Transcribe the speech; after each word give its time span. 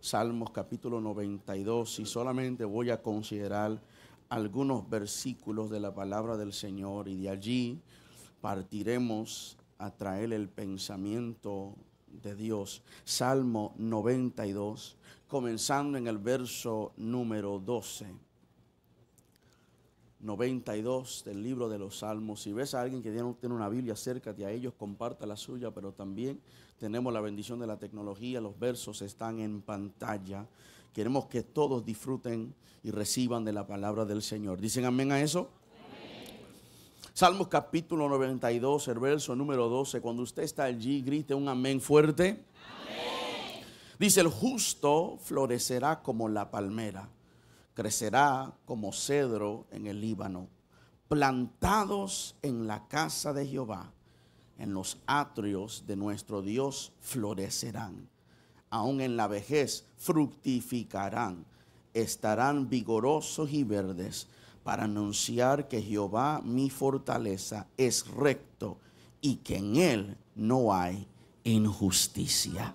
Salmos 0.00 0.50
capítulo 0.50 0.98
92 0.98 1.98
y 1.98 2.06
solamente 2.06 2.64
voy 2.64 2.88
a 2.88 3.02
considerar 3.02 3.82
algunos 4.30 4.88
versículos 4.88 5.68
de 5.68 5.78
la 5.78 5.94
palabra 5.94 6.38
del 6.38 6.54
Señor 6.54 7.06
y 7.06 7.16
de 7.20 7.28
allí 7.28 7.78
partiremos 8.40 9.58
a 9.76 9.90
traer 9.90 10.32
el 10.32 10.48
pensamiento 10.48 11.74
de 12.22 12.34
Dios. 12.34 12.82
Salmo 13.04 13.74
92, 13.76 14.96
comenzando 15.28 15.98
en 15.98 16.06
el 16.06 16.16
verso 16.16 16.92
número 16.96 17.58
12. 17.58 18.06
92 20.20 21.22
del 21.24 21.42
libro 21.42 21.68
de 21.68 21.78
los 21.78 21.98
Salmos. 21.98 22.42
Si 22.42 22.52
ves 22.52 22.74
a 22.74 22.82
alguien 22.82 23.02
que 23.02 23.10
tiene 23.10 23.54
una 23.54 23.68
Biblia, 23.68 23.94
acércate 23.94 24.44
a 24.44 24.50
ellos, 24.50 24.74
comparta 24.78 25.26
la 25.26 25.36
suya, 25.36 25.70
pero 25.70 25.92
también 25.92 26.40
tenemos 26.78 27.12
la 27.12 27.20
bendición 27.20 27.58
de 27.58 27.66
la 27.66 27.78
tecnología, 27.78 28.40
los 28.40 28.58
versos 28.58 29.02
están 29.02 29.38
en 29.40 29.62
pantalla. 29.62 30.46
Queremos 30.92 31.26
que 31.26 31.42
todos 31.42 31.84
disfruten 31.84 32.54
y 32.82 32.90
reciban 32.90 33.44
de 33.44 33.52
la 33.52 33.66
palabra 33.66 34.04
del 34.04 34.22
Señor. 34.22 34.60
¿Dicen 34.60 34.84
amén 34.84 35.12
a 35.12 35.20
eso? 35.20 35.50
Salmos 37.12 37.48
capítulo 37.48 38.08
92, 38.08 38.88
el 38.88 38.98
verso 38.98 39.34
número 39.34 39.68
12. 39.68 40.00
Cuando 40.00 40.22
usted 40.22 40.42
está 40.42 40.64
allí, 40.64 41.02
grite 41.02 41.34
un 41.34 41.48
amén 41.48 41.80
fuerte. 41.80 42.44
Dice, 43.98 44.20
el 44.20 44.28
justo 44.28 45.18
florecerá 45.20 46.02
como 46.02 46.28
la 46.28 46.50
palmera 46.50 47.08
crecerá 47.80 48.52
como 48.66 48.92
cedro 48.92 49.64
en 49.70 49.86
el 49.86 50.02
Líbano, 50.02 50.48
plantados 51.08 52.36
en 52.42 52.66
la 52.66 52.86
casa 52.88 53.32
de 53.32 53.46
Jehová, 53.46 53.90
en 54.58 54.74
los 54.74 54.98
atrios 55.06 55.84
de 55.86 55.96
nuestro 55.96 56.42
Dios 56.42 56.92
florecerán, 57.00 58.06
aun 58.68 59.00
en 59.00 59.16
la 59.16 59.28
vejez 59.28 59.86
fructificarán, 59.96 61.46
estarán 61.94 62.68
vigorosos 62.68 63.50
y 63.50 63.64
verdes 63.64 64.28
para 64.62 64.84
anunciar 64.84 65.66
que 65.66 65.80
Jehová 65.80 66.42
mi 66.44 66.68
fortaleza 66.68 67.66
es 67.78 68.06
recto 68.08 68.76
y 69.22 69.36
que 69.36 69.56
en 69.56 69.76
él 69.76 70.18
no 70.34 70.74
hay 70.74 71.08
injusticia. 71.44 72.74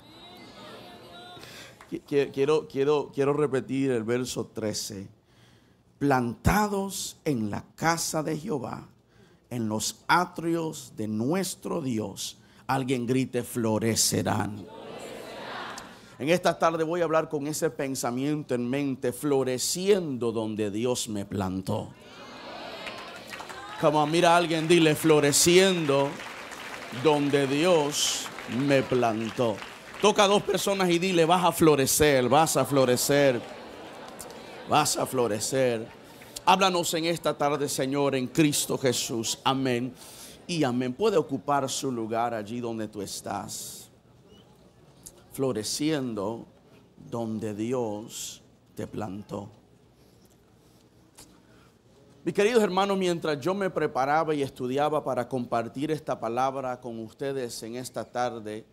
Quiero, 2.08 2.68
quiero, 2.68 3.12
quiero 3.14 3.34
repetir 3.34 3.92
el 3.92 4.04
verso 4.04 4.48
13. 4.48 5.08
Plantados 6.00 7.18
en 7.26 7.50
la 7.50 7.64
casa 7.76 8.24
de 8.24 8.38
Jehová, 8.38 8.88
en 9.50 9.70
los 9.70 10.04
atrios 10.08 10.94
de 10.98 11.08
nuestro 11.08 11.82
Dios, 11.82 12.38
alguien 12.68 13.06
grite, 13.06 13.44
florecerán. 13.44 14.66
En 16.18 16.30
esta 16.30 16.58
tarde 16.58 16.84
voy 16.84 17.02
a 17.02 17.04
hablar 17.04 17.28
con 17.30 17.46
ese 17.46 17.70
pensamiento 17.70 18.56
en 18.56 18.70
mente, 18.70 19.12
floreciendo 19.12 20.32
donde 20.32 20.72
Dios 20.72 21.10
me 21.10 21.26
plantó. 21.26 21.90
Como 23.82 24.06
mira 24.08 24.34
a 24.34 24.38
alguien, 24.38 24.68
dile, 24.68 24.96
floreciendo 24.96 26.10
donde 27.04 27.48
Dios 27.48 28.28
me 28.66 28.82
plantó. 28.82 29.58
Toca 30.02 30.26
a 30.26 30.28
dos 30.28 30.44
personas 30.44 30.90
y 30.90 31.00
dile, 31.00 31.26
vas 31.26 31.44
a 31.44 31.52
florecer, 31.52 32.28
vas 32.30 32.58
a 32.58 32.66
florecer, 32.66 33.42
vas 34.70 34.98
a 34.98 35.06
florecer. 35.06 35.88
Háblanos 36.46 36.94
en 36.94 37.06
esta 37.06 37.36
tarde, 37.36 37.68
Señor, 37.68 38.14
en 38.14 38.28
Cristo 38.28 38.78
Jesús. 38.78 39.40
Amén. 39.44 39.94
Y 40.46 40.64
amén. 40.64 40.94
Puede 40.94 41.18
ocupar 41.18 41.68
su 41.70 41.92
lugar 41.92 42.34
allí 42.34 42.60
donde 42.60 42.88
tú 42.88 43.02
estás. 43.02 43.90
Floreciendo 45.32 46.46
donde 47.10 47.56
Dios 47.56 48.44
te 48.76 48.86
plantó. 48.86 49.50
Mi 52.24 52.34
queridos 52.34 52.64
hermanos, 52.64 52.98
mientras 52.98 53.40
yo 53.40 53.54
me 53.54 53.70
preparaba 53.70 54.34
y 54.34 54.42
estudiaba 54.42 55.04
para 55.04 55.28
compartir 55.28 55.92
esta 55.92 56.20
palabra 56.20 56.80
con 56.82 57.00
ustedes 57.00 57.62
en 57.64 57.76
esta 57.76 58.04
tarde, 58.04 58.66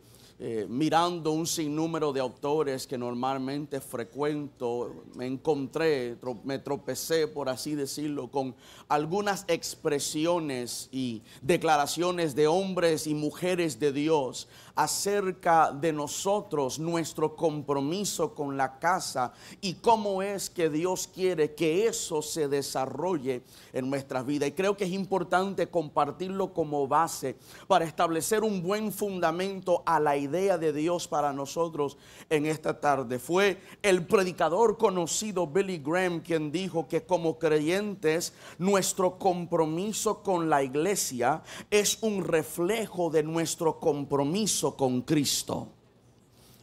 eh, 0.44 0.66
mirando 0.68 1.30
un 1.30 1.46
sinnúmero 1.46 2.12
de 2.12 2.18
autores 2.18 2.88
que 2.88 2.98
normalmente 2.98 3.80
frecuento, 3.80 5.04
me 5.14 5.24
encontré, 5.24 6.16
me 6.42 6.58
tropecé, 6.58 7.28
por 7.28 7.48
así 7.48 7.76
decirlo, 7.76 8.28
con 8.28 8.52
algunas 8.88 9.44
expresiones 9.46 10.88
y 10.90 11.22
declaraciones 11.42 12.34
de 12.34 12.48
hombres 12.48 13.06
y 13.06 13.14
mujeres 13.14 13.78
de 13.78 13.92
Dios 13.92 14.48
acerca 14.74 15.72
de 15.72 15.92
nosotros, 15.92 16.78
nuestro 16.78 17.36
compromiso 17.36 18.34
con 18.34 18.56
la 18.56 18.78
casa 18.78 19.32
y 19.60 19.74
cómo 19.74 20.22
es 20.22 20.48
que 20.48 20.70
Dios 20.70 21.08
quiere 21.12 21.54
que 21.54 21.86
eso 21.86 22.22
se 22.22 22.48
desarrolle 22.48 23.42
en 23.72 23.90
nuestras 23.90 24.24
vidas. 24.24 24.48
Y 24.48 24.52
creo 24.52 24.76
que 24.76 24.84
es 24.84 24.92
importante 24.92 25.68
compartirlo 25.68 26.52
como 26.52 26.88
base 26.88 27.36
para 27.66 27.84
establecer 27.84 28.42
un 28.42 28.62
buen 28.62 28.92
fundamento 28.92 29.82
a 29.86 30.00
la 30.00 30.16
idea 30.16 30.58
de 30.58 30.72
Dios 30.72 31.08
para 31.08 31.32
nosotros 31.32 31.96
en 32.30 32.46
esta 32.46 32.80
tarde. 32.80 33.18
Fue 33.18 33.60
el 33.82 34.06
predicador 34.06 34.78
conocido 34.78 35.46
Billy 35.46 35.78
Graham 35.78 36.20
quien 36.20 36.50
dijo 36.50 36.88
que 36.88 37.02
como 37.02 37.38
creyentes 37.38 38.32
nuestro 38.58 39.18
compromiso 39.18 40.22
con 40.22 40.48
la 40.48 40.62
iglesia 40.62 41.42
es 41.70 41.98
un 42.02 42.24
reflejo 42.24 43.10
de 43.10 43.22
nuestro 43.22 43.78
compromiso 43.78 44.61
con 44.70 45.02
Cristo. 45.02 45.68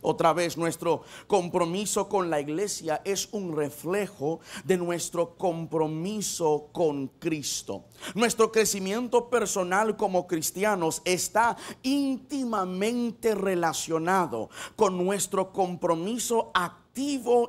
Otra 0.01 0.31
vez, 0.31 0.55
nuestro 0.55 1.03
compromiso 1.27 2.07
con 2.07 2.29
la 2.29 2.39
iglesia 2.39 3.01
es 3.03 3.27
un 3.33 3.53
reflejo 3.55 4.39
de 4.63 4.77
nuestro 4.77 5.35
compromiso 5.35 6.69
con 6.71 7.07
Cristo. 7.19 7.83
Nuestro 8.15 8.49
crecimiento 8.49 9.29
personal 9.29 9.97
como 9.97 10.25
cristianos 10.25 11.01
está 11.03 11.57
íntimamente 11.83 13.35
relacionado 13.35 14.49
con 14.77 14.97
nuestro 14.97 15.51
compromiso 15.51 16.51
activo 16.53 16.88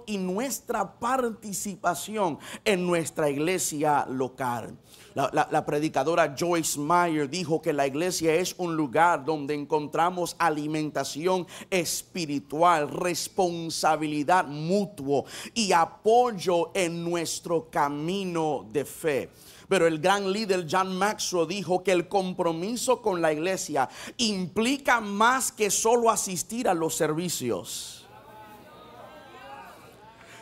y 0.06 0.16
nuestra 0.16 0.99
participación 0.99 2.38
en 2.65 2.87
nuestra 2.87 3.28
iglesia 3.28 4.06
local. 4.09 4.77
La, 5.15 5.66
predicadora 5.66 6.37
Joyce 6.38 6.78
Meyer 6.78 7.28
dijo 7.28 7.60
que 7.60 7.72
la 7.72 7.87
iglesia 7.87 8.33
es 8.34 8.55
un 8.59 8.77
lugar 8.77 9.25
donde 9.25 9.55
encontramos 9.55 10.37
alimentación 10.39 11.49
espiritual, 11.69 12.89
responsabilidad 12.89 14.47
mutuo 14.47 15.25
y 15.53 15.72
apoyo 15.72 16.71
en 16.75 17.03
nuestro 17.03 17.69
camino 17.71 18.69
de 18.72 18.84
fe. 18.84 19.31
Pero 19.69 19.87
el 19.87 19.99
gran 19.99 20.33
líder 20.33 20.66
John 20.71 20.97
Maxwell 20.97 21.49
dijo 21.49 21.83
que 21.83 21.93
el 21.93 22.06
compromiso 22.06 23.03
con 23.03 23.21
la 23.21 23.33
iglesia 23.33 23.89
implica 24.16 25.00
más 25.00 25.50
que 25.50 25.71
solo 25.71 26.09
asistir 26.10 26.69
a 26.69 26.75
los 26.75 26.94
servicios 26.94 28.00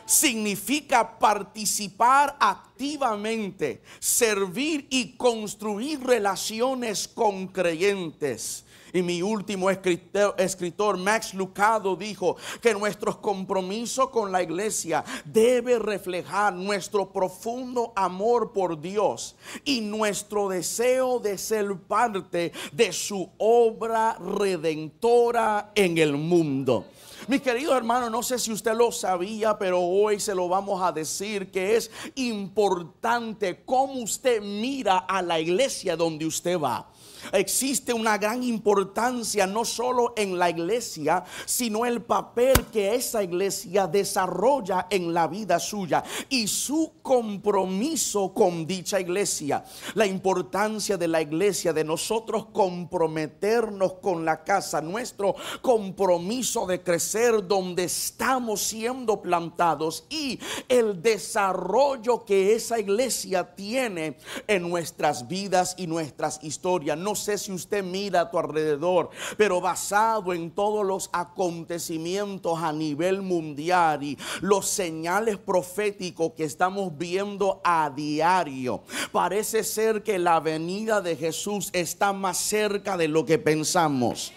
significa 0.09 1.19
participar 1.19 2.35
activamente, 2.39 3.83
servir 3.99 4.87
y 4.89 5.15
construir 5.15 6.03
relaciones 6.03 7.07
con 7.07 7.47
creyentes. 7.47 8.65
Y 8.91 9.03
mi 9.03 9.21
último 9.21 9.69
escritor, 9.69 10.33
escritor, 10.39 10.97
Max 10.97 11.35
Lucado, 11.35 11.95
dijo 11.95 12.37
que 12.59 12.73
nuestro 12.73 13.21
compromiso 13.21 14.09
con 14.09 14.31
la 14.31 14.41
iglesia 14.41 15.05
debe 15.25 15.77
reflejar 15.77 16.53
nuestro 16.53 17.11
profundo 17.11 17.93
amor 17.95 18.51
por 18.51 18.81
Dios 18.81 19.35
y 19.63 19.81
nuestro 19.81 20.49
deseo 20.49 21.19
de 21.19 21.37
ser 21.37 21.75
parte 21.87 22.51
de 22.71 22.91
su 22.91 23.29
obra 23.37 24.17
redentora 24.17 25.71
en 25.75 25.99
el 25.99 26.13
mundo. 26.17 26.87
Mis 27.29 27.43
queridos 27.43 27.75
hermanos, 27.77 28.09
no 28.09 28.23
sé 28.23 28.39
si 28.39 28.51
usted 28.51 28.73
lo 28.73 28.91
sabía, 28.91 29.55
pero 29.55 29.79
hoy 29.79 30.19
se 30.19 30.33
lo 30.33 30.47
vamos 30.47 30.81
a 30.81 30.91
decir 30.91 31.51
que 31.51 31.75
es 31.75 31.91
importante 32.15 33.61
cómo 33.63 34.01
usted 34.01 34.41
mira 34.41 34.97
a 34.97 35.21
la 35.21 35.39
iglesia 35.39 35.95
donde 35.95 36.25
usted 36.25 36.59
va 36.59 36.89
existe 37.31 37.93
una 37.93 38.17
gran 38.17 38.43
importancia 38.43 39.45
no 39.47 39.65
solo 39.65 40.13
en 40.15 40.37
la 40.37 40.49
iglesia, 40.49 41.23
sino 41.45 41.85
el 41.85 42.01
papel 42.01 42.65
que 42.71 42.95
esa 42.95 43.23
iglesia 43.23 43.87
desarrolla 43.87 44.87
en 44.89 45.13
la 45.13 45.27
vida 45.27 45.59
suya 45.59 46.03
y 46.29 46.47
su 46.47 46.93
compromiso 47.01 48.33
con 48.33 48.65
dicha 48.65 48.99
iglesia. 48.99 49.63
La 49.95 50.05
importancia 50.05 50.97
de 50.97 51.07
la 51.07 51.21
iglesia, 51.21 51.73
de 51.73 51.83
nosotros 51.83 52.47
comprometernos 52.53 53.93
con 53.93 54.25
la 54.25 54.43
casa, 54.43 54.81
nuestro 54.81 55.35
compromiso 55.61 56.65
de 56.65 56.81
crecer 56.81 57.47
donde 57.47 57.85
estamos 57.85 58.61
siendo 58.61 59.21
plantados 59.21 60.05
y 60.09 60.39
el 60.67 61.01
desarrollo 61.01 62.25
que 62.25 62.53
esa 62.53 62.79
iglesia 62.79 63.55
tiene 63.55 64.17
en 64.47 64.69
nuestras 64.69 65.27
vidas 65.27 65.75
y 65.77 65.87
nuestras 65.87 66.39
historias 66.43 66.97
sé 67.15 67.37
si 67.37 67.51
usted 67.51 67.83
mira 67.83 68.21
a 68.21 68.31
tu 68.31 68.37
alrededor, 68.37 69.09
pero 69.37 69.61
basado 69.61 70.33
en 70.33 70.51
todos 70.51 70.85
los 70.85 71.09
acontecimientos 71.13 72.59
a 72.61 72.71
nivel 72.71 73.21
mundial 73.21 74.03
y 74.03 74.17
los 74.41 74.67
señales 74.67 75.37
proféticos 75.37 76.33
que 76.33 76.43
estamos 76.43 76.97
viendo 76.97 77.61
a 77.63 77.91
diario, 77.95 78.83
parece 79.11 79.63
ser 79.63 80.03
que 80.03 80.19
la 80.19 80.39
venida 80.39 81.01
de 81.01 81.15
Jesús 81.15 81.69
está 81.73 82.13
más 82.13 82.37
cerca 82.37 82.97
de 82.97 83.07
lo 83.07 83.25
que 83.25 83.37
pensamos. 83.37 84.33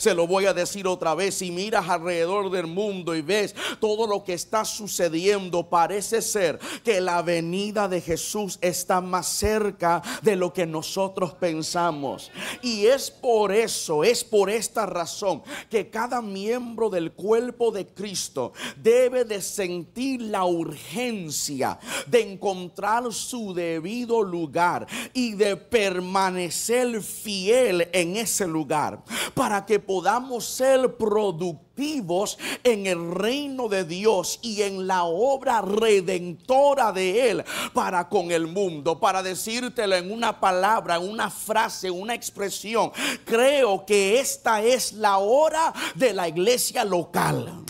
Se 0.00 0.14
lo 0.14 0.26
voy 0.26 0.46
a 0.46 0.54
decir 0.54 0.86
otra 0.86 1.14
vez. 1.14 1.34
Si 1.34 1.50
miras 1.50 1.86
alrededor 1.90 2.50
del 2.50 2.66
mundo 2.66 3.14
y 3.14 3.20
ves 3.20 3.54
todo 3.80 4.06
lo 4.06 4.24
que 4.24 4.32
está 4.32 4.64
sucediendo, 4.64 5.68
parece 5.68 6.22
ser 6.22 6.58
que 6.82 7.02
la 7.02 7.20
venida 7.20 7.86
de 7.86 8.00
Jesús 8.00 8.58
está 8.62 9.02
más 9.02 9.26
cerca 9.26 10.00
de 10.22 10.36
lo 10.36 10.54
que 10.54 10.64
nosotros 10.64 11.34
pensamos. 11.34 12.30
Y 12.62 12.86
es 12.86 13.10
por 13.10 13.52
eso, 13.52 14.02
es 14.02 14.24
por 14.24 14.48
esta 14.48 14.86
razón 14.86 15.42
que 15.68 15.90
cada 15.90 16.22
miembro 16.22 16.88
del 16.88 17.12
cuerpo 17.12 17.70
de 17.70 17.86
Cristo 17.86 18.54
debe 18.78 19.26
de 19.26 19.42
sentir 19.42 20.22
la 20.22 20.46
urgencia 20.46 21.78
de 22.06 22.22
encontrar 22.22 23.12
su 23.12 23.52
debido 23.52 24.22
lugar 24.22 24.86
y 25.12 25.32
de 25.32 25.56
permanecer 25.56 27.02
fiel 27.02 27.86
en 27.92 28.16
ese 28.16 28.46
lugar 28.46 29.02
para 29.34 29.66
que 29.66 29.78
podamos 29.90 30.44
ser 30.44 30.96
productivos 30.96 32.38
en 32.62 32.86
el 32.86 33.10
reino 33.10 33.66
de 33.66 33.82
Dios 33.82 34.38
y 34.40 34.62
en 34.62 34.86
la 34.86 35.02
obra 35.02 35.62
redentora 35.62 36.92
de 36.92 37.28
Él 37.28 37.44
para 37.74 38.08
con 38.08 38.30
el 38.30 38.46
mundo. 38.46 39.00
Para 39.00 39.20
decírtelo 39.20 39.96
en 39.96 40.12
una 40.12 40.38
palabra, 40.38 41.00
una 41.00 41.28
frase, 41.28 41.90
una 41.90 42.14
expresión, 42.14 42.92
creo 43.24 43.84
que 43.84 44.20
esta 44.20 44.62
es 44.62 44.92
la 44.92 45.18
hora 45.18 45.74
de 45.96 46.12
la 46.12 46.28
iglesia 46.28 46.84
local. 46.84 47.64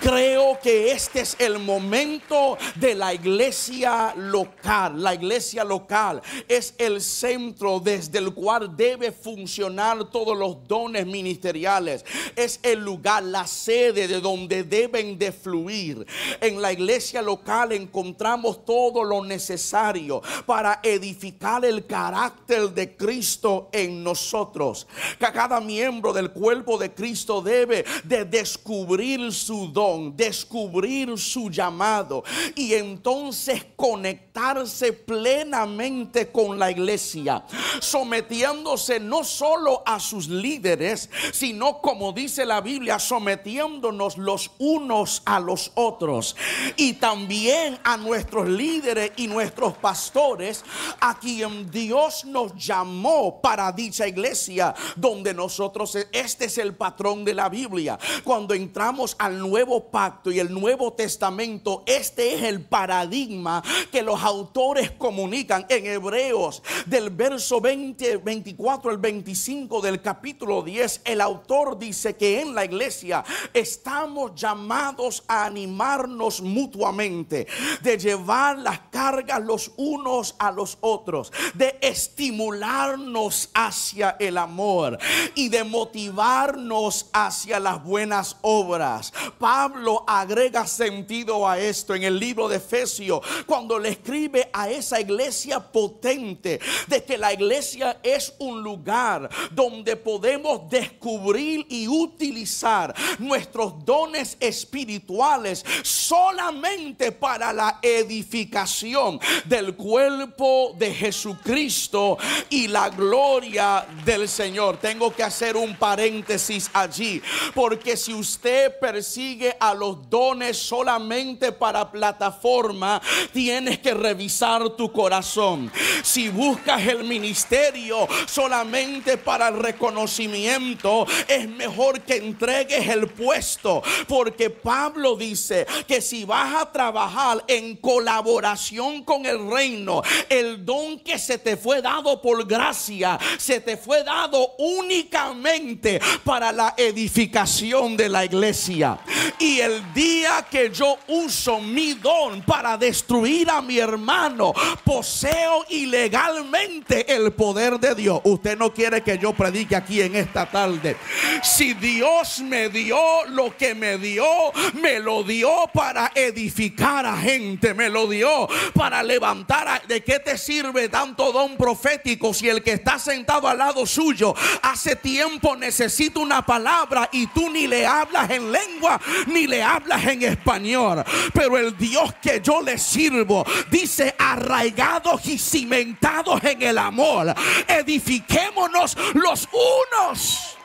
Creo 0.00 0.60
que 0.62 0.92
este 0.92 1.20
es 1.20 1.34
el 1.40 1.58
momento 1.58 2.56
de 2.76 2.94
la 2.94 3.12
iglesia 3.12 4.14
local. 4.16 5.02
La 5.02 5.14
iglesia 5.14 5.64
local 5.64 6.22
es 6.46 6.72
el 6.78 7.00
centro 7.00 7.80
desde 7.80 8.18
el 8.18 8.32
cual 8.32 8.76
debe 8.76 9.10
funcionar 9.10 10.08
todos 10.10 10.38
los 10.38 10.68
dones 10.68 11.04
ministeriales. 11.04 12.04
Es 12.36 12.60
el 12.62 12.78
lugar, 12.78 13.24
la 13.24 13.44
sede 13.48 14.06
de 14.06 14.20
donde 14.20 14.62
deben 14.62 15.18
de 15.18 15.32
fluir. 15.32 16.06
En 16.40 16.62
la 16.62 16.72
iglesia 16.72 17.20
local 17.20 17.72
encontramos 17.72 18.64
todo 18.64 19.02
lo 19.02 19.24
necesario 19.24 20.22
para 20.46 20.78
edificar 20.84 21.64
el 21.64 21.84
carácter 21.86 22.70
de 22.70 22.96
Cristo 22.96 23.68
en 23.72 24.04
nosotros. 24.04 24.86
Cada 25.18 25.60
miembro 25.60 26.12
del 26.12 26.30
cuerpo 26.30 26.78
de 26.78 26.94
Cristo 26.94 27.42
debe 27.42 27.84
de 28.04 28.24
descubrir 28.24 29.32
su 29.32 29.66
don 29.72 29.87
descubrir 30.14 31.16
su 31.18 31.50
llamado 31.50 32.24
y 32.54 32.74
entonces 32.74 33.64
conectarse 33.76 34.92
plenamente 34.92 36.30
con 36.30 36.58
la 36.58 36.70
iglesia, 36.70 37.44
sometiéndose 37.80 39.00
no 39.00 39.24
solo 39.24 39.82
a 39.84 39.98
sus 40.00 40.28
líderes, 40.28 41.10
sino 41.32 41.80
como 41.80 42.12
dice 42.12 42.44
la 42.44 42.60
Biblia, 42.60 42.98
sometiéndonos 42.98 44.16
los 44.18 44.50
unos 44.58 45.22
a 45.24 45.40
los 45.40 45.72
otros. 45.74 46.36
Y 46.76 46.94
también 46.94 47.78
a 47.84 47.96
nuestros 47.96 48.48
líderes 48.48 49.12
y 49.16 49.26
nuestros 49.26 49.76
pastores, 49.76 50.64
a 51.00 51.18
quien 51.18 51.70
Dios 51.70 52.24
nos 52.24 52.54
llamó 52.54 53.40
para 53.40 53.72
dicha 53.72 54.06
iglesia, 54.06 54.74
donde 54.96 55.34
nosotros, 55.34 55.96
este 56.12 56.46
es 56.46 56.58
el 56.58 56.74
patrón 56.74 57.24
de 57.24 57.34
la 57.34 57.48
Biblia, 57.48 57.98
cuando 58.24 58.54
entramos 58.54 59.16
al 59.18 59.38
nuevo 59.38 59.77
pacto 59.84 60.30
y 60.30 60.38
el 60.38 60.52
Nuevo 60.52 60.92
Testamento, 60.92 61.82
este 61.86 62.34
es 62.34 62.42
el 62.42 62.64
paradigma 62.64 63.62
que 63.90 64.02
los 64.02 64.22
autores 64.22 64.90
comunican 64.92 65.66
en 65.68 65.86
Hebreos 65.86 66.62
del 66.86 67.10
verso 67.10 67.60
20, 67.60 68.18
24 68.18 68.90
al 68.90 68.98
25 68.98 69.80
del 69.80 70.00
capítulo 70.00 70.62
10. 70.62 71.02
El 71.04 71.20
autor 71.20 71.78
dice 71.78 72.16
que 72.16 72.40
en 72.40 72.54
la 72.54 72.64
iglesia 72.64 73.24
estamos 73.52 74.34
llamados 74.34 75.24
a 75.28 75.44
animarnos 75.44 76.40
mutuamente, 76.40 77.46
de 77.82 77.98
llevar 77.98 78.58
las 78.58 78.80
cargas 78.90 79.42
los 79.42 79.72
unos 79.76 80.34
a 80.38 80.50
los 80.50 80.78
otros, 80.80 81.32
de 81.54 81.78
estimularnos 81.80 83.50
hacia 83.54 84.16
el 84.18 84.38
amor 84.38 84.98
y 85.34 85.48
de 85.48 85.64
motivarnos 85.64 87.08
hacia 87.12 87.60
las 87.60 87.82
buenas 87.82 88.36
obras. 88.42 89.12
Pablo 89.38 89.67
Pablo 89.68 90.02
agrega 90.06 90.66
sentido 90.66 91.46
a 91.46 91.58
esto 91.58 91.94
en 91.94 92.02
el 92.02 92.18
libro 92.18 92.48
de 92.48 92.56
Efesios 92.56 93.20
cuando 93.44 93.78
le 93.78 93.90
escribe 93.90 94.48
a 94.50 94.70
esa 94.70 94.98
iglesia 94.98 95.60
potente 95.60 96.58
de 96.86 97.04
que 97.04 97.18
la 97.18 97.34
iglesia 97.34 97.98
es 98.02 98.32
un 98.38 98.62
lugar 98.62 99.28
donde 99.50 99.94
podemos 99.96 100.70
descubrir 100.70 101.66
y 101.68 101.86
utilizar 101.86 102.94
nuestros 103.18 103.84
dones 103.84 104.38
espirituales 104.40 105.62
solamente 105.82 107.12
para 107.12 107.52
la 107.52 107.78
edificación 107.82 109.20
del 109.44 109.76
cuerpo 109.76 110.74
de 110.78 110.94
Jesucristo 110.94 112.16
y 112.48 112.68
la 112.68 112.88
gloria 112.88 113.86
del 114.06 114.30
Señor. 114.30 114.78
Tengo 114.78 115.14
que 115.14 115.24
hacer 115.24 115.58
un 115.58 115.76
paréntesis 115.76 116.70
allí 116.72 117.20
porque 117.54 117.98
si 117.98 118.14
usted 118.14 118.72
persigue 118.80 119.57
a 119.60 119.74
los 119.74 120.08
dones 120.08 120.56
solamente 120.56 121.52
para 121.52 121.90
plataforma, 121.90 123.00
tienes 123.32 123.78
que 123.78 123.94
revisar 123.94 124.70
tu 124.70 124.92
corazón. 124.92 125.70
Si 126.02 126.28
buscas 126.28 126.86
el 126.86 127.04
ministerio 127.04 128.08
solamente 128.26 129.18
para 129.18 129.48
el 129.48 129.58
reconocimiento, 129.58 131.06
es 131.26 131.48
mejor 131.48 132.00
que 132.00 132.16
entregues 132.16 132.88
el 132.88 133.08
puesto. 133.08 133.82
Porque 134.06 134.50
Pablo 134.50 135.16
dice 135.16 135.66
que 135.86 136.00
si 136.00 136.24
vas 136.24 136.54
a 136.54 136.72
trabajar 136.72 137.44
en 137.46 137.76
colaboración 137.76 139.04
con 139.04 139.26
el 139.26 139.50
reino, 139.50 140.02
el 140.28 140.64
don 140.64 140.98
que 141.00 141.18
se 141.18 141.38
te 141.38 141.56
fue 141.56 141.82
dado 141.82 142.20
por 142.20 142.46
gracia, 142.46 143.18
se 143.38 143.60
te 143.60 143.76
fue 143.76 144.02
dado 144.04 144.54
únicamente 144.58 146.00
para 146.24 146.52
la 146.52 146.74
edificación 146.76 147.96
de 147.96 148.08
la 148.08 148.24
iglesia. 148.24 148.98
Y 149.38 149.47
el 149.56 149.92
día 149.94 150.46
que 150.50 150.70
yo 150.70 150.98
uso 151.08 151.60
mi 151.60 151.94
don 151.94 152.42
para 152.42 152.76
destruir 152.76 153.50
a 153.50 153.62
mi 153.62 153.78
hermano, 153.78 154.52
poseo 154.84 155.64
ilegalmente 155.70 157.14
el 157.14 157.32
poder 157.32 157.80
de 157.80 157.94
Dios. 157.94 158.20
Usted 158.24 158.58
no 158.58 158.72
quiere 158.72 159.02
que 159.02 159.18
yo 159.18 159.32
predique 159.32 159.74
aquí 159.74 160.02
en 160.02 160.16
esta 160.16 160.46
tarde. 160.46 160.96
Si 161.42 161.74
Dios 161.74 162.40
me 162.40 162.68
dio 162.68 162.98
lo 163.28 163.56
que 163.56 163.74
me 163.74 163.96
dio, 163.96 164.26
me 164.74 165.00
lo 165.00 165.22
dio 165.22 165.50
para 165.72 166.12
edificar 166.14 167.06
a 167.06 167.16
gente, 167.16 167.74
me 167.74 167.88
lo 167.88 168.06
dio 168.06 168.48
para 168.74 169.02
levantar. 169.02 169.68
A, 169.68 169.82
¿De 169.86 170.02
qué 170.02 170.18
te 170.18 170.36
sirve 170.36 170.88
tanto 170.88 171.32
don 171.32 171.56
profético 171.56 172.34
si 172.34 172.48
el 172.48 172.62
que 172.62 172.72
está 172.72 172.98
sentado 172.98 173.48
al 173.48 173.58
lado 173.58 173.86
suyo 173.86 174.34
hace 174.62 174.96
tiempo 174.96 175.56
necesita 175.56 176.20
una 176.20 176.44
palabra 176.44 177.08
y 177.12 177.26
tú 177.28 177.48
ni 177.50 177.66
le 177.66 177.86
hablas 177.86 178.30
en 178.30 178.52
lengua? 178.52 179.00
ni 179.26 179.37
le 179.46 179.62
hablas 179.62 180.04
en 180.06 180.22
español. 180.22 181.04
Pero 181.32 181.58
el 181.58 181.76
Dios 181.76 182.14
que 182.20 182.40
yo 182.40 182.62
le 182.62 182.78
sirvo 182.78 183.44
dice 183.70 184.14
arraigados 184.18 185.26
y 185.26 185.38
cimentados 185.38 186.42
en 186.44 186.62
el 186.62 186.78
amor. 186.78 187.34
Edifiquémonos 187.66 188.96
los 189.14 189.48
unos. 189.52 190.56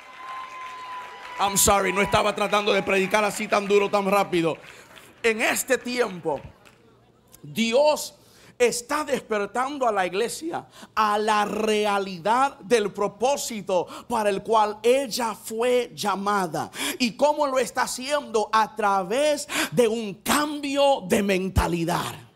I'm 1.39 1.57
sorry, 1.57 1.91
no 1.91 2.01
estaba 2.01 2.33
tratando 2.35 2.73
de 2.73 2.83
predicar 2.83 3.23
así 3.23 3.47
tan 3.47 3.67
duro, 3.67 3.89
tan 3.89 4.09
rápido. 4.09 4.57
En 5.21 5.41
este 5.41 5.77
tiempo, 5.77 6.41
Dios 7.41 8.15
está 8.65 9.03
despertando 9.03 9.87
a 9.87 9.91
la 9.91 10.05
iglesia 10.05 10.65
a 10.95 11.17
la 11.17 11.45
realidad 11.45 12.59
del 12.59 12.91
propósito 12.91 13.87
para 14.07 14.29
el 14.29 14.43
cual 14.43 14.77
ella 14.83 15.35
fue 15.35 15.91
llamada. 15.93 16.71
¿Y 16.99 17.15
cómo 17.15 17.47
lo 17.47 17.59
está 17.59 17.83
haciendo? 17.83 18.49
A 18.51 18.75
través 18.75 19.47
de 19.71 19.87
un 19.87 20.15
cambio 20.15 21.01
de 21.07 21.23
mentalidad. 21.23 22.32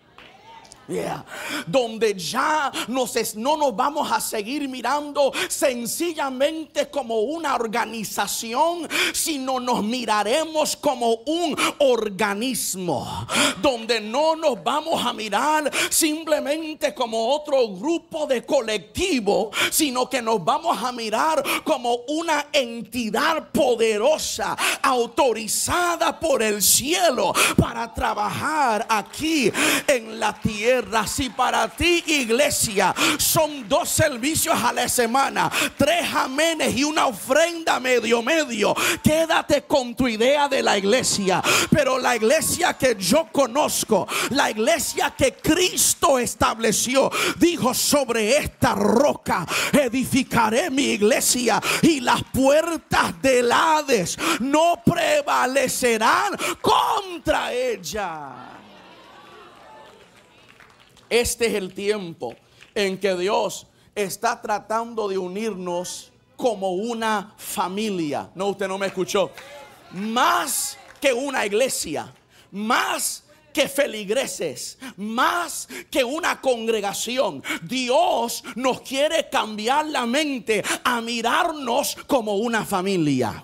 Donde 1.65 2.17
ya 2.17 2.72
no 2.88 3.58
nos 3.58 3.75
vamos 3.75 4.12
a 4.12 4.22
seguir 4.22 4.70
mirando 4.70 5.34
sencillamente 5.50 6.89
como 6.89 7.20
una 7.22 7.56
organización, 7.56 8.88
sino 9.12 9.60
nos 9.60 9.84
miraremos 9.84 10.77
como 10.77 11.15
un 11.25 11.56
organismo. 11.79 13.27
Donde 13.62 14.00
no 14.00 14.36
nos 14.36 14.63
vamos 14.63 15.06
a 15.06 15.12
mirar 15.13 15.70
simplemente 15.89 16.94
como 16.94 17.34
otro 17.36 17.67
grupo 17.70 18.25
de 18.25 18.46
colectivo, 18.46 19.51
sino 19.72 20.10
que 20.10 20.22
nos 20.22 20.44
vamos 20.44 20.82
a 20.82 20.91
mirar 20.91 21.44
como 21.63 21.96
una 22.08 22.48
entidad 22.53 23.50
poderosa, 23.51 24.56
autorizada 24.82 26.17
por 26.17 26.41
el 26.41 26.62
cielo 26.62 27.34
para 27.58 27.94
trabajar 27.94 28.86
aquí 28.89 29.51
en 29.88 30.20
la 30.20 30.34
tierra 30.34 30.76
si 31.07 31.29
para 31.29 31.67
ti, 31.67 32.03
iglesia, 32.07 32.93
son 33.17 33.67
dos 33.67 33.89
servicios 33.89 34.55
a 34.62 34.74
la 34.74 34.88
semana, 34.89 35.51
tres 35.77 36.13
amenes 36.13 36.75
y 36.75 36.84
una 36.84 37.07
ofrenda 37.07 37.79
medio 37.79 38.22
medio, 38.22 38.75
quédate 39.03 39.63
con 39.63 39.96
tu 39.96 40.07
idea 40.07 40.48
de 40.48 40.62
la 40.62 40.77
iglesia. 40.77 41.41
Pero 41.69 41.98
la 41.98 42.15
iglesia 42.15 42.74
que 42.74 42.96
yo 42.96 43.27
conozco, 43.31 44.07
la 44.31 44.51
iglesia 44.51 45.13
que 45.17 45.34
Cristo 45.34 46.19
estableció, 46.19 47.10
dijo 47.38 47.74
sobre 47.74 48.38
esta 48.38 48.75
roca 48.75 49.46
edificaré 49.74 50.69
mi 50.69 50.91
iglesia 50.91 51.62
y 51.81 52.01
las 52.01 52.24
puertas 52.24 53.22
del 53.22 53.51
Hades 53.51 54.17
no 54.39 54.81
prevalecerán 54.86 56.36
contra 56.62 57.53
ella. 57.53 58.56
Este 61.09 61.47
es 61.47 61.53
el 61.53 61.73
tiempo 61.73 62.35
en 62.75 62.99
que 62.99 63.15
Dios 63.15 63.67
está 63.95 64.41
tratando 64.41 65.07
de 65.07 65.17
unirnos 65.17 66.11
como 66.35 66.73
una 66.73 67.33
familia. 67.37 68.29
No, 68.35 68.47
usted 68.47 68.67
no 68.67 68.77
me 68.77 68.87
escuchó. 68.87 69.31
Más 69.91 70.77
que 71.01 71.13
una 71.13 71.45
iglesia, 71.45 72.13
más 72.51 73.23
que 73.53 73.67
feligreses, 73.67 74.77
más 74.97 75.67
que 75.89 76.03
una 76.03 76.39
congregación. 76.39 77.41
Dios 77.63 78.43
nos 78.55 78.81
quiere 78.81 79.29
cambiar 79.29 79.87
la 79.87 80.05
mente 80.05 80.63
a 80.83 81.01
mirarnos 81.01 81.97
como 82.05 82.35
una 82.35 82.63
familia. 82.63 83.43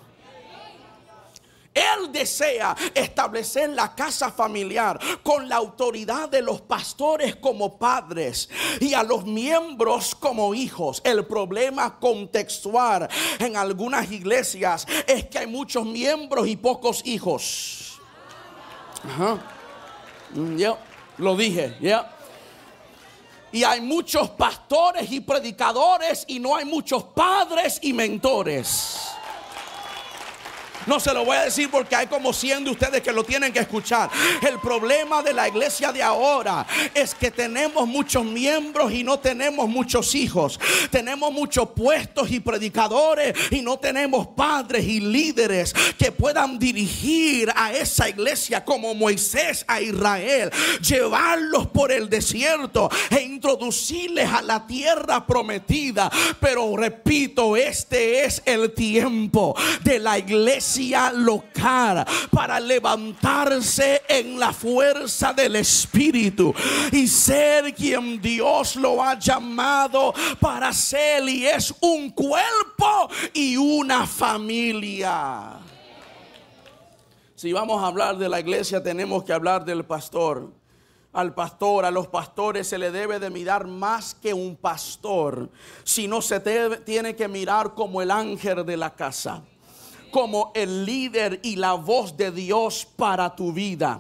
Él 1.74 2.12
desea 2.12 2.76
establecer 2.94 3.70
la 3.70 3.96
casa 3.96 4.32
familiar 4.32 5.00
con 5.24 5.50
la 5.50 5.56
autoridad 5.56 6.30
de 6.30 6.42
los 6.42 6.62
pastores 6.62 7.36
como 7.38 7.78
padres 7.78 8.50
y 8.80 8.94
a 8.94 9.04
los 9.04 9.26
miembros 9.26 10.16
como 10.16 10.54
hijos. 10.54 11.02
El 11.04 11.26
problema 11.26 12.00
contextual 12.00 13.10
en 13.40 13.58
algunas 13.58 14.12
iglesias 14.12 14.86
es 15.08 15.26
que 15.26 15.40
hay 15.40 15.48
muchos 15.48 15.86
miembros 15.86 16.48
y 16.48 16.56
pocos 16.56 17.02
hijos. 17.06 18.00
Ajá. 19.04 19.40
Mm, 20.34 20.62
lo 21.18 21.36
dije, 21.36 21.76
ya. 21.82 22.10
Y 23.52 23.64
hay 23.64 23.82
muchos 23.82 24.32
pastores 24.32 25.12
y 25.12 25.20
predicadores 25.20 26.26
y 26.28 26.40
no 26.40 26.56
hay 26.56 26.66
muchos 26.66 27.04
padres 27.04 27.78
y 27.84 27.94
mentores. 27.94 29.13
No 30.86 31.00
se 31.00 31.14
lo 31.14 31.24
voy 31.24 31.38
a 31.38 31.46
decir 31.46 31.70
porque 31.70 31.96
hay 31.96 32.08
como 32.08 32.34
100 32.34 32.66
de 32.66 32.72
ustedes 32.72 33.02
que 33.02 33.12
lo 33.12 33.24
tienen 33.24 33.54
que 33.54 33.60
escuchar. 33.60 34.10
El 34.42 34.60
problema 34.60 35.22
de 35.22 35.34
la 35.34 35.48
iglesia 35.48 35.92
de 35.92 36.04
ahora 36.04 36.66
es 36.94 37.16
que 37.16 37.32
tenemos 37.32 37.88
muchos 37.88 38.26
miembros 38.26 38.92
y 38.92 39.04
no 39.04 39.20
tenemos 39.20 39.68
muchos 39.70 40.14
hijos. 40.16 40.60
Tenemos 40.92 41.32
muchos 41.32 41.70
puestos 41.70 42.32
y 42.32 42.40
predicadores 42.40 43.34
y 43.52 43.62
no 43.62 43.78
tenemos 43.78 44.28
padres 44.28 44.86
y 44.86 45.00
líderes 45.00 45.74
que 45.98 46.12
puedan 46.12 46.60
dirigir 46.60 47.52
a 47.56 47.72
esa 47.72 48.10
iglesia 48.10 48.66
como 48.66 48.94
Moisés 48.94 49.64
a 49.68 49.82
Israel. 49.82 50.52
Llevarlos 50.82 51.68
por 51.68 51.92
el 51.92 52.10
desierto 52.10 52.90
e 53.10 53.22
introducirles 53.22 54.30
a 54.30 54.42
la 54.42 54.68
tierra 54.68 55.26
prometida. 55.26 56.12
Pero 56.40 56.76
repito, 56.76 57.56
este 57.56 58.26
es 58.26 58.42
el 58.46 58.74
tiempo 58.74 59.56
de 59.84 60.00
la 60.00 60.18
iglesia 60.18 60.73
local 61.14 62.06
para 62.32 62.60
levantarse 62.60 64.02
en 64.08 64.40
la 64.40 64.52
fuerza 64.54 65.34
del 65.34 65.56
Espíritu 65.58 66.54
y 66.92 67.08
ser 67.08 67.74
quien 67.74 68.22
Dios 68.22 68.76
lo 68.76 69.04
ha 69.04 69.18
llamado 69.18 70.14
para 70.40 70.74
ser 70.74 71.28
y 71.30 71.46
es 71.46 71.74
un 71.82 72.12
cuerpo 72.12 73.10
y 73.34 73.58
una 73.58 74.08
familia. 74.08 75.60
Si 77.36 77.52
vamos 77.52 77.84
a 77.84 77.88
hablar 77.88 78.18
de 78.18 78.30
la 78.30 78.40
iglesia 78.40 78.82
tenemos 78.82 79.24
que 79.24 79.34
hablar 79.34 79.66
del 79.66 79.86
pastor 79.86 80.52
al 81.12 81.36
pastor, 81.36 81.86
a 81.86 81.92
los 81.92 82.08
pastores 82.08 82.68
se 82.68 82.80
le 82.80 82.90
debe 82.90 83.20
de 83.20 83.30
mirar 83.30 83.68
más 83.68 84.16
que 84.16 84.34
un 84.34 84.56
pastor, 84.56 85.52
sino 85.84 86.24
se 86.24 86.40
tiene 86.80 87.16
que 87.16 87.28
mirar 87.28 87.76
como 87.76 88.02
el 88.02 88.10
ángel 88.10 88.66
de 88.66 88.78
la 88.78 88.96
casa 88.96 89.44
como 90.14 90.52
el 90.54 90.86
líder 90.86 91.40
y 91.42 91.56
la 91.56 91.74
voz 91.74 92.16
de 92.16 92.32
Dios 92.32 92.88
para 92.96 93.36
tu 93.36 93.52
vida. 93.52 94.00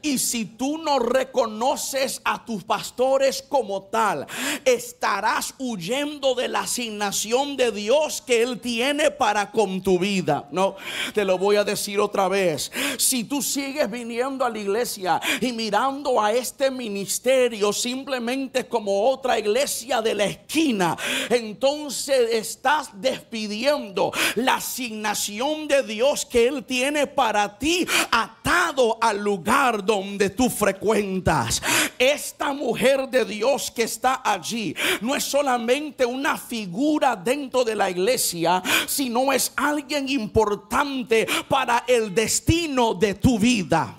Y 0.00 0.18
si 0.18 0.44
tú 0.44 0.78
no 0.78 0.98
reconoces 0.98 2.20
a 2.24 2.44
tus 2.44 2.64
pastores 2.64 3.42
como 3.42 3.82
tal, 3.84 4.26
estarás 4.64 5.54
huyendo 5.58 6.34
de 6.34 6.48
la 6.48 6.60
asignación 6.60 7.56
de 7.56 7.72
Dios 7.72 8.22
que 8.22 8.42
Él 8.42 8.60
tiene 8.60 9.10
para 9.10 9.50
con 9.50 9.82
tu 9.82 9.98
vida. 9.98 10.48
No, 10.50 10.76
te 11.14 11.24
lo 11.24 11.38
voy 11.38 11.56
a 11.56 11.64
decir 11.64 12.00
otra 12.00 12.28
vez. 12.28 12.70
Si 12.98 13.24
tú 13.24 13.42
sigues 13.42 13.90
viniendo 13.90 14.44
a 14.44 14.50
la 14.50 14.58
iglesia 14.58 15.20
y 15.40 15.52
mirando 15.52 16.20
a 16.20 16.32
este 16.32 16.70
ministerio 16.70 17.72
simplemente 17.72 18.66
como 18.66 19.08
otra 19.08 19.38
iglesia 19.38 20.02
de 20.02 20.14
la 20.14 20.24
esquina, 20.24 20.96
entonces 21.30 22.30
estás 22.32 22.90
despidiendo 22.94 24.12
la 24.36 24.56
asignación 24.56 25.68
de 25.68 25.82
Dios 25.82 26.26
que 26.26 26.46
Él 26.46 26.64
tiene 26.64 27.06
para 27.06 27.58
ti 27.58 27.86
atado 28.10 28.98
al 29.00 29.18
lugar 29.18 29.71
donde 29.80 30.30
tú 30.30 30.50
frecuentas. 30.50 31.62
Esta 31.98 32.52
mujer 32.52 33.08
de 33.08 33.24
Dios 33.24 33.70
que 33.70 33.84
está 33.84 34.20
allí 34.24 34.74
no 35.00 35.14
es 35.14 35.24
solamente 35.24 36.04
una 36.04 36.36
figura 36.36 37.16
dentro 37.16 37.64
de 37.64 37.76
la 37.76 37.88
iglesia, 37.88 38.62
sino 38.86 39.32
es 39.32 39.52
alguien 39.56 40.08
importante 40.08 41.26
para 41.48 41.84
el 41.86 42.14
destino 42.14 42.94
de 42.94 43.14
tu 43.14 43.38
vida. 43.38 43.94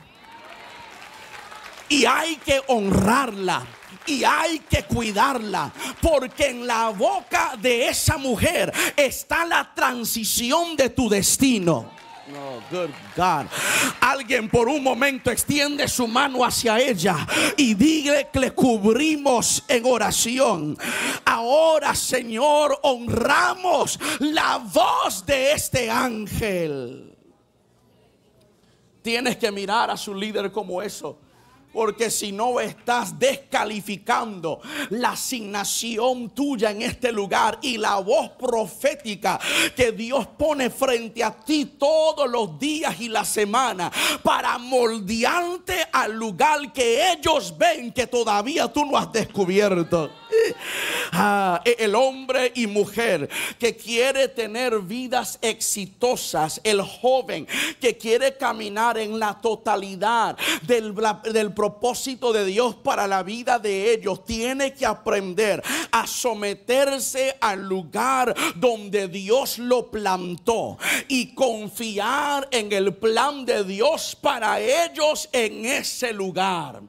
Y 1.90 2.06
hay 2.06 2.36
que 2.38 2.62
honrarla 2.68 3.66
y 4.06 4.24
hay 4.24 4.60
que 4.60 4.84
cuidarla 4.84 5.72
porque 6.02 6.48
en 6.48 6.68
la 6.68 6.90
boca 6.90 7.56
de 7.62 7.88
esa 7.88 8.18
mujer 8.18 8.74
está 8.98 9.46
la 9.46 9.74
transición 9.74 10.76
de 10.76 10.90
tu 10.90 11.10
destino. 11.10 12.03
Oh, 12.32 12.62
good 12.72 12.90
God. 13.18 13.48
Alguien 14.00 14.50
por 14.50 14.70
un 14.70 14.82
momento 14.82 15.30
extiende 15.30 15.88
su 15.90 16.08
mano 16.08 16.46
hacia 16.46 16.80
ella 16.80 17.28
y 17.58 17.74
dile 17.74 18.30
que 18.32 18.40
le 18.40 18.52
cubrimos 18.52 19.64
en 19.68 19.86
oración. 19.86 20.78
Ahora, 21.26 21.94
Señor, 21.94 22.80
honramos 22.84 24.00
la 24.20 24.58
voz 24.58 25.26
de 25.26 25.52
este 25.52 25.90
ángel. 25.90 27.14
Tienes 29.02 29.36
que 29.36 29.52
mirar 29.52 29.92
a 29.92 29.98
su 29.98 30.16
líder 30.16 30.50
como 30.50 30.82
eso. 30.82 31.20
Porque 31.74 32.12
si 32.12 32.32
no 32.32 32.60
estás 32.60 33.18
descalificando 33.18 34.62
la 34.92 35.12
asignación 35.12 36.30
tuya 36.30 36.72
en 36.72 36.84
este 36.84 37.12
lugar 37.12 37.58
y 37.62 37.78
la 37.78 37.96
voz 37.98 38.30
profética 38.32 39.40
que 39.76 39.92
Dios 39.92 40.28
pone 40.38 40.70
frente 40.70 41.24
a 41.24 41.32
ti 41.32 41.66
todos 41.78 42.30
los 42.30 42.60
días 42.60 43.00
y 43.02 43.10
la 43.10 43.26
semana 43.26 43.92
para 44.22 44.58
moldearte 44.58 45.88
al 45.92 46.14
lugar 46.14 46.72
que 46.72 47.12
ellos 47.12 47.58
ven 47.58 47.92
que 47.92 48.08
todavía 48.08 48.72
tú 48.72 48.86
no 48.86 48.98
has 48.98 49.12
descubierto. 49.12 50.12
Ah, 51.16 51.62
e, 51.64 51.76
el 51.78 51.94
hombre 51.94 52.52
y 52.56 52.66
mujer 52.66 53.30
que 53.60 53.76
quiere 53.76 54.30
tener 54.30 54.80
vidas 54.80 55.38
exitosas, 55.44 56.60
el 56.64 56.82
joven 56.82 57.48
que 57.80 57.96
quiere 57.98 58.36
caminar 58.36 58.98
en 58.98 59.20
la 59.20 59.40
totalidad 59.40 60.36
del, 60.64 60.96
del 61.32 61.54
propósito 61.64 62.34
de 62.34 62.44
Dios 62.44 62.76
para 62.76 63.08
la 63.08 63.24
vida 63.24 63.58
de 63.58 63.94
ellos, 63.94 64.26
tiene 64.26 64.74
que 64.74 64.86
aprender 64.86 65.64
a 65.92 66.06
someterse 66.06 67.38
al 67.40 67.66
lugar 67.70 68.36
donde 68.56 69.08
Dios 69.08 69.60
lo 69.60 69.90
plantó 69.90 70.78
y 71.08 71.34
confiar 71.34 72.50
en 72.52 72.70
el 72.74 72.94
plan 72.96 73.46
de 73.46 73.64
Dios 73.64 74.18
para 74.20 74.60
ellos 74.60 75.30
en 75.32 75.64
ese 75.64 76.12
lugar. 76.12 76.82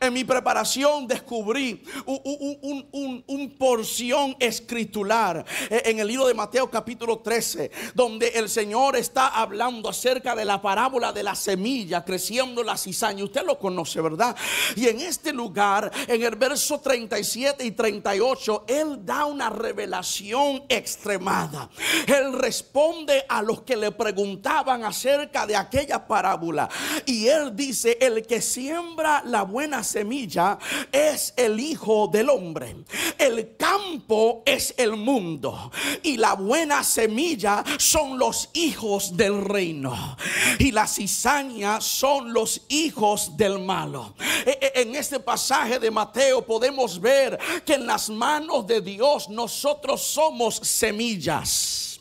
En 0.00 0.12
mi 0.12 0.24
preparación 0.24 1.06
descubrí 1.06 1.82
un, 2.06 3.54
porción 3.58 4.36
escritural 4.38 5.44
eh, 5.70 5.82
en 5.86 5.98
el 5.98 6.06
libro 6.06 6.26
de 6.26 6.34
Mateo 6.34 6.70
capítulo 6.70 7.18
13, 7.18 7.70
donde 7.94 8.28
el 8.28 8.48
Señor 8.48 8.96
está 8.96 9.28
hablando 9.28 9.88
acerca 9.88 10.36
de 10.36 10.44
la 10.44 10.60
parábola 10.62 11.12
de 11.12 11.22
la 11.22 11.34
semilla 11.34 12.04
creciendo 12.04 12.62
la 12.62 12.76
cizaña. 12.76 13.24
Usted 13.24 13.44
lo 13.44 13.58
conoce, 13.58 14.00
¿verdad? 14.00 14.36
Y 14.76 14.86
en 14.86 15.00
este 15.00 15.32
lugar, 15.32 15.90
en 16.06 16.22
el 16.22 16.36
verso 16.36 16.80
37 16.80 17.64
y 17.64 17.72
38, 17.72 18.64
Él 18.68 19.04
da 19.04 19.24
una 19.24 19.50
revelación 19.50 20.62
extremada. 20.68 21.68
Él 22.06 22.32
responde 22.34 23.24
a 23.28 23.42
los 23.42 23.62
que 23.62 23.76
le 23.76 23.90
preguntaban 23.92 24.84
acerca 24.84 25.46
de 25.46 25.56
aquella 25.56 26.06
parábola. 26.06 26.68
Y 27.06 27.26
Él 27.26 27.56
dice, 27.56 27.98
el 28.00 28.26
que 28.26 28.40
siembra 28.40 29.22
la 29.24 29.42
buena 29.42 29.82
semilla 29.88 30.58
es 30.92 31.32
el 31.36 31.58
Hijo 31.58 32.08
del 32.08 32.28
Hombre. 32.30 32.76
El 33.18 33.56
campo 33.56 34.42
es 34.44 34.74
el 34.76 34.96
mundo 34.96 35.70
y 36.02 36.16
la 36.16 36.34
buena 36.34 36.84
semilla 36.84 37.64
son 37.78 38.18
los 38.18 38.50
hijos 38.52 39.16
del 39.16 39.44
reino 39.44 40.16
y 40.58 40.70
la 40.72 40.86
cizaña 40.86 41.80
son 41.80 42.32
los 42.32 42.62
hijos 42.68 43.36
del 43.36 43.58
malo. 43.58 44.14
E, 44.44 44.58
e, 44.60 44.82
en 44.82 44.94
este 44.94 45.18
pasaje 45.20 45.78
de 45.78 45.90
Mateo 45.90 46.44
podemos 46.44 47.00
ver 47.00 47.38
que 47.64 47.74
en 47.74 47.86
las 47.86 48.10
manos 48.10 48.66
de 48.66 48.80
Dios 48.80 49.28
nosotros 49.28 50.02
somos 50.02 50.56
semillas 50.56 51.97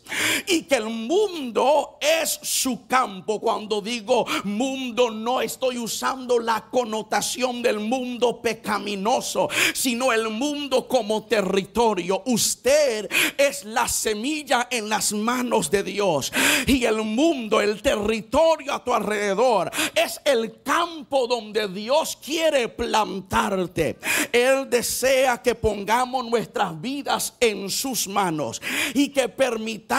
y 0.48 0.64
que 0.64 0.76
el 0.76 0.90
mundo 0.90 1.98
es 2.02 2.40
su 2.42 2.88
campo. 2.88 3.40
Cuando 3.40 3.82
digo 3.82 4.26
mundo 4.44 5.12
no 5.12 5.42
estoy 5.42 5.78
usando 5.78 6.40
la 6.40 6.66
connotación 6.70 7.62
del 7.62 7.80
mundo 7.80 8.42
pecaminoso, 8.42 9.50
sino 9.74 10.12
el 10.12 10.30
mundo 10.30 10.88
como 10.88 11.24
territorio. 11.24 12.24
Usted 12.26 13.10
es 13.38 13.66
la 13.66 13.88
semilla 13.88 14.68
en 14.70 14.90
las 14.90 15.14
manos 15.14 15.70
de 15.72 15.84
Dios 15.84 16.32
y 16.66 16.84
el 16.86 17.04
mundo, 17.04 17.62
el 17.62 17.82
territorio 17.82 18.74
a 18.74 18.84
tu 18.84 18.94
alrededor 18.94 19.72
es 19.96 20.20
el 20.26 20.62
campo 20.64 21.28
donde 21.28 21.68
Dios 21.68 22.18
quiere 22.24 22.70
plantarte. 22.70 23.98
Él 24.32 24.70
desea 24.70 25.42
que 25.42 25.56
pongamos 25.56 26.26
nuestras 26.26 26.80
vidas 26.80 27.34
en 27.40 27.70
sus 27.70 28.08
manos 28.08 28.62
y 28.94 29.10
que 29.10 29.30
permitamos 29.30 29.97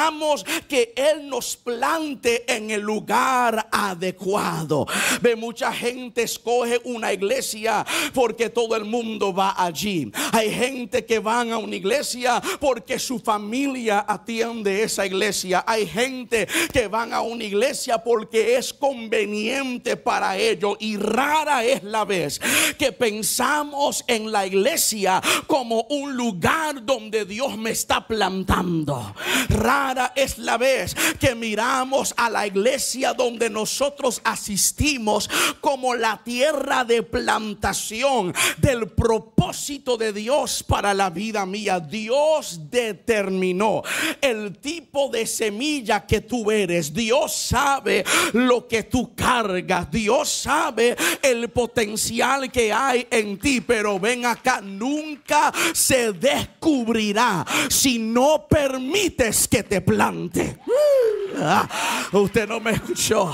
que 0.68 0.92
Él 0.96 1.28
nos 1.28 1.56
plante 1.56 2.44
en 2.52 2.70
el 2.70 2.80
lugar 2.80 3.68
adecuado. 3.72 4.86
Ve, 5.20 5.36
mucha 5.36 5.72
gente 5.72 6.22
escoge 6.22 6.80
una 6.84 7.12
iglesia 7.12 7.84
porque 8.14 8.50
todo 8.50 8.76
el 8.76 8.84
mundo 8.84 9.32
va 9.32 9.54
allí. 9.56 10.10
Hay 10.32 10.52
gente 10.52 11.04
que 11.04 11.18
van 11.18 11.52
a 11.52 11.58
una 11.58 11.76
iglesia 11.76 12.40
porque 12.60 12.98
su 12.98 13.18
familia 13.18 14.04
atiende 14.06 14.82
esa 14.82 15.06
iglesia. 15.06 15.64
Hay 15.66 15.86
gente 15.86 16.46
que 16.72 16.88
van 16.88 17.12
a 17.12 17.20
una 17.20 17.44
iglesia 17.44 17.98
porque 17.98 18.56
es 18.56 18.72
conveniente 18.72 19.96
para 19.96 20.36
ellos. 20.36 20.76
Y 20.80 20.96
rara 20.96 21.64
es 21.64 21.82
la 21.82 22.04
vez 22.04 22.40
que 22.78 22.92
pensamos 22.92 24.04
en 24.06 24.30
la 24.30 24.46
iglesia 24.46 25.20
como 25.46 25.82
un 25.90 26.16
lugar 26.16 26.84
donde 26.84 27.24
Dios 27.24 27.56
me 27.56 27.70
está 27.70 28.06
plantando. 28.06 29.14
Rara 29.48 29.87
es 30.14 30.38
la 30.38 30.56
vez 30.56 30.94
que 31.18 31.34
miramos 31.34 32.14
a 32.16 32.30
la 32.30 32.46
iglesia 32.46 33.14
donde 33.14 33.50
nosotros 33.50 34.20
asistimos 34.24 35.28
como 35.60 35.94
la 35.94 36.22
tierra 36.22 36.84
de 36.84 37.02
plantación 37.02 38.34
del 38.58 38.88
propósito 38.88 39.96
de 39.96 40.12
Dios 40.12 40.62
para 40.62 40.94
la 40.94 41.10
vida 41.10 41.46
mía. 41.46 41.80
Dios 41.80 42.60
determinó 42.70 43.82
el 44.20 44.58
tipo 44.58 45.08
de 45.08 45.26
semilla 45.26 46.06
que 46.06 46.20
tú 46.20 46.50
eres. 46.50 46.92
Dios 46.92 47.34
sabe 47.34 48.04
lo 48.32 48.66
que 48.66 48.82
tú 48.82 49.14
cargas. 49.14 49.90
Dios 49.90 50.28
sabe 50.28 50.96
el 51.22 51.48
potencial 51.48 52.50
que 52.50 52.72
hay 52.72 53.06
en 53.10 53.38
ti. 53.38 53.60
Pero 53.60 53.98
ven 53.98 54.26
acá, 54.26 54.60
nunca 54.60 55.52
se 55.72 56.12
descubrirá 56.12 57.44
si 57.68 57.98
no 57.98 58.46
permites 58.48 59.48
que 59.48 59.62
te 59.62 59.77
plante. 59.80 60.58
Usted 62.12 62.48
no 62.48 62.60
me 62.60 62.72
escuchó. 62.72 63.32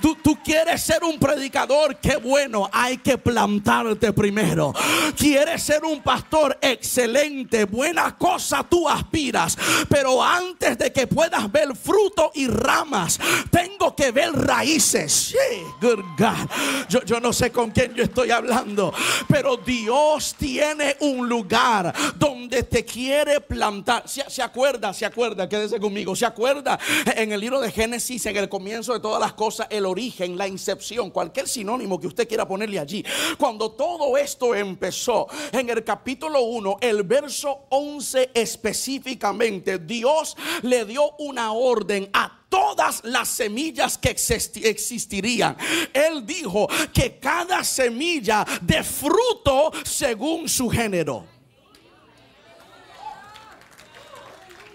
Tú, 0.00 0.38
quieres 0.44 0.82
ser 0.82 1.02
un 1.04 1.18
predicador, 1.18 1.96
qué 1.96 2.16
bueno, 2.16 2.68
hay 2.72 2.98
que 2.98 3.18
plantarte 3.18 4.12
primero. 4.12 4.72
Quieres 5.16 5.62
ser 5.62 5.84
un 5.84 6.02
pastor 6.02 6.58
excelente, 6.60 7.64
buena 7.64 8.16
cosa 8.16 8.64
tú 8.68 8.88
aspiras, 8.88 9.56
pero 9.88 10.22
antes 10.22 10.78
de 10.78 10.92
que 10.92 11.06
puedas 11.06 11.50
ver 11.50 11.76
fruto 11.76 12.30
y 12.34 12.46
ramas, 12.46 13.18
tengo 13.50 13.94
que 13.94 14.12
ver 14.12 14.32
raíces. 14.32 15.34
good 15.80 16.04
God. 16.16 16.48
Yo, 16.88 17.04
yo 17.04 17.20
no 17.20 17.32
sé 17.32 17.50
con 17.50 17.70
quién 17.70 17.94
yo 17.94 18.04
estoy 18.04 18.30
hablando, 18.30 18.92
pero 19.28 19.56
Dios 19.56 20.34
tiene 20.38 20.96
un 21.00 21.28
lugar 21.28 21.92
donde 22.16 22.62
te 22.62 22.84
quiere 22.84 23.40
plantar. 23.40 24.08
¿Se, 24.08 24.28
se 24.30 24.42
acuerda? 24.42 24.92
¿Se 24.92 25.04
acuerda? 25.04 25.48
Quédese 25.48 25.80
conmigo. 25.80 26.14
¿Se 26.14 26.26
acuerda? 26.26 26.78
En 27.16 27.32
el 27.32 27.40
libro 27.40 27.60
de 27.60 27.70
Génesis, 27.70 28.11
en 28.12 28.36
el 28.36 28.48
comienzo 28.48 28.92
de 28.92 29.00
todas 29.00 29.18
las 29.18 29.32
cosas, 29.32 29.66
el 29.70 29.86
origen, 29.86 30.36
la 30.36 30.46
incepción, 30.46 31.10
cualquier 31.10 31.48
sinónimo 31.48 31.98
que 31.98 32.06
usted 32.06 32.28
quiera 32.28 32.46
ponerle 32.46 32.78
allí. 32.78 33.02
Cuando 33.38 33.70
todo 33.72 34.18
esto 34.18 34.54
empezó, 34.54 35.26
en 35.50 35.70
el 35.70 35.82
capítulo 35.82 36.42
1, 36.42 36.78
el 36.82 37.04
verso 37.04 37.64
11 37.70 38.32
específicamente, 38.34 39.78
Dios 39.78 40.36
le 40.62 40.84
dio 40.84 41.12
una 41.18 41.52
orden 41.52 42.10
a 42.12 42.40
todas 42.50 43.02
las 43.04 43.28
semillas 43.28 43.96
que 43.96 44.10
existirían. 44.10 45.56
Él 45.94 46.26
dijo 46.26 46.68
que 46.92 47.18
cada 47.18 47.64
semilla 47.64 48.44
de 48.60 48.84
fruto 48.84 49.72
según 49.84 50.48
su 50.50 50.68
género. 50.68 51.24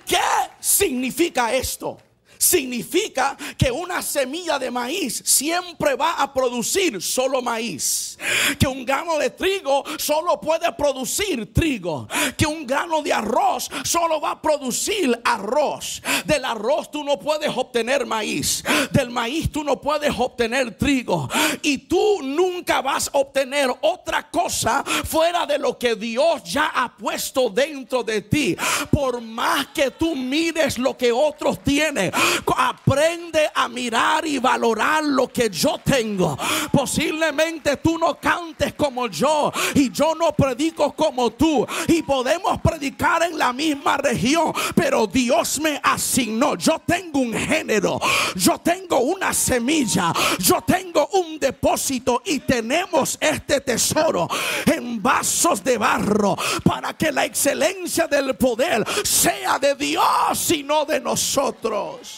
¿Qué 0.08 0.18
significa 0.60 1.54
esto? 1.54 2.00
Significa 2.38 3.38
que 3.58 3.72
una 3.72 4.02
semilla 4.02 4.60
de 4.60 4.72
maíz 4.72 5.22
siempre 5.26 5.96
va 5.96 6.14
a 6.14 6.34
producir 6.34 7.02
solo 7.02 7.42
maíz. 7.42 8.18
Que 8.60 8.68
un 8.68 8.86
grano 8.86 9.18
de 9.18 9.30
trigo 9.30 9.84
solo 9.98 10.40
puede 10.40 10.72
producir 10.74 11.54
trigo. 11.54 12.08
Que 12.38 12.46
un 12.46 12.66
grano 12.66 13.02
de 13.02 13.14
arroz 13.14 13.70
solo 13.84 14.20
va 14.22 14.32
a 14.32 14.42
producir 14.42 15.20
arroz. 15.24 16.02
Del 16.26 16.46
arroz 16.46 16.92
tú 16.92 17.04
no 17.04 17.20
puedes 17.20 17.50
obtener 17.56 18.06
maíz. 18.06 18.64
Del 18.92 19.10
maíz 19.10 19.52
tú 19.52 19.64
no 19.64 19.80
puedes 19.80 20.14
obtener 20.18 20.78
trigo. 20.78 21.30
Y 21.62 21.78
tú 21.80 22.22
nunca 22.24 22.82
vas 22.82 23.10
a 23.14 23.18
obtener 23.18 23.70
otra 23.82 24.30
cosa 24.30 24.84
fuera 24.84 25.46
de 25.46 25.58
lo 25.58 25.78
que 25.78 25.96
Dios 25.96 26.44
ya 26.44 26.72
ha 26.74 26.96
puesto 26.96 27.50
dentro 27.50 28.04
de 28.04 28.22
ti. 28.22 28.56
Por 28.92 29.22
más 29.22 29.68
que 29.68 29.92
tú 29.92 30.16
mires 30.16 30.78
lo 30.78 30.98
que 30.98 31.12
otros 31.12 31.64
tienen 31.64 32.12
Aprende 32.56 33.50
a 33.54 33.68
mirar 33.68 34.26
y 34.26 34.40
valorar 34.40 35.04
lo 35.04 35.28
que 35.28 35.50
yo 35.50 35.78
tengo. 35.84 36.38
Posiblemente 36.72 37.78
tú 37.78 37.98
no 37.98 38.20
cantes 38.20 38.74
como 38.74 39.08
yo 39.08 39.52
y 39.76 39.92
yo 39.92 40.16
no 40.16 40.32
predico 40.34 40.94
como 40.94 41.32
tú. 41.32 41.66
Y 41.88 42.02
podemos 42.04 42.60
predicar 42.62 43.24
en 43.24 43.38
la 43.38 43.54
misma 43.54 43.98
región, 43.98 44.54
pero 44.76 45.08
Dios 45.08 45.60
me 45.60 45.80
asignó. 45.84 46.56
Yo 46.56 46.82
tengo 46.86 47.20
un 47.20 47.34
género, 47.34 48.00
yo 48.36 48.58
tengo 48.60 49.00
una 49.00 49.34
semilla, 49.34 50.12
yo 50.40 50.62
tengo 50.62 51.08
un 51.14 51.40
depósito 51.40 52.22
y 52.26 52.40
tenemos 52.40 53.18
este 53.20 53.62
tesoro 53.62 54.28
en 54.66 55.02
vasos 55.02 55.64
de 55.64 55.78
barro 55.78 56.36
para 56.64 56.94
que 56.94 57.12
la 57.12 57.26
excelencia 57.26 58.08
del 58.08 58.36
poder 58.36 58.84
sea 59.04 59.60
de 59.60 59.76
Dios 59.76 60.52
y 60.52 60.64
no 60.64 60.86
de 60.86 61.00
nosotros. 61.00 62.17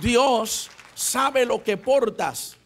Dios 0.00 0.70
sabe 0.94 1.44
lo 1.44 1.62
que 1.62 1.76
portas 1.76 2.56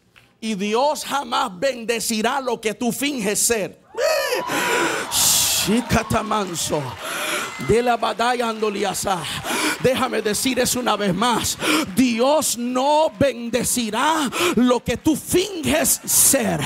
y 0.41 0.55
Dios 0.55 1.05
jamás 1.05 1.51
bendecirá 1.57 2.39
lo 2.41 2.59
que 2.59 2.73
tú 2.73 2.91
finges 2.91 3.39
ser. 3.39 3.79
Shikatamanso 5.11 6.81
de 7.67 7.83
la 7.83 7.97
batalla 7.97 8.49
andoliasa. 8.49 9.21
Déjame 9.81 10.21
decir 10.21 10.59
eso 10.59 10.79
una 10.79 10.95
vez 10.95 11.13
más. 11.13 11.57
Dios 11.95 12.57
no 12.57 13.11
bendecirá 13.17 14.29
lo 14.55 14.83
que 14.83 14.97
tú 14.97 15.15
finges 15.15 16.01
ser. 16.05 16.59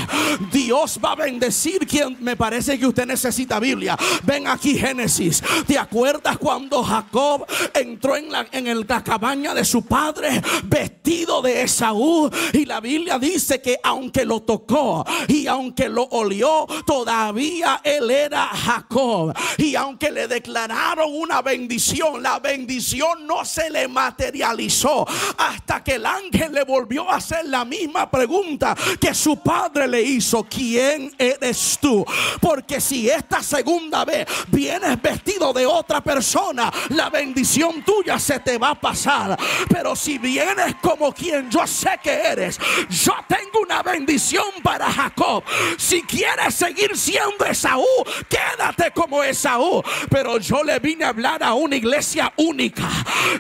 Dios 0.51 0.99
va 1.03 1.11
a 1.11 1.15
bendecir 1.15 1.87
quien 1.87 2.17
me 2.19 2.35
parece 2.35 2.79
que 2.79 2.87
usted 2.87 3.05
necesita 3.05 3.59
Biblia. 3.59 3.97
Ven 4.23 4.47
aquí 4.47 4.77
Génesis. 4.77 5.41
¿Te 5.67 5.77
acuerdas 5.77 6.37
cuando 6.37 6.83
Jacob 6.83 7.45
entró 7.73 8.15
en 8.15 8.31
la, 8.31 8.47
en 8.51 8.67
cabaña 9.03 9.53
de 9.53 9.65
su 9.65 9.85
padre 9.85 10.41
vestido 10.63 11.41
de 11.41 11.63
Esaú 11.63 12.29
y 12.53 12.65
la 12.65 12.79
Biblia 12.79 13.17
dice 13.17 13.61
que 13.61 13.77
aunque 13.83 14.25
lo 14.25 14.41
tocó 14.41 15.05
y 15.27 15.47
aunque 15.47 15.89
lo 15.89 16.03
olió, 16.03 16.67
todavía 16.85 17.81
él 17.83 18.09
era 18.11 18.47
Jacob. 18.47 19.33
Y 19.57 19.75
aunque 19.75 20.11
le 20.11 20.27
declararon 20.27 21.09
una 21.13 21.41
bendición, 21.41 22.21
la 22.21 22.39
bendición 22.39 23.02
no 23.19 23.45
se 23.45 23.69
le 23.69 23.87
materializó 23.87 25.05
hasta 25.37 25.83
que 25.83 25.95
el 25.95 26.05
ángel 26.05 26.51
le 26.53 26.63
volvió 26.63 27.09
a 27.09 27.17
hacer 27.17 27.45
la 27.45 27.65
misma 27.65 28.09
pregunta 28.09 28.75
que 28.99 29.13
su 29.13 29.37
padre 29.37 29.87
le 29.87 30.01
hizo, 30.01 30.43
¿quién 30.43 31.13
eres 31.17 31.77
tú? 31.81 32.05
Porque 32.39 32.79
si 32.79 33.09
esta 33.09 33.41
segunda 33.41 34.05
vez 34.05 34.27
vienes 34.47 35.01
vestido 35.01 35.53
de 35.53 35.65
otra 35.65 36.01
persona, 36.01 36.71
la 36.89 37.09
bendición 37.09 37.83
tuya 37.83 38.19
se 38.19 38.39
te 38.39 38.57
va 38.57 38.71
a 38.71 38.79
pasar. 38.79 39.37
Pero 39.69 39.95
si 39.95 40.17
vienes 40.17 40.75
como 40.81 41.11
quien 41.13 41.49
yo 41.49 41.65
sé 41.67 41.99
que 42.01 42.13
eres, 42.13 42.59
yo 42.89 43.13
tengo 43.27 43.61
una 43.61 43.83
bendición 43.83 44.45
para 44.63 44.91
Jacob. 44.91 45.43
Si 45.77 46.01
quieres 46.03 46.55
seguir 46.55 46.97
siendo 46.97 47.45
Esaú, 47.45 47.85
quédate 48.29 48.91
como 48.91 49.23
Esaú. 49.23 49.83
Pero 50.09 50.37
yo 50.37 50.63
le 50.63 50.79
vine 50.79 51.05
a 51.05 51.09
hablar 51.09 51.43
a 51.43 51.53
una 51.53 51.75
iglesia 51.75 52.31
única. 52.37 52.89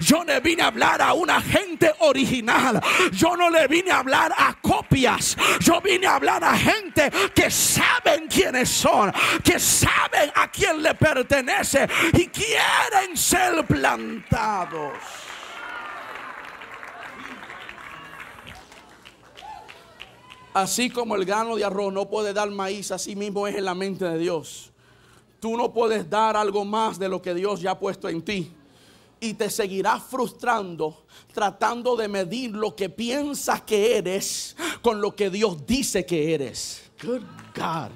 Yo 0.01 0.23
le 0.23 0.39
vine 0.39 0.63
a 0.63 0.67
hablar 0.67 1.01
a 1.01 1.13
una 1.13 1.41
gente 1.41 1.91
original. 1.99 2.81
Yo 3.11 3.35
no 3.35 3.49
le 3.49 3.67
vine 3.67 3.91
a 3.91 3.99
hablar 3.99 4.33
a 4.37 4.53
copias. 4.61 5.35
Yo 5.59 5.81
vine 5.81 6.07
a 6.07 6.15
hablar 6.15 6.43
a 6.43 6.57
gente 6.57 7.11
que 7.33 7.49
saben 7.49 8.27
quiénes 8.27 8.69
son, 8.69 9.11
que 9.43 9.59
saben 9.59 10.31
a 10.35 10.49
quién 10.49 10.81
le 10.81 10.93
pertenece 10.95 11.87
y 12.13 12.27
quieren 12.27 13.15
ser 13.15 13.65
plantados. 13.65 14.93
Así 20.53 20.89
como 20.91 21.15
el 21.15 21.25
grano 21.25 21.55
de 21.55 21.65
arroz 21.65 21.91
no 21.91 22.07
puede 22.07 22.31
dar 22.31 22.49
maíz, 22.51 22.91
así 22.91 23.15
mismo 23.15 23.47
es 23.47 23.55
en 23.55 23.65
la 23.65 23.73
mente 23.73 24.05
de 24.05 24.19
Dios. 24.19 24.71
Tú 25.39 25.57
no 25.57 25.73
puedes 25.73 26.09
dar 26.09 26.37
algo 26.37 26.63
más 26.63 26.99
de 26.99 27.09
lo 27.09 27.21
que 27.21 27.33
Dios 27.33 27.59
ya 27.59 27.71
ha 27.71 27.79
puesto 27.79 28.07
en 28.07 28.21
ti. 28.21 28.51
Y 29.23 29.33
te 29.35 29.49
seguirás 29.49 30.03
frustrando 30.03 31.03
tratando 31.33 31.95
de 31.95 32.07
medir 32.07 32.51
lo 32.51 32.75
que 32.75 32.89
piensas 32.89 33.61
que 33.63 33.97
eres 33.97 34.55
con 34.81 35.01
lo 35.01 35.15
que 35.15 35.29
Dios 35.29 35.65
dice 35.65 36.05
que 36.05 36.33
eres. 36.33 36.83
Good 37.01 37.23
God. 37.55 37.89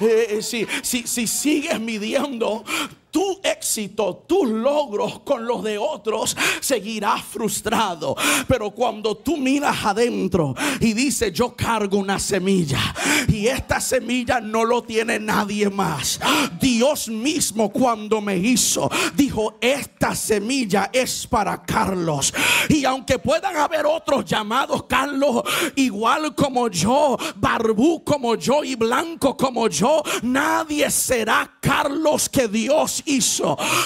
Eh, 0.00 0.38
eh, 0.38 0.42
si, 0.42 0.66
si 0.82 1.26
sigues 1.26 1.80
midiendo 1.80 2.64
tu 3.10 3.29
éxito, 3.42 4.24
tus 4.26 4.48
logros 4.48 5.20
con 5.20 5.46
los 5.46 5.62
de 5.62 5.78
otros, 5.78 6.36
seguirás 6.60 7.22
frustrado. 7.22 8.16
Pero 8.46 8.70
cuando 8.70 9.16
tú 9.16 9.36
miras 9.36 9.84
adentro 9.84 10.54
y 10.80 10.92
dices, 10.92 11.32
yo 11.32 11.54
cargo 11.54 11.98
una 11.98 12.18
semilla 12.18 12.94
y 13.28 13.46
esta 13.46 13.80
semilla 13.80 14.40
no 14.40 14.64
lo 14.64 14.82
tiene 14.82 15.18
nadie 15.18 15.68
más. 15.70 16.20
Dios 16.60 17.08
mismo 17.08 17.70
cuando 17.70 18.20
me 18.20 18.36
hizo, 18.36 18.90
dijo, 19.14 19.58
esta 19.60 20.14
semilla 20.14 20.90
es 20.92 21.26
para 21.26 21.62
Carlos. 21.62 22.32
Y 22.68 22.84
aunque 22.84 23.18
puedan 23.18 23.56
haber 23.56 23.86
otros 23.86 24.24
llamados 24.24 24.84
Carlos, 24.84 25.42
igual 25.76 26.34
como 26.34 26.68
yo, 26.68 27.16
barbú 27.36 28.02
como 28.04 28.34
yo 28.34 28.64
y 28.64 28.74
blanco 28.74 29.36
como 29.36 29.68
yo, 29.68 30.02
nadie 30.22 30.90
será 30.90 31.58
Carlos 31.60 32.28
que 32.28 32.48
Dios 32.48 33.02
hizo. 33.06 33.29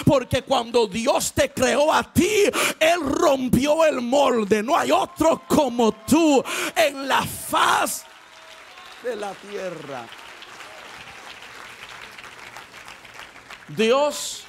Porque 0.04 0.42
cuando 0.42 0.86
Dios 0.86 1.32
te 1.32 1.52
creó 1.52 1.92
a 1.92 2.02
ti, 2.12 2.44
Él 2.78 3.00
rompió 3.00 3.84
el 3.84 4.00
molde. 4.00 4.62
No 4.62 4.76
hay 4.76 4.90
otro 4.90 5.42
como 5.48 5.92
tú 5.92 6.42
en 6.74 7.08
la 7.08 7.22
faz 7.22 8.04
de 9.02 9.16
la 9.16 9.32
tierra. 9.32 10.06
Dios 13.68 14.44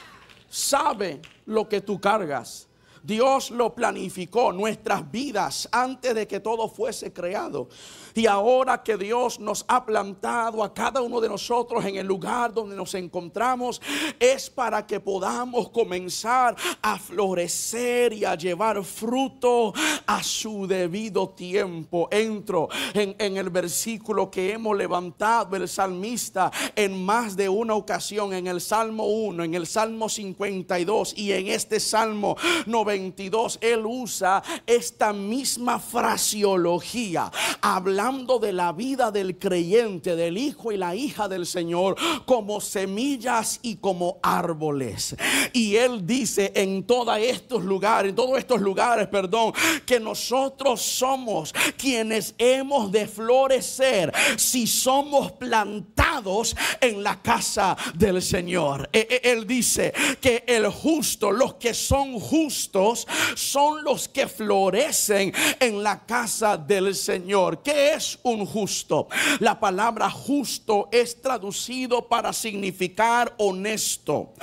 sabe 0.50 1.22
lo 1.46 1.68
que 1.68 1.82
tú 1.82 2.00
cargas. 2.00 2.68
Dios 3.06 3.52
lo 3.52 3.76
planificó, 3.76 4.52
nuestras 4.52 5.12
vidas, 5.12 5.70
antes 5.72 6.16
de 6.16 6.28
que 6.28 6.40
todo 6.40 6.68
fuese 6.68 7.14
creado. 7.14 7.70
Y 8.18 8.28
ahora 8.28 8.82
que 8.82 8.96
Dios 8.96 9.42
nos 9.42 9.66
ha 9.68 9.86
plantado 9.86 10.64
a 10.64 10.74
cada 10.74 11.02
uno 11.02 11.20
de 11.20 11.28
nosotros 11.28 11.84
en 11.84 11.98
el 11.98 12.08
lugar 12.08 12.54
donde 12.54 12.74
nos 12.74 12.94
encontramos, 12.94 13.82
es 14.18 14.50
para 14.50 14.88
que 14.88 15.02
podamos 15.02 15.70
comenzar 15.70 16.56
a 16.82 16.98
florecer 16.98 18.14
y 18.14 18.24
a 18.24 18.36
llevar 18.36 18.82
fruto 18.86 19.74
a 20.06 20.24
su 20.24 20.66
debido 20.66 21.28
tiempo. 21.32 22.08
Entro 22.10 22.70
en, 22.94 23.36
el 23.36 23.50
versículo 23.50 24.32
que 24.32 24.54
hemos 24.54 24.78
levantado 24.78 25.58
el 25.58 25.68
salmista 25.68 26.54
en 26.74 27.04
más 27.04 27.36
de 27.36 27.50
una 27.50 27.76
ocasión, 27.76 28.32
en 28.32 28.48
el 28.48 28.62
Salmo 28.62 29.08
1, 29.08 29.44
en 29.44 29.56
el 29.56 29.68
Salmo 29.68 30.08
52 30.08 31.18
y 31.18 31.34
en 31.34 31.48
este 31.48 31.82
Salmo 31.82 32.38
92. 32.66 33.60
Él 33.60 33.86
usa 33.86 34.42
esta 34.66 35.12
misma 35.12 35.80
fraseología, 35.80 37.30
hablando 37.60 38.05
de 38.06 38.54
la 38.54 38.72
vida 38.72 39.10
del 39.10 39.40
creyente, 39.40 40.16
del 40.16 40.38
hijo 40.38 40.72
y 40.72 40.78
la 40.78 40.94
hija 40.94 41.28
del 41.28 41.48
Señor, 41.48 41.96
como 42.26 42.62
semillas 42.62 43.60
y 43.64 43.78
como 43.78 44.20
árboles. 44.22 45.16
Y 45.54 45.76
Él 45.76 46.06
dice 46.06 46.52
en 46.54 46.84
todos 46.84 47.18
estos 47.18 47.64
lugares, 47.64 48.12
en 48.12 48.16
todos 48.16 48.38
estos 48.38 48.62
lugares, 48.62 49.08
perdón, 49.08 49.54
que 49.88 50.00
nosotros 50.00 50.84
somos 50.84 51.52
quienes 51.78 52.36
hemos 52.38 52.92
de 52.92 53.08
florecer 53.08 54.14
si 54.38 54.68
somos 54.68 55.32
plantados 55.32 56.56
en 56.80 57.02
la 57.02 57.20
casa 57.24 57.76
del 57.96 58.22
Señor. 58.22 58.88
E, 58.94 59.08
e, 59.10 59.32
él 59.32 59.48
dice 59.48 59.92
que 60.22 60.44
el 60.46 60.68
justo, 60.68 61.32
los 61.32 61.56
que 61.56 61.74
son 61.74 62.20
justos, 62.20 63.08
son 63.36 63.84
los 63.84 64.08
que 64.08 64.28
florecen 64.28 65.34
en 65.60 65.82
la 65.82 66.06
casa 66.06 66.58
del 66.58 66.94
Señor. 66.94 67.64
¿Qué 67.64 67.95
es 67.96 68.20
un 68.24 68.46
justo? 68.46 69.08
La 69.40 69.60
palabra 69.60 70.10
justo 70.10 70.90
es 70.92 71.22
traducido 71.22 72.08
para 72.08 72.34
significar 72.34 73.34
honesto, 73.38 74.34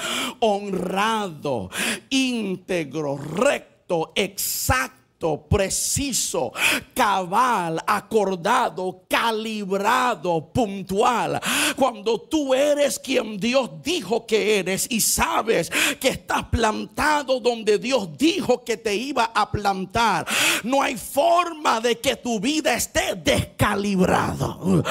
honrado, 0.41 1.71
íntegro, 2.11 3.17
recto, 3.17 4.13
exacto 4.15 5.02
preciso, 5.49 6.53
cabal, 6.95 7.81
acordado, 7.87 9.05
calibrado, 9.09 10.51
puntual. 10.53 11.41
Cuando 11.77 12.21
tú 12.21 12.53
eres 12.55 12.99
quien 12.99 13.39
Dios 13.39 13.71
dijo 13.83 14.27
que 14.27 14.59
eres 14.59 14.87
y 14.91 15.01
sabes 15.01 15.71
que 16.01 16.09
estás 16.09 16.45
plantado 16.45 17.39
donde 17.39 17.79
Dios 17.79 18.17
dijo 18.19 18.65
que 18.65 18.77
te 18.77 18.95
iba 18.95 19.31
a 19.35 19.51
plantar, 19.51 20.27
no 20.65 20.83
hay 20.83 20.97
forma 20.97 21.81
de 21.81 21.99
que 22.01 22.17
tu 22.17 22.41
vida 22.41 22.75
esté 22.75 23.15
descalibrado. 23.15 24.83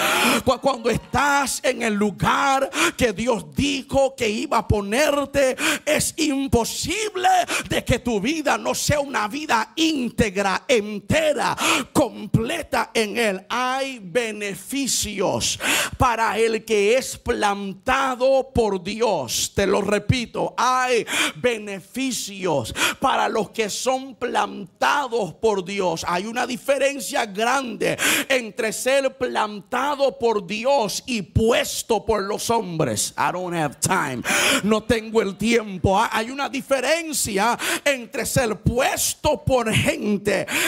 Cuando 0.62 0.90
estás 0.90 1.60
en 1.64 1.82
el 1.82 1.94
lugar 1.94 2.70
que 2.96 3.12
Dios 3.12 3.54
dijo 3.54 4.16
que 4.16 4.30
iba 4.30 4.60
a 4.60 4.68
ponerte, 4.68 5.58
es 5.86 6.14
imposible 6.18 7.28
de 7.68 7.84
que 7.84 8.00
tu 8.00 8.22
vida 8.22 8.58
no 8.58 8.74
sea 8.74 9.02
una 9.02 9.28
vida 9.28 9.74
íntegra 9.76 10.21
entera, 10.68 11.58
completa 11.92 12.92
en 12.94 13.18
Él. 13.18 13.46
Hay 13.50 14.00
beneficios 14.02 15.60
para 15.98 16.38
el 16.38 16.64
que 16.64 16.98
es 16.98 17.18
plantado 17.18 18.52
por 18.54 18.84
Dios. 18.84 19.52
Te 19.56 19.66
lo 19.66 19.82
repito, 19.82 20.54
hay 20.58 21.06
beneficios 21.36 22.74
para 23.00 23.28
los 23.30 23.50
que 23.50 23.70
son 23.70 24.16
plantados 24.16 25.34
por 25.36 25.66
Dios. 25.66 26.06
Hay 26.08 26.26
una 26.26 26.46
diferencia 26.46 27.26
grande 27.26 27.98
entre 28.30 28.74
ser 28.74 29.18
plantado 29.18 30.18
por 30.18 30.46
Dios 30.46 31.04
y 31.06 31.22
puesto 31.22 32.06
por 32.06 32.24
los 32.24 32.50
hombres. 32.50 33.14
I 33.18 33.32
don't 33.32 33.56
have 33.56 33.76
time. 33.80 34.22
No 34.64 34.84
tengo 34.84 35.22
el 35.22 35.38
tiempo. 35.38 36.00
Hay 36.12 36.30
una 36.30 36.50
diferencia 36.50 37.58
entre 37.84 38.26
ser 38.26 38.58
puesto 38.58 39.44
por 39.44 39.72
gente 39.74 40.11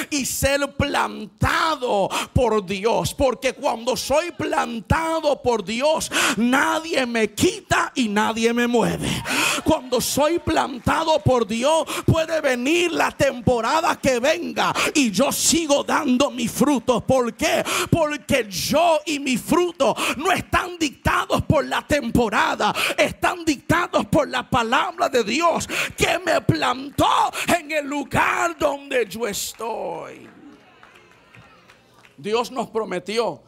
y 0.10 0.26
ser 0.26 0.74
plantado 0.74 2.10
por 2.34 2.66
Dios. 2.66 3.14
Porque 3.14 3.54
cuando 3.54 3.98
soy 3.98 4.32
plantado 4.32 5.42
por 5.42 5.64
Dios, 5.64 6.12
nadie 6.38 7.06
me 7.06 7.34
quita 7.34 7.92
y 7.96 8.08
nadie 8.08 8.54
me 8.54 8.68
mueve. 8.68 9.10
Cuando 9.64 10.00
soy 10.00 10.40
plantado 10.40 11.20
por 11.20 11.48
Dios, 11.48 11.86
puede 12.06 12.42
venir 12.42 12.92
la 12.92 13.12
temporada 13.12 14.00
que 14.00 14.20
venga 14.20 14.74
y 14.94 15.12
yo 15.12 15.32
sigo 15.32 15.84
dando 15.84 16.32
mis 16.32 16.52
frutos. 16.52 17.04
¿Por 17.04 17.34
qué? 17.34 17.64
Porque 17.90 18.48
yo 18.50 19.00
y 19.06 19.20
mis 19.20 19.42
frutos 19.42 19.96
no 20.18 20.32
están 20.32 20.78
dictados 20.78 21.44
por 21.44 21.66
la 21.66 21.86
temporada, 21.86 22.74
están 22.98 23.44
dictados 23.46 24.06
por 24.08 24.28
la 24.30 24.50
palabra 24.50 25.10
de 25.10 25.24
Dios 25.24 25.68
que 25.98 26.20
me 26.20 26.42
plantó 26.42 27.32
en 27.48 27.72
el 27.72 27.86
lugar 27.86 28.58
donde 28.58 29.06
yo 29.08 29.28
estoy 29.28 29.33
estoy. 29.34 30.30
Dios 32.17 32.52
nos 32.52 32.69
prometió 32.69 33.41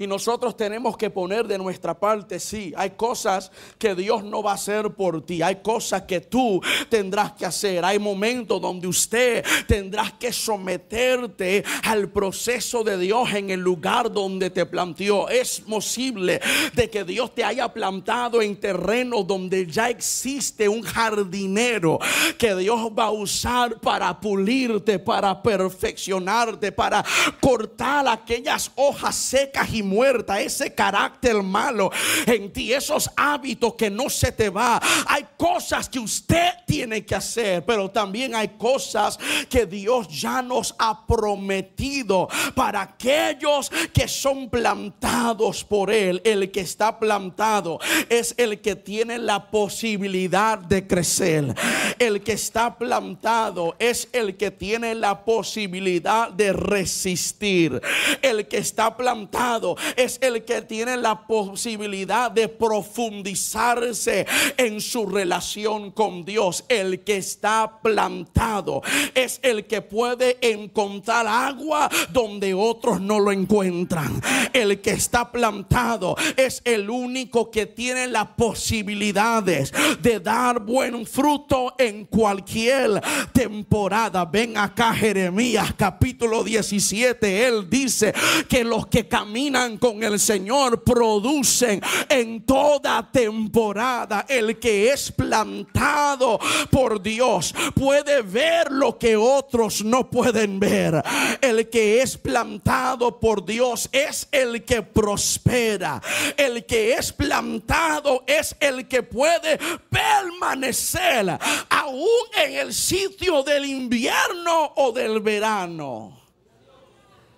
y 0.00 0.06
nosotros 0.06 0.56
tenemos 0.56 0.96
que 0.96 1.10
poner 1.10 1.46
de 1.46 1.58
nuestra 1.58 1.92
parte, 1.92 2.40
sí, 2.40 2.72
hay 2.74 2.92
cosas 2.92 3.52
que 3.76 3.94
Dios 3.94 4.24
no 4.24 4.42
va 4.42 4.52
a 4.52 4.54
hacer 4.54 4.94
por 4.94 5.26
ti, 5.26 5.42
hay 5.42 5.56
cosas 5.56 6.04
que 6.04 6.22
tú 6.22 6.58
tendrás 6.88 7.32
que 7.32 7.44
hacer, 7.44 7.84
hay 7.84 7.98
momentos 7.98 8.62
donde 8.62 8.88
usted 8.88 9.44
tendrás 9.66 10.14
que 10.14 10.32
someterte 10.32 11.62
al 11.82 12.08
proceso 12.08 12.82
de 12.82 12.96
Dios 12.96 13.30
en 13.34 13.50
el 13.50 13.60
lugar 13.60 14.10
donde 14.10 14.48
te 14.48 14.64
planteó. 14.64 15.28
Es 15.28 15.60
posible 15.60 16.40
de 16.72 16.88
que 16.88 17.04
Dios 17.04 17.34
te 17.34 17.44
haya 17.44 17.70
plantado 17.70 18.40
en 18.40 18.56
terreno 18.56 19.22
donde 19.22 19.66
ya 19.66 19.90
existe 19.90 20.66
un 20.66 20.80
jardinero 20.80 21.98
que 22.38 22.54
Dios 22.54 22.90
va 22.98 23.04
a 23.04 23.10
usar 23.10 23.78
para 23.80 24.18
pulirte, 24.18 24.98
para 24.98 25.42
perfeccionarte, 25.42 26.72
para 26.72 27.04
cortar 27.38 28.08
aquellas 28.08 28.70
hojas 28.76 29.14
secas 29.14 29.70
y 29.74 29.89
muerta, 29.90 30.40
ese 30.40 30.72
carácter 30.72 31.42
malo 31.42 31.90
en 32.26 32.52
ti, 32.52 32.72
esos 32.72 33.10
hábitos 33.16 33.74
que 33.74 33.90
no 33.90 34.08
se 34.08 34.30
te 34.30 34.48
va. 34.48 34.80
Hay 35.06 35.26
cosas 35.36 35.88
que 35.88 35.98
usted 35.98 36.50
tiene 36.66 37.04
que 37.04 37.16
hacer, 37.16 37.64
pero 37.64 37.90
también 37.90 38.34
hay 38.34 38.48
cosas 38.50 39.18
que 39.48 39.66
Dios 39.66 40.06
ya 40.08 40.40
nos 40.42 40.74
ha 40.78 41.04
prometido 41.06 42.28
para 42.54 42.82
aquellos 42.82 43.70
que 43.92 44.06
son 44.06 44.48
plantados 44.48 45.64
por 45.64 45.90
Él. 45.90 46.22
El 46.24 46.52
que 46.52 46.60
está 46.60 46.98
plantado 46.98 47.80
es 48.08 48.34
el 48.36 48.60
que 48.60 48.76
tiene 48.76 49.18
la 49.18 49.50
posibilidad 49.50 50.58
de 50.58 50.86
crecer. 50.86 51.54
El 51.98 52.22
que 52.22 52.32
está 52.32 52.78
plantado 52.78 53.74
es 53.78 54.08
el 54.12 54.36
que 54.36 54.50
tiene 54.50 54.94
la 54.94 55.24
posibilidad 55.24 56.30
de 56.30 56.52
resistir. 56.52 57.80
El 58.22 58.46
que 58.46 58.58
está 58.58 58.96
plantado 58.96 59.76
es 59.96 60.18
el 60.22 60.44
que 60.44 60.62
tiene 60.62 60.96
la 60.96 61.26
posibilidad 61.26 62.30
de 62.30 62.48
profundizarse 62.48 64.26
en 64.56 64.80
su 64.80 65.06
relación 65.06 65.90
con 65.90 66.24
Dios. 66.24 66.64
El 66.68 67.00
que 67.00 67.16
está 67.16 67.80
plantado 67.82 68.82
es 69.14 69.40
el 69.42 69.66
que 69.66 69.82
puede 69.82 70.38
encontrar 70.40 71.26
agua 71.26 71.88
donde 72.10 72.54
otros 72.54 73.00
no 73.00 73.20
lo 73.20 73.32
encuentran. 73.32 74.20
El 74.52 74.80
que 74.80 74.90
está 74.90 75.30
plantado 75.30 76.16
es 76.36 76.62
el 76.64 76.90
único 76.90 77.50
que 77.50 77.66
tiene 77.66 78.06
las 78.06 78.28
posibilidades 78.28 79.72
de 80.00 80.20
dar 80.20 80.60
buen 80.60 81.06
fruto 81.06 81.74
en 81.78 82.04
cualquier 82.06 83.00
temporada. 83.32 84.24
Ven 84.24 84.56
acá 84.56 84.94
Jeremías 84.94 85.74
capítulo 85.76 86.42
17. 86.44 87.46
Él 87.46 87.68
dice 87.68 88.12
que 88.48 88.64
los 88.64 88.86
que 88.86 89.06
caminan 89.06 89.59
con 89.78 90.02
el 90.02 90.18
Señor 90.18 90.82
producen 90.82 91.82
en 92.08 92.46
toda 92.46 93.10
temporada. 93.10 94.24
El 94.26 94.58
que 94.58 94.90
es 94.90 95.12
plantado 95.12 96.38
por 96.70 97.02
Dios 97.02 97.54
puede 97.74 98.22
ver 98.22 98.72
lo 98.72 98.96
que 98.98 99.16
otros 99.16 99.84
no 99.84 100.08
pueden 100.08 100.58
ver. 100.58 101.02
El 101.42 101.68
que 101.68 102.00
es 102.00 102.16
plantado 102.16 103.20
por 103.20 103.44
Dios 103.44 103.88
es 103.92 104.28
el 104.32 104.64
que 104.64 104.80
prospera. 104.80 106.00
El 106.38 106.64
que 106.64 106.94
es 106.94 107.12
plantado 107.12 108.24
es 108.26 108.56
el 108.60 108.88
que 108.88 109.02
puede 109.02 109.58
permanecer 109.90 111.38
aún 111.68 112.08
en 112.34 112.54
el 112.54 112.72
sitio 112.72 113.42
del 113.42 113.66
invierno 113.66 114.72
o 114.76 114.90
del 114.90 115.20
verano. 115.20 116.18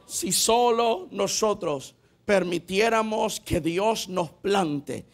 Si 0.06 0.30
solo 0.30 1.08
nosotros 1.10 1.94
permitiéramos 2.24 3.40
que 3.40 3.60
Dios 3.60 4.08
nos 4.08 4.30
plante 4.30 5.06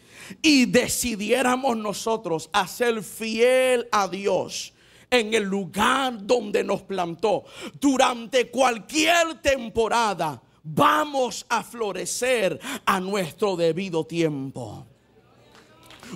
y 0.42 0.66
decidiéramos 0.66 1.76
nosotros 1.76 2.50
a 2.52 2.66
ser 2.66 3.02
fiel 3.02 3.88
a 3.90 4.08
Dios 4.08 4.72
en 5.10 5.32
el 5.34 5.44
lugar 5.44 6.26
donde 6.26 6.62
nos 6.62 6.82
plantó 6.82 7.44
durante 7.80 8.50
cualquier 8.50 9.40
temporada, 9.40 10.42
vamos 10.62 11.46
a 11.48 11.62
florecer 11.62 12.60
a 12.84 13.00
nuestro 13.00 13.56
debido 13.56 14.04
tiempo. 14.04 14.86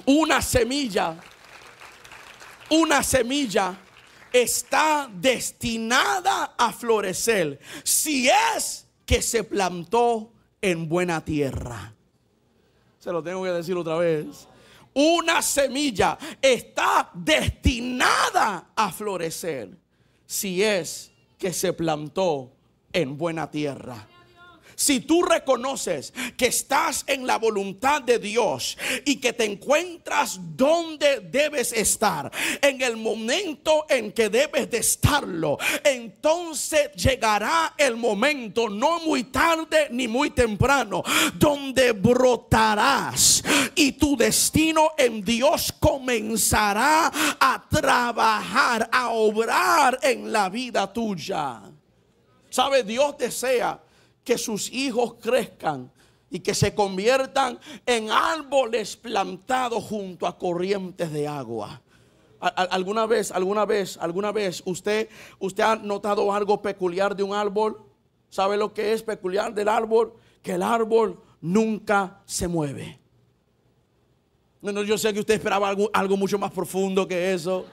Una 0.06 0.42
semilla, 0.42 1.16
una 2.70 3.02
semilla 3.02 3.78
está 4.32 5.10
destinada 5.12 6.54
a 6.56 6.72
florecer 6.72 7.60
si 7.84 8.28
es 8.28 8.86
que 9.04 9.20
se 9.20 9.44
plantó 9.44 10.31
en 10.62 10.88
buena 10.88 11.22
tierra. 11.24 11.92
Se 12.98 13.12
lo 13.12 13.22
tengo 13.22 13.42
que 13.42 13.50
decir 13.50 13.76
otra 13.76 13.96
vez. 13.96 14.48
Una 14.94 15.42
semilla 15.42 16.16
está 16.40 17.10
destinada 17.12 18.70
a 18.76 18.92
florecer 18.92 19.76
si 20.24 20.62
es 20.62 21.10
que 21.36 21.52
se 21.52 21.72
plantó 21.72 22.52
en 22.92 23.18
buena 23.18 23.50
tierra. 23.50 24.06
Si 24.82 24.98
tú 24.98 25.22
reconoces 25.22 26.12
que 26.36 26.46
estás 26.46 27.04
en 27.06 27.24
la 27.24 27.38
voluntad 27.38 28.02
de 28.02 28.18
Dios 28.18 28.76
y 29.04 29.20
que 29.20 29.32
te 29.32 29.44
encuentras 29.44 30.40
donde 30.56 31.20
debes 31.20 31.72
estar, 31.72 32.32
en 32.60 32.82
el 32.82 32.96
momento 32.96 33.86
en 33.88 34.10
que 34.10 34.28
debes 34.28 34.68
de 34.72 34.78
estarlo, 34.78 35.56
entonces 35.84 36.90
llegará 36.94 37.74
el 37.78 37.94
momento, 37.94 38.68
no 38.68 38.98
muy 38.98 39.22
tarde 39.22 39.86
ni 39.92 40.08
muy 40.08 40.30
temprano, 40.30 41.04
donde 41.34 41.92
brotarás 41.92 43.44
y 43.76 43.92
tu 43.92 44.16
destino 44.16 44.94
en 44.98 45.24
Dios 45.24 45.72
comenzará 45.78 47.12
a 47.38 47.64
trabajar, 47.70 48.88
a 48.90 49.10
obrar 49.10 50.00
en 50.02 50.32
la 50.32 50.48
vida 50.48 50.92
tuya. 50.92 51.62
¿Sabe? 52.50 52.82
Dios 52.82 53.16
desea 53.16 53.80
que 54.24 54.38
sus 54.38 54.70
hijos 54.72 55.14
crezcan 55.20 55.90
y 56.30 56.40
que 56.40 56.54
se 56.54 56.74
conviertan 56.74 57.58
en 57.84 58.10
árboles 58.10 58.96
plantados 58.96 59.84
junto 59.84 60.26
a 60.26 60.38
corrientes 60.38 61.12
de 61.12 61.28
agua. 61.28 61.82
¿Alguna 62.40 63.06
vez, 63.06 63.30
alguna 63.30 63.64
vez, 63.64 63.96
alguna 63.98 64.32
vez 64.32 64.62
usted, 64.64 65.08
usted 65.38 65.62
ha 65.62 65.76
notado 65.76 66.32
algo 66.32 66.60
peculiar 66.60 67.14
de 67.14 67.22
un 67.22 67.34
árbol? 67.34 67.84
¿Sabe 68.30 68.56
lo 68.56 68.72
que 68.72 68.92
es 68.92 69.02
peculiar 69.02 69.54
del 69.54 69.68
árbol? 69.68 70.14
Que 70.42 70.52
el 70.52 70.62
árbol 70.62 71.20
nunca 71.40 72.22
se 72.24 72.48
mueve. 72.48 72.98
Yo 74.62 74.96
sé 74.96 75.12
que 75.12 75.20
usted 75.20 75.34
esperaba 75.34 75.68
algo, 75.68 75.90
algo 75.92 76.16
mucho 76.16 76.38
más 76.38 76.50
profundo 76.50 77.06
que 77.06 77.34
eso. 77.34 77.66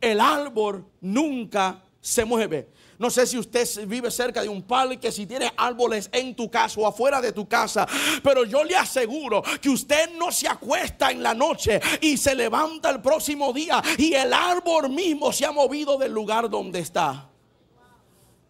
El 0.00 0.20
árbol 0.20 0.84
nunca 1.00 1.84
se 2.00 2.24
mueve. 2.24 2.70
No 3.00 3.08
sé 3.08 3.26
si 3.26 3.38
usted 3.38 3.66
vive 3.86 4.10
cerca 4.10 4.42
de 4.42 4.48
un 4.50 4.60
parque, 4.60 5.10
si 5.10 5.24
tiene 5.24 5.50
árboles 5.56 6.10
en 6.12 6.36
tu 6.36 6.50
casa 6.50 6.78
o 6.78 6.86
afuera 6.86 7.18
de 7.22 7.32
tu 7.32 7.48
casa, 7.48 7.88
pero 8.22 8.44
yo 8.44 8.62
le 8.62 8.76
aseguro 8.76 9.42
que 9.58 9.70
usted 9.70 10.10
no 10.18 10.30
se 10.30 10.46
acuesta 10.46 11.10
en 11.10 11.22
la 11.22 11.32
noche 11.32 11.80
y 12.02 12.18
se 12.18 12.34
levanta 12.34 12.90
el 12.90 13.00
próximo 13.00 13.54
día 13.54 13.82
y 13.96 14.12
el 14.12 14.34
árbol 14.34 14.90
mismo 14.90 15.32
se 15.32 15.46
ha 15.46 15.50
movido 15.50 15.96
del 15.96 16.12
lugar 16.12 16.50
donde 16.50 16.80
está. 16.80 17.30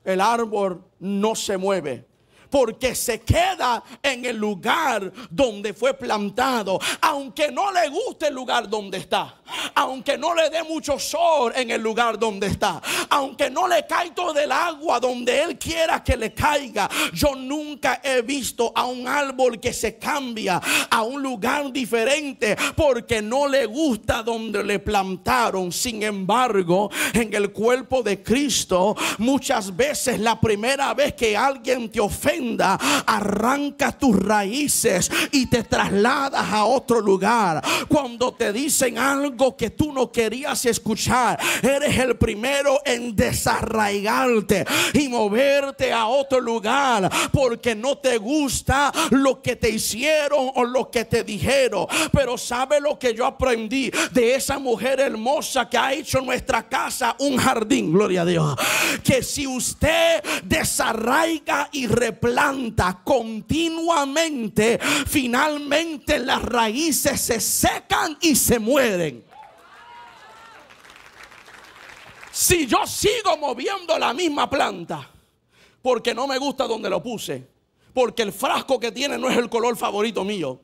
El 0.03 0.21
árbol 0.21 0.83
no 0.99 1.37
se 1.37 1.57
mueve 1.57 2.10
porque 2.51 2.95
se 2.95 3.21
queda 3.21 3.83
en 4.03 4.25
el 4.25 4.37
lugar 4.37 5.13
donde 5.31 5.73
fue 5.73 5.95
plantado, 5.95 6.79
aunque 7.01 7.51
no 7.51 7.71
le 7.73 7.89
guste 7.89 8.29
el 8.29 8.35
lugar 8.35 8.69
donde 8.69 8.99
está, 8.99 9.37
aunque 9.75 10.19
no 10.19 10.35
le 10.35 10.51
dé 10.51 10.63
mucho 10.63 10.99
sol 10.99 11.53
en 11.55 11.71
el 11.71 11.81
lugar 11.81 12.19
donde 12.19 12.49
está, 12.49 12.83
aunque 13.09 13.49
no 13.49 13.69
le 13.69 13.87
caiga 13.87 14.01
todo 14.15 14.39
el 14.39 14.51
agua 14.51 14.99
donde 14.99 15.43
él 15.43 15.59
quiera 15.59 16.03
que 16.03 16.17
le 16.17 16.33
caiga. 16.33 16.89
Yo 17.13 17.35
nunca 17.35 18.01
he 18.03 18.23
visto 18.23 18.73
a 18.75 18.87
un 18.87 19.07
árbol 19.07 19.61
que 19.61 19.73
se 19.73 19.99
cambia 19.99 20.61
a 20.91 21.03
un 21.03 21.23
lugar 21.23 21.73
diferente 21.73 22.57
porque 22.75 23.21
no 23.21 23.47
le 23.47 23.67
gusta 23.67 24.23
donde 24.23 24.65
le 24.65 24.79
plantaron. 24.79 25.71
Sin 25.73 26.03
embargo, 26.03 26.91
en 27.13 27.35
el 27.35 27.53
cuerpo 27.53 28.03
de 28.03 28.23
Cristo, 28.23 28.97
muchas 29.19 29.75
veces 29.75 30.19
la 30.19 30.41
primera 30.41 30.95
vez 30.95 31.15
que 31.15 31.37
alguien 31.37 31.91
te 31.91 32.01
ofende, 32.01 32.40
tremenda 32.41 32.79
arranca 33.07 33.93
tus 33.93 34.17
raíces 34.17 35.11
y 35.33 35.47
te 35.47 35.65
trasladas 35.65 36.53
a 36.53 36.65
otro 36.65 37.01
lugar. 37.01 37.63
Cuando 37.89 38.33
te 38.33 38.53
dicen 38.53 38.99
algo 38.99 39.57
que 39.57 39.71
tú 39.71 39.93
no 39.93 40.11
querías 40.11 40.65
escuchar, 40.65 41.39
eres 41.63 41.99
el 41.99 42.17
primero 42.17 42.81
en 42.85 43.15
desarraigarte 43.15 44.65
y 44.95 45.09
moverte 45.09 45.93
a 45.93 46.07
otro 46.07 46.41
lugar 46.41 47.11
porque 47.33 47.75
no 47.75 47.99
te 47.99 48.19
gusta 48.19 48.93
lo 49.11 49.43
que 49.43 49.57
te 49.57 49.71
hicieron 49.71 50.51
o 50.55 50.65
lo 50.65 50.91
que 50.91 51.05
te 51.05 51.25
dijeron. 51.25 51.87
Pero 52.13 52.39
sabe 52.39 52.81
lo 52.81 52.99
que 52.99 53.15
yo 53.15 53.27
aprendí 53.27 53.91
de 54.13 54.35
esa 54.35 54.59
mujer 54.59 55.01
hermosa 55.01 55.69
que 55.69 55.79
ha 55.79 55.93
hecho 55.93 56.21
nuestra 56.21 56.69
casa 56.69 57.17
un 57.19 57.37
jardín, 57.37 57.93
gloria 57.93 58.23
a 58.23 58.25
Dios. 58.25 58.57
Que 59.03 59.23
si 59.23 59.47
usted 59.47 60.23
desarraiga 60.45 61.69
y 61.73 61.87
replanta 62.31 63.01
continuamente, 63.05 64.79
finalmente 65.07 66.19
las 66.21 66.43
raíces 66.43 67.21
se 67.21 67.41
secan 67.41 68.17
y 68.21 68.37
se 68.37 68.59
mueren. 68.59 69.25
Si 72.31 72.67
yo 72.67 72.87
sigo 72.87 73.37
moviendo 73.39 73.99
la 73.99 74.15
misma 74.15 74.49
planta, 74.49 75.11
porque 75.83 76.15
no 76.15 76.27
me 76.27 76.39
gusta 76.39 76.67
donde 76.67 76.89
lo 76.89 77.03
puse, 77.03 77.47
porque 77.93 78.23
el 78.23 78.33
frasco 78.33 78.79
que 78.79 78.93
tiene 78.93 79.19
no 79.19 79.29
es 79.29 79.37
el 79.37 79.49
color 79.51 79.77
favorito 79.77 80.25
mío, 80.25 80.61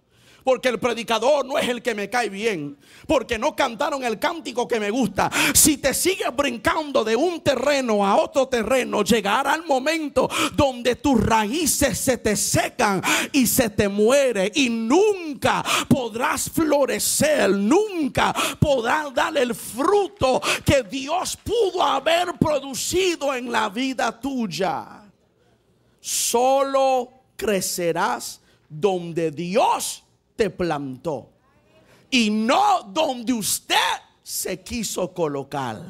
porque 0.47 0.69
el 0.69 0.79
predicador 0.79 1.45
no 1.45 1.59
es 1.59 1.69
el 1.69 1.83
que 1.83 1.93
me 1.93 2.09
cae 2.09 2.29
bien, 2.29 2.79
porque 3.09 3.37
no 3.37 3.57
cantaron 3.57 4.05
el 4.05 4.21
cántico 4.21 4.69
que 4.69 4.79
me 4.79 4.91
gusta. 4.93 5.29
Si 5.53 5.77
te 5.79 5.93
sigues 5.93 6.29
brincando 6.37 7.03
de 7.03 7.17
un 7.17 7.41
terreno 7.41 8.07
a 8.07 8.15
otro 8.15 8.47
terreno, 8.47 9.03
llegará 9.03 9.57
el 9.57 9.65
momento 9.65 10.31
donde 10.55 10.95
tus 10.95 11.21
raíces 11.21 11.99
se 11.99 12.19
te 12.19 12.37
secan 12.37 13.03
y 13.33 13.49
se 13.49 13.71
te 13.71 13.89
muere 13.89 14.53
y 14.55 14.71
nunca 14.71 15.65
podrás 15.89 16.49
florecer, 16.49 17.51
nunca 17.51 18.33
podrás 18.61 19.13
dar 19.13 19.37
el 19.37 19.53
fruto 19.53 20.41
que 20.65 20.85
Dios 20.85 21.37
pudo 21.39 21.83
haber 21.83 22.35
producido 22.39 23.35
en 23.35 23.51
la 23.51 23.69
vida 23.69 24.21
tuya. 24.21 25.11
Solo 26.01 27.11
crecerás 27.37 28.41
donde 28.69 29.33
Dios 29.33 30.05
te 30.37 30.51
plantó 30.51 31.31
y 32.11 32.31
no 32.31 32.83
donde 32.85 33.33
usted 33.33 33.75
se 34.23 34.63
quiso 34.63 35.13
colocar. 35.13 35.83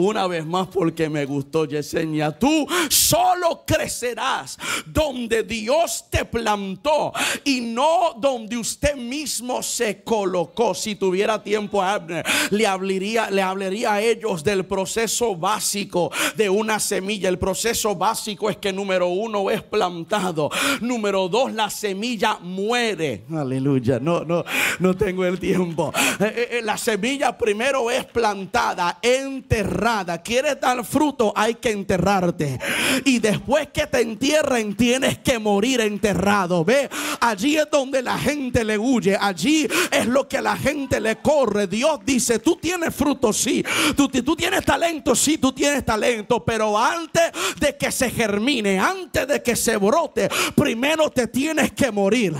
Una 0.00 0.26
vez 0.26 0.46
más 0.46 0.68
porque 0.68 1.10
me 1.10 1.26
gustó 1.26 1.66
Yesenia. 1.66 2.32
Tú 2.32 2.66
solo 2.88 3.64
crecerás 3.66 4.56
donde 4.86 5.42
Dios 5.42 6.06
te 6.08 6.24
plantó 6.24 7.12
y 7.44 7.60
no 7.60 8.14
donde 8.16 8.56
usted 8.56 8.96
mismo 8.96 9.62
se 9.62 10.02
colocó. 10.02 10.74
Si 10.74 10.94
tuviera 10.94 11.42
tiempo 11.42 11.82
Abner, 11.82 12.24
le 12.50 12.66
hablaría, 12.66 13.30
le 13.30 13.42
hablaría 13.42 13.92
a 13.94 14.00
ellos 14.00 14.42
del 14.42 14.64
proceso 14.64 15.36
básico 15.36 16.10
de 16.34 16.48
una 16.48 16.80
semilla. 16.80 17.28
El 17.28 17.38
proceso 17.38 17.94
básico 17.94 18.48
es 18.48 18.56
que 18.56 18.72
número 18.72 19.08
uno 19.08 19.50
es 19.50 19.62
plantado. 19.62 20.50
Número 20.80 21.28
dos, 21.28 21.52
la 21.52 21.68
semilla 21.68 22.38
muere. 22.40 23.24
Aleluya. 23.30 24.00
No, 24.00 24.24
no, 24.24 24.44
no 24.78 24.96
tengo 24.96 25.26
el 25.26 25.38
tiempo. 25.38 25.92
Eh, 26.20 26.24
eh, 26.24 26.48
eh, 26.52 26.60
la 26.62 26.78
semilla 26.78 27.36
primero 27.36 27.90
es 27.90 28.04
plantada, 28.06 28.98
enterrada 29.02 29.89
quieres 30.22 30.60
dar 30.60 30.84
fruto, 30.84 31.32
hay 31.34 31.54
que 31.54 31.70
enterrarte. 31.70 32.58
Y 33.04 33.18
después 33.18 33.68
que 33.72 33.86
te 33.86 34.00
entierren, 34.00 34.76
tienes 34.76 35.18
que 35.18 35.38
morir 35.38 35.80
enterrado. 35.80 36.64
Ve, 36.64 36.88
allí 37.20 37.56
es 37.56 37.68
donde 37.70 38.02
la 38.02 38.18
gente 38.18 38.64
le 38.64 38.78
huye. 38.78 39.16
Allí 39.20 39.68
es 39.90 40.06
lo 40.06 40.28
que 40.28 40.40
la 40.40 40.56
gente 40.56 41.00
le 41.00 41.16
corre. 41.16 41.66
Dios 41.66 42.00
dice, 42.04 42.38
tú 42.38 42.56
tienes 42.56 42.94
fruto, 42.94 43.32
sí. 43.32 43.64
Tú, 43.96 44.08
tienes 44.36 44.64
talento, 44.64 45.14
sí, 45.14 45.38
tú 45.38 45.52
tienes 45.52 45.84
talento. 45.84 46.44
Pero 46.44 46.78
antes 46.78 47.30
de 47.58 47.76
que 47.76 47.90
se 47.90 48.10
germine, 48.10 48.78
antes 48.78 49.26
de 49.26 49.42
que 49.42 49.56
se 49.56 49.76
brote, 49.76 50.28
primero 50.54 51.10
te 51.10 51.26
tienes 51.26 51.72
que 51.72 51.90
morir. 51.90 52.34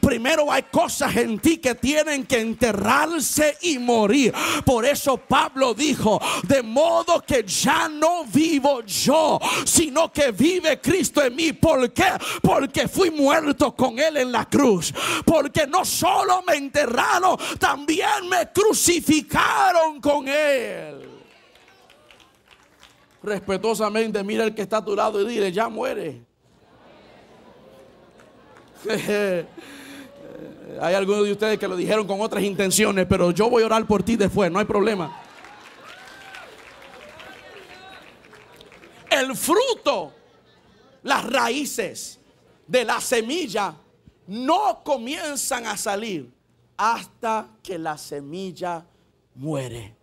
Primero 0.00 0.50
hay 0.50 0.64
cosas 0.64 1.16
en 1.16 1.38
ti 1.38 1.58
que 1.58 1.74
tienen 1.74 2.24
que 2.26 2.40
enterrarse 2.40 3.56
y 3.62 3.78
morir. 3.78 4.32
Por 4.64 4.84
eso 4.84 5.16
Pablo 5.16 5.74
dijo, 5.74 6.20
de 6.44 6.62
modo 6.62 6.85
modo 6.86 7.20
que 7.20 7.42
ya 7.42 7.88
no 7.88 8.24
vivo 8.24 8.82
yo, 8.82 9.40
sino 9.64 10.12
que 10.12 10.30
vive 10.30 10.80
Cristo 10.80 11.22
en 11.22 11.34
mí. 11.34 11.52
¿Por 11.52 11.92
qué? 11.92 12.04
Porque 12.40 12.86
fui 12.86 13.10
muerto 13.10 13.74
con 13.74 13.98
Él 13.98 14.16
en 14.18 14.30
la 14.30 14.44
cruz. 14.44 14.94
Porque 15.24 15.66
no 15.66 15.84
solo 15.84 16.42
me 16.46 16.54
enterraron, 16.54 17.36
también 17.58 18.28
me 18.30 18.50
crucificaron 18.52 20.00
con 20.00 20.28
Él. 20.28 21.10
Respetuosamente, 23.22 24.22
mira 24.22 24.44
el 24.44 24.54
que 24.54 24.62
está 24.62 24.76
a 24.76 24.84
tu 24.84 24.94
lado 24.94 25.20
y 25.20 25.26
dile, 25.26 25.50
ya 25.50 25.68
muere. 25.68 26.20
Hay 30.80 30.94
algunos 30.94 31.24
de 31.24 31.32
ustedes 31.32 31.58
que 31.58 31.66
lo 31.66 31.74
dijeron 31.74 32.06
con 32.06 32.20
otras 32.20 32.44
intenciones, 32.44 33.06
pero 33.08 33.32
yo 33.32 33.50
voy 33.50 33.64
a 33.64 33.66
orar 33.66 33.84
por 33.86 34.04
ti 34.04 34.14
después, 34.16 34.52
no 34.52 34.58
hay 34.58 34.66
problema. 34.66 35.25
El 39.20 39.36
fruto, 39.36 40.12
las 41.02 41.24
raíces 41.24 42.20
de 42.66 42.84
la 42.84 43.00
semilla 43.00 43.74
no 44.26 44.82
comienzan 44.84 45.66
a 45.66 45.76
salir 45.76 46.32
hasta 46.76 47.48
que 47.62 47.78
la 47.78 47.96
semilla 47.96 48.86
muere. 49.34 49.96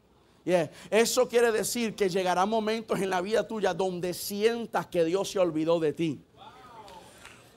Eso 0.90 1.28
quiere 1.28 1.52
decir 1.52 1.96
que 1.96 2.10
llegará 2.10 2.46
momentos 2.46 3.00
en 3.00 3.10
la 3.10 3.22
vida 3.22 3.48
tuya 3.48 3.74
donde 3.74 4.14
sientas 4.14 4.88
que 4.88 5.06
Dios 5.06 5.32
se 5.32 5.40
olvidó 5.40 5.80
de 5.80 5.94
ti 5.94 6.22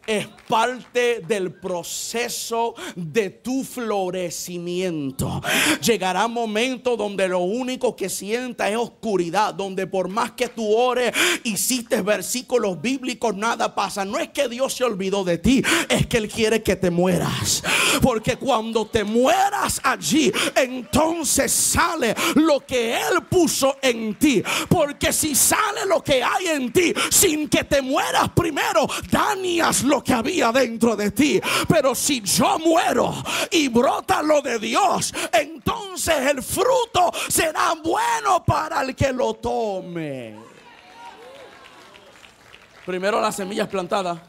es 0.06 0.26
parte 0.48 1.20
del 1.26 1.52
proceso 1.52 2.74
de 2.94 3.30
tu 3.30 3.64
florecimiento. 3.64 5.42
Llegará 5.82 6.28
momento 6.28 6.96
donde 6.96 7.28
lo 7.28 7.40
único 7.40 7.96
que 7.96 8.08
sienta 8.08 8.70
es 8.70 8.76
oscuridad, 8.76 9.54
donde 9.54 9.86
por 9.86 10.08
más 10.08 10.32
que 10.32 10.48
tú 10.48 10.74
ores, 10.74 11.12
hiciste 11.44 12.02
versículos 12.02 12.80
bíblicos, 12.80 13.34
nada 13.36 13.74
pasa. 13.74 14.04
No 14.04 14.18
es 14.18 14.28
que 14.30 14.48
Dios 14.48 14.74
se 14.74 14.84
olvidó 14.84 15.24
de 15.24 15.38
ti, 15.38 15.62
es 15.88 16.06
que 16.06 16.18
Él 16.18 16.28
quiere 16.28 16.62
que 16.62 16.76
te 16.76 16.90
mueras. 16.90 17.62
Porque 18.00 18.36
cuando 18.36 18.86
te 18.86 19.04
mueras 19.04 19.80
allí, 19.82 20.32
entonces 20.54 21.52
sale 21.52 22.14
lo 22.34 22.60
que 22.60 22.94
Él 22.94 23.24
puso 23.28 23.76
en 23.82 24.14
ti. 24.14 24.42
Porque 24.68 25.12
si 25.12 25.34
sale 25.34 25.86
lo 25.86 26.02
que 26.02 26.22
hay 26.22 26.46
en 26.48 26.72
ti 26.72 26.92
sin 27.10 27.48
que 27.48 27.64
te 27.64 27.82
mueras 27.82 28.30
primero, 28.34 28.86
dañas 29.10 29.82
lo 29.82 29.95
que 30.02 30.12
había 30.12 30.52
dentro 30.52 30.96
de 30.96 31.10
ti. 31.10 31.40
Pero 31.68 31.94
si 31.94 32.20
yo 32.22 32.58
muero 32.58 33.14
y 33.50 33.68
brota 33.68 34.22
lo 34.22 34.40
de 34.42 34.58
Dios, 34.58 35.12
entonces 35.32 36.16
el 36.30 36.42
fruto 36.42 37.12
será 37.28 37.74
bueno 37.82 38.44
para 38.44 38.82
el 38.82 38.94
que 38.94 39.12
lo 39.12 39.34
tome. 39.34 40.36
Primero 42.84 43.20
la 43.20 43.32
semilla 43.32 43.64
es 43.64 43.68
plantada, 43.68 44.22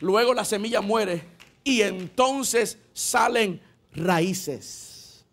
luego 0.00 0.32
la 0.32 0.44
semilla 0.44 0.80
muere 0.80 1.24
y 1.64 1.82
entonces 1.82 2.78
salen 2.92 3.60
raíces. 3.94 5.24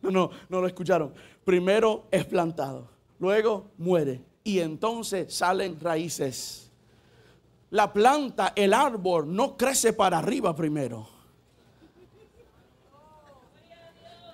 No, 0.00 0.10
no, 0.10 0.30
no 0.48 0.60
lo 0.60 0.66
escucharon. 0.66 1.12
Primero 1.44 2.06
es 2.10 2.24
plantado, 2.24 2.88
luego 3.18 3.72
muere 3.76 4.22
y 4.44 4.60
entonces 4.60 5.34
salen 5.34 5.80
raíces 5.80 6.63
la 7.74 7.92
planta, 7.92 8.52
el 8.54 8.72
árbol, 8.72 9.34
no 9.34 9.56
crece 9.56 9.92
para 9.92 10.18
arriba 10.18 10.54
primero. 10.54 11.08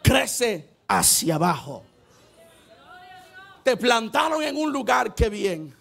Crece 0.03 0.69
hacia 0.87 1.37
abajo. 1.37 1.83
Te 3.63 3.79
plantaron 3.79 4.43
en 4.43 4.59
un 4.59 4.71
lugar 4.71 5.15
que 5.15 5.31
bien. 5.31 5.75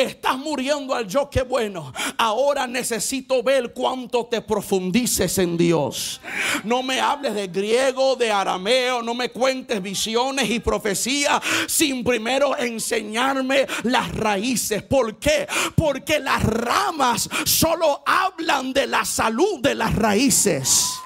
Estás 0.00 0.38
muriendo 0.38 0.94
al 0.94 1.06
yo 1.06 1.28
que 1.28 1.42
bueno. 1.42 1.92
Ahora 2.16 2.66
necesito 2.66 3.42
ver 3.42 3.74
cuánto 3.74 4.24
te 4.26 4.40
profundices 4.40 5.36
en 5.36 5.58
Dios. 5.58 6.20
No 6.64 6.82
me 6.82 7.00
hables 7.00 7.34
de 7.34 7.48
griego, 7.48 8.16
de 8.16 8.30
arameo, 8.32 9.02
no 9.02 9.14
me 9.14 9.30
cuentes 9.30 9.82
visiones 9.82 10.48
y 10.48 10.58
profecías 10.58 11.42
sin 11.66 12.02
primero 12.02 12.56
enseñarme 12.56 13.66
las 13.82 14.10
raíces. 14.12 14.82
¿Por 14.82 15.18
qué? 15.18 15.46
Porque 15.76 16.18
las 16.18 16.42
ramas 16.44 17.28
solo 17.44 18.02
hablan 18.06 18.72
de 18.72 18.86
la 18.86 19.04
salud 19.04 19.60
de 19.60 19.74
las 19.74 19.94
raíces. 19.94 21.00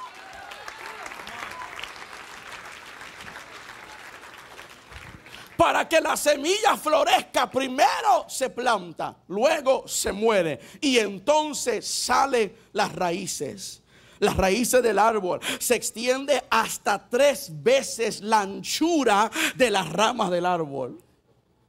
Para 5.56 5.88
que 5.88 6.00
la 6.00 6.16
semilla 6.16 6.76
florezca, 6.76 7.50
primero 7.50 8.26
se 8.28 8.50
planta, 8.50 9.16
luego 9.28 9.86
se 9.86 10.12
muere 10.12 10.58
y 10.80 10.98
entonces 10.98 11.86
salen 11.86 12.54
las 12.72 12.92
raíces 12.92 13.80
las 14.20 14.36
raíces 14.36 14.82
del 14.82 14.98
árbol, 14.98 15.40
se 15.58 15.74
extiende 15.74 16.42
hasta 16.48 17.08
tres 17.08 17.50
veces 17.62 18.20
la 18.20 18.40
anchura 18.40 19.31
de 19.54 19.70
las 19.70 19.92
ramas 19.92 20.31
del 20.31 20.46
árbol. 20.46 21.04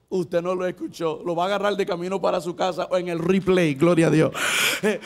Usted 0.10 0.42
no 0.42 0.54
lo 0.54 0.68
escuchó. 0.68 1.22
Lo 1.26 1.36
va 1.36 1.44
a 1.44 1.48
agarrar 1.48 1.76
de 1.76 1.86
camino 1.86 2.22
para 2.22 2.40
su 2.40 2.56
casa 2.56 2.88
o 2.92 2.98
en 2.98 3.08
el 3.08 3.20
replay. 3.20 3.74
Gloria 3.74 4.08
a 4.08 4.12
Dios. 4.12 4.32
Eh, 4.84 5.00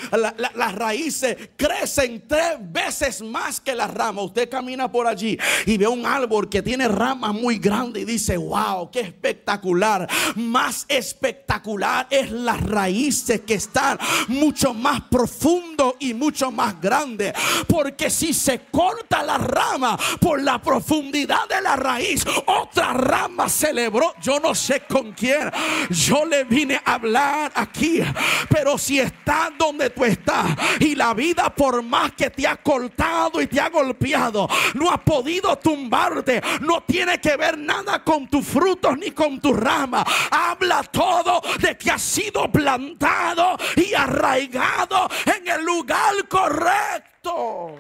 las 0.56 0.76
raíces 0.76 1.38
crecen 1.56 2.28
tres 2.28 2.58
veces 2.60 3.22
más 3.22 3.62
que 3.62 3.74
las 3.74 3.94
ramas. 3.94 4.26
Usted 4.26 4.50
camina 4.50 4.92
por 4.92 5.08
allí 5.08 5.38
y 5.66 5.78
ve 5.78 5.88
un 5.88 6.06
árbol 6.06 6.50
que 6.50 6.62
tiene 6.62 6.88
ramas 6.88 7.34
muy 7.34 7.60
grandes 7.60 8.04
y 8.04 8.06
dice, 8.06 8.36
wow, 8.36 8.92
qué 8.92 9.00
espectacular. 9.00 10.08
Más 10.36 10.86
espectacular 10.90 12.08
es 12.10 12.30
las 12.32 12.62
raíces 12.62 13.42
que 13.42 13.54
están 13.54 13.98
mucho 14.28 14.74
más 14.74 15.02
profundo 15.10 15.96
y 16.00 16.14
mucho 16.14 16.52
más 16.52 16.80
grande. 16.82 17.34
Porque 17.68 18.10
si 18.10 18.34
se 18.34 18.66
corta 18.72 19.24
la 19.24 19.38
rama 19.38 19.98
por 20.20 20.42
la 20.42 20.62
profundidad 20.62 21.48
de 21.48 21.62
la 21.62 21.78
raíz, 21.78 22.26
otra 22.46 22.94
rama 22.94 23.48
celebró. 23.48 24.14
Yo 24.22 24.40
no 24.40 24.54
sé 24.54 24.84
con 24.90 25.14
quién 25.14 25.52
yo 25.90 26.26
le 26.26 26.44
vine 26.44 26.82
a 26.84 26.96
hablar 26.96 27.52
aquí. 27.56 28.02
Pero 28.50 28.78
si 28.78 29.00
estás 29.00 29.52
donde 29.58 29.90
tú 29.92 30.04
estás 30.04 30.48
y 30.80 30.96
la 30.96 31.14
vida 31.14 31.54
por 31.54 31.82
más 31.84 32.12
que 32.14 32.30
te 32.30 32.48
ha 32.48 32.58
cortado 32.58 33.42
y 33.42 33.48
te 33.48 33.62
ha 33.62 33.70
golpeado, 33.70 34.50
no 34.74 34.92
ha 34.92 34.98
podido 34.98 35.56
tumbarte, 35.58 36.42
no 36.62 36.82
tiene 36.84 37.22
que 37.22 37.38
ver 37.38 37.58
nada 37.58 38.04
con 38.04 38.28
tus 38.28 38.46
frutos 38.46 38.98
ni 38.98 39.12
con 39.12 39.40
tu 39.40 39.54
rama. 39.54 40.04
Habla 40.32 40.84
todo 40.84 41.42
de 41.60 41.78
que 41.78 41.92
has 41.92 42.02
sido 42.02 42.52
plantado 42.52 43.58
y 43.76 43.94
arraigado 43.94 45.08
en 45.26 45.48
el 45.48 45.64
lugar 45.64 46.28
correcto. 46.28 47.76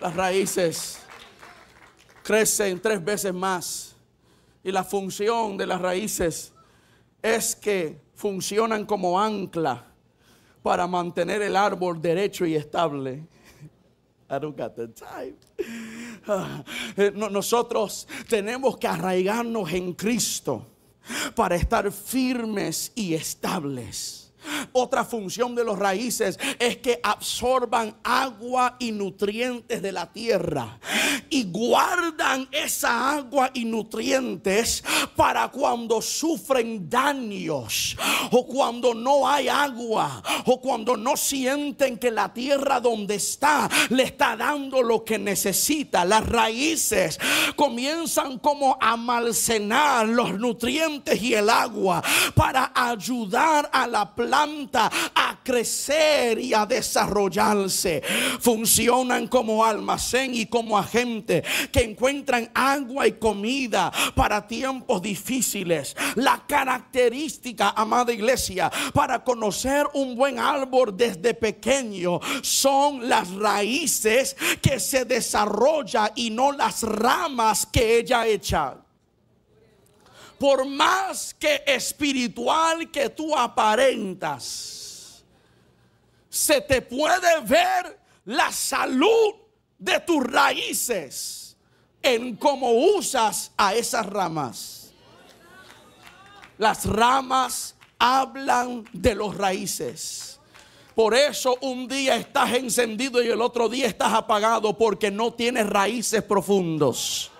Las 0.00 0.16
raíces 0.16 0.98
crecen 2.24 2.80
tres 2.80 3.04
veces 3.04 3.32
más 3.32 3.91
y 4.64 4.72
la 4.72 4.84
función 4.84 5.56
de 5.56 5.66
las 5.66 5.80
raíces 5.80 6.52
es 7.20 7.56
que 7.56 8.00
funcionan 8.14 8.86
como 8.86 9.20
ancla 9.20 9.84
para 10.62 10.86
mantener 10.86 11.42
el 11.42 11.56
árbol 11.56 12.00
derecho 12.00 12.46
y 12.46 12.54
estable. 12.54 13.26
I 14.30 14.38
don't 14.38 14.56
got 14.56 14.74
the 14.74 14.88
time. 14.88 15.36
Ah, 16.26 16.62
nosotros 17.14 18.06
tenemos 18.28 18.78
que 18.78 18.86
arraigarnos 18.86 19.72
en 19.72 19.92
Cristo 19.92 20.64
para 21.34 21.56
estar 21.56 21.90
firmes 21.90 22.92
y 22.94 23.14
estables. 23.14 24.21
Otra 24.72 25.04
función 25.04 25.54
de 25.54 25.64
los 25.64 25.78
raíces 25.78 26.38
es 26.58 26.78
que 26.78 27.00
absorban 27.02 27.94
agua 28.02 28.76
y 28.78 28.92
nutrientes 28.92 29.82
de 29.82 29.92
la 29.92 30.10
tierra 30.12 30.78
y 31.28 31.44
guardan 31.44 32.48
esa 32.50 33.16
agua 33.16 33.50
y 33.54 33.64
nutrientes 33.64 34.82
para 35.16 35.48
cuando 35.48 36.00
sufren 36.00 36.88
daños 36.88 37.96
o 38.30 38.46
cuando 38.46 38.94
no 38.94 39.28
hay 39.28 39.48
agua 39.48 40.22
o 40.46 40.60
cuando 40.60 40.96
no 40.96 41.16
sienten 41.16 41.98
que 41.98 42.10
la 42.10 42.32
tierra 42.32 42.80
donde 42.80 43.16
está 43.16 43.68
le 43.90 44.04
está 44.04 44.36
dando 44.36 44.82
lo 44.82 45.04
que 45.04 45.18
necesita. 45.18 46.04
Las 46.04 46.26
raíces 46.26 47.18
comienzan 47.56 48.38
como 48.38 48.76
a 48.80 48.92
almacenar 48.92 50.08
los 50.08 50.38
nutrientes 50.38 51.20
y 51.22 51.34
el 51.34 51.50
agua 51.50 52.02
para 52.34 52.72
ayudar 52.74 53.68
a 53.72 53.86
la 53.86 54.14
planta 54.14 54.31
a 54.32 55.38
crecer 55.42 56.38
y 56.38 56.54
a 56.54 56.66
desarrollarse. 56.66 58.02
Funcionan 58.40 59.26
como 59.28 59.64
almacén 59.64 60.34
y 60.34 60.46
como 60.46 60.78
agente 60.78 61.42
que 61.70 61.80
encuentran 61.80 62.50
agua 62.54 63.06
y 63.06 63.12
comida 63.12 63.92
para 64.14 64.46
tiempos 64.46 65.02
difíciles. 65.02 65.96
La 66.16 66.44
característica, 66.46 67.70
amada 67.70 68.12
iglesia, 68.12 68.70
para 68.92 69.22
conocer 69.22 69.86
un 69.94 70.16
buen 70.16 70.38
árbol 70.38 70.96
desde 70.96 71.34
pequeño 71.34 72.20
son 72.42 73.08
las 73.08 73.30
raíces 73.32 74.36
que 74.60 74.80
se 74.80 75.04
desarrolla 75.04 76.12
y 76.14 76.30
no 76.30 76.52
las 76.52 76.82
ramas 76.82 77.66
que 77.66 77.98
ella 77.98 78.26
echa 78.26 78.81
por 80.42 80.66
más 80.66 81.32
que 81.34 81.62
espiritual 81.64 82.90
que 82.90 83.08
tú 83.10 83.32
aparentas, 83.38 85.22
se 86.28 86.60
te 86.60 86.82
puede 86.82 87.40
ver 87.42 88.00
la 88.24 88.50
salud 88.50 89.34
de 89.78 90.00
tus 90.00 90.24
raíces 90.24 91.56
en 92.02 92.34
cómo 92.34 92.72
usas 92.72 93.52
a 93.56 93.72
esas 93.72 94.04
ramas. 94.04 94.92
Las 96.58 96.86
ramas 96.86 97.76
hablan 97.96 98.84
de 98.92 99.14
los 99.14 99.36
raíces. 99.36 100.40
Por 100.96 101.14
eso 101.14 101.56
un 101.60 101.86
día 101.86 102.16
estás 102.16 102.52
encendido 102.54 103.22
y 103.22 103.28
el 103.28 103.40
otro 103.40 103.68
día 103.68 103.86
estás 103.86 104.12
apagado 104.12 104.76
porque 104.76 105.08
no 105.08 105.32
tienes 105.32 105.68
raíces 105.68 106.20
profundos. 106.20 107.31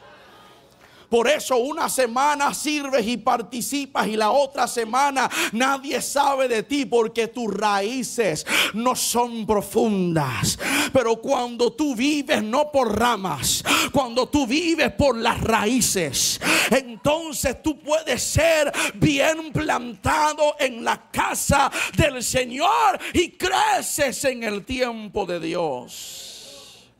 Por 1.13 1.29
eso 1.29 1.59
una 1.59 1.91
semana 1.91 2.55
sirves 2.55 3.07
y 3.07 3.19
participas 3.19 4.07
y 4.07 4.17
la 4.17 4.31
otra 4.31 4.67
semana 4.67 5.29
nadie 5.53 6.01
sabe 6.01 6.49
de 6.49 6.63
ti 6.63 6.87
porque 6.87 7.29
tus 7.29 7.53
raíces 7.53 8.47
no 8.73 8.97
son 8.97 9.45
profundas. 9.45 10.59
Pero 10.91 11.17
cuando 11.17 11.71
tú 11.75 11.95
vives 11.95 12.43
no 12.43 12.73
por 12.73 12.99
ramas, 12.99 13.63
cuando 13.93 14.27
tú 14.27 14.47
vives 14.47 14.91
por 14.93 15.15
las 15.19 15.39
raíces, 15.43 16.41
entonces 16.71 17.63
tú 17.63 17.79
puedes 17.79 18.23
ser 18.23 18.73
bien 18.95 19.53
plantado 19.53 20.57
en 20.59 20.83
la 20.83 21.11
casa 21.11 21.71
del 21.95 22.23
Señor 22.23 22.99
y 23.13 23.33
creces 23.33 24.25
en 24.25 24.45
el 24.45 24.65
tiempo 24.65 25.27
de 25.27 25.41
Dios. 25.41 26.91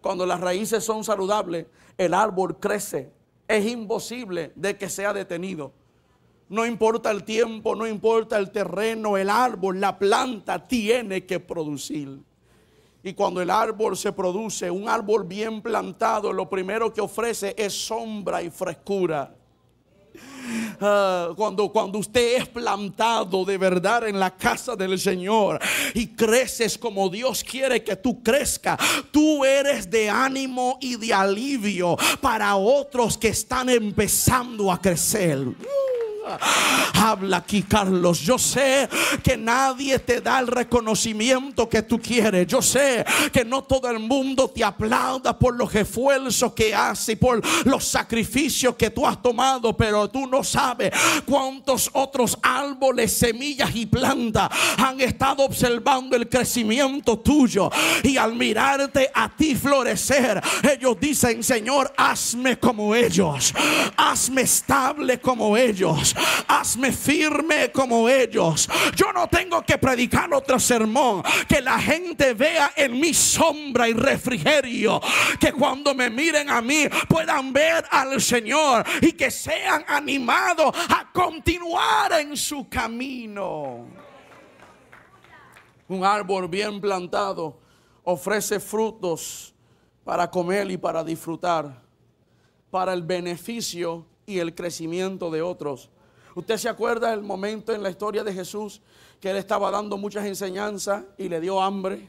Cuando 0.00 0.26
las 0.26 0.40
raíces 0.40 0.82
son 0.82 1.04
saludables, 1.04 1.66
el 1.96 2.14
árbol 2.14 2.58
crece 2.58 3.13
es 3.48 3.66
imposible 3.66 4.52
de 4.54 4.76
que 4.76 4.88
sea 4.88 5.12
detenido. 5.12 5.72
No 6.48 6.66
importa 6.66 7.10
el 7.10 7.24
tiempo, 7.24 7.74
no 7.74 7.86
importa 7.86 8.38
el 8.38 8.50
terreno, 8.50 9.16
el 9.16 9.30
árbol, 9.30 9.80
la 9.80 9.98
planta 9.98 10.66
tiene 10.66 11.24
que 11.24 11.40
producir. 11.40 12.20
Y 13.02 13.12
cuando 13.12 13.42
el 13.42 13.50
árbol 13.50 13.96
se 13.96 14.12
produce, 14.12 14.70
un 14.70 14.88
árbol 14.88 15.24
bien 15.24 15.60
plantado, 15.60 16.32
lo 16.32 16.48
primero 16.48 16.92
que 16.92 17.00
ofrece 17.00 17.54
es 17.58 17.72
sombra 17.72 18.42
y 18.42 18.50
frescura. 18.50 19.34
Ah, 20.80 21.30
cuando, 21.36 21.70
cuando 21.70 21.98
usted 21.98 22.36
es 22.36 22.48
plantado 22.48 23.44
de 23.44 23.58
verdad 23.58 24.06
en 24.08 24.18
la 24.18 24.30
casa 24.30 24.76
del 24.76 24.98
Señor 24.98 25.60
y 25.94 26.08
creces 26.08 26.76
como 26.76 27.08
Dios 27.08 27.44
quiere 27.44 27.82
que 27.82 27.96
tú 27.96 28.22
crezca, 28.22 28.78
tú 29.10 29.44
eres 29.44 29.90
de 29.90 30.10
ánimo 30.10 30.78
y 30.80 30.96
de 30.96 31.14
alivio 31.14 31.96
para 32.20 32.56
otros 32.56 33.16
que 33.16 33.28
están 33.28 33.68
empezando 33.68 34.70
a 34.70 34.80
crecer. 34.80 35.46
Habla 36.94 37.38
aquí, 37.38 37.62
Carlos. 37.62 38.20
Yo 38.20 38.38
sé 38.38 38.88
que 39.22 39.36
nadie 39.36 39.98
te 39.98 40.20
da 40.20 40.40
el 40.40 40.46
reconocimiento 40.46 41.68
que 41.68 41.82
tú 41.82 42.00
quieres. 42.00 42.46
Yo 42.46 42.62
sé 42.62 43.04
que 43.32 43.44
no 43.44 43.62
todo 43.62 43.90
el 43.90 43.98
mundo 43.98 44.48
te 44.48 44.64
aplauda 44.64 45.38
por 45.38 45.54
los 45.54 45.74
esfuerzos 45.74 46.52
que 46.54 46.74
haces 46.74 47.10
y 47.10 47.16
por 47.16 47.42
los 47.66 47.84
sacrificios 47.84 48.74
que 48.76 48.90
tú 48.90 49.06
has 49.06 49.20
tomado, 49.20 49.76
pero 49.76 50.08
tú 50.08 50.26
no 50.26 50.42
sabes 50.42 50.92
cuántos 51.26 51.90
otros 51.92 52.38
árboles, 52.42 53.12
semillas 53.12 53.74
y 53.74 53.86
plantas 53.86 54.48
han 54.78 55.00
estado 55.00 55.44
observando 55.44 56.16
el 56.16 56.28
crecimiento 56.28 57.18
tuyo. 57.18 57.70
Y 58.02 58.16
al 58.16 58.34
mirarte 58.34 59.10
a 59.12 59.28
ti 59.28 59.54
florecer, 59.54 60.40
ellos 60.62 60.96
dicen, 60.98 61.42
Señor, 61.42 61.92
hazme 61.96 62.58
como 62.58 62.94
ellos. 62.94 63.52
Hazme 63.96 64.42
estable 64.42 65.20
como 65.20 65.56
ellos 65.56 66.13
hazme 66.48 66.92
firme 66.92 67.70
como 67.72 68.08
ellos. 68.08 68.68
Yo 68.94 69.12
no 69.12 69.28
tengo 69.28 69.62
que 69.62 69.78
predicar 69.78 70.32
otro 70.32 70.58
sermón, 70.58 71.22
que 71.48 71.60
la 71.60 71.78
gente 71.78 72.34
vea 72.34 72.72
en 72.76 72.98
mi 72.98 73.14
sombra 73.14 73.88
y 73.88 73.92
refrigerio, 73.92 75.00
que 75.38 75.52
cuando 75.52 75.94
me 75.94 76.10
miren 76.10 76.50
a 76.50 76.60
mí 76.60 76.86
puedan 77.08 77.52
ver 77.52 77.84
al 77.90 78.20
Señor 78.20 78.84
y 79.00 79.12
que 79.12 79.30
sean 79.30 79.84
animados 79.88 80.74
a 80.88 81.10
continuar 81.12 82.12
en 82.20 82.36
su 82.36 82.68
camino. 82.68 83.86
Un 85.88 86.04
árbol 86.04 86.48
bien 86.48 86.80
plantado 86.80 87.58
ofrece 88.04 88.58
frutos 88.60 89.54
para 90.04 90.30
comer 90.30 90.70
y 90.70 90.76
para 90.76 91.02
disfrutar 91.02 91.82
para 92.70 92.92
el 92.92 93.02
beneficio 93.02 94.04
y 94.26 94.38
el 94.38 94.54
crecimiento 94.54 95.30
de 95.30 95.42
otros. 95.42 95.90
¿Usted 96.34 96.56
se 96.56 96.68
acuerda 96.68 97.10
del 97.10 97.22
momento 97.22 97.72
en 97.72 97.82
la 97.82 97.90
historia 97.90 98.24
de 98.24 98.32
Jesús 98.32 98.80
que 99.20 99.30
él 99.30 99.36
estaba 99.36 99.70
dando 99.70 99.96
muchas 99.96 100.26
enseñanzas 100.26 101.04
y 101.16 101.28
le 101.28 101.40
dio 101.40 101.62
hambre? 101.62 102.08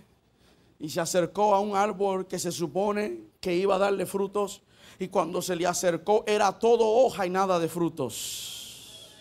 Y 0.79 0.89
se 0.89 0.99
acercó 0.99 1.53
a 1.53 1.59
un 1.59 1.75
árbol 1.75 2.25
que 2.25 2.39
se 2.39 2.51
supone 2.51 3.21
que 3.39 3.55
iba 3.55 3.75
a 3.75 3.79
darle 3.79 4.05
frutos. 4.05 4.63
Y 4.97 5.09
cuando 5.09 5.41
se 5.41 5.55
le 5.55 5.67
acercó 5.67 6.23
era 6.25 6.51
todo 6.57 6.87
hoja 6.87 7.27
y 7.27 7.29
nada 7.29 7.59
de 7.59 7.69
frutos. 7.69 9.13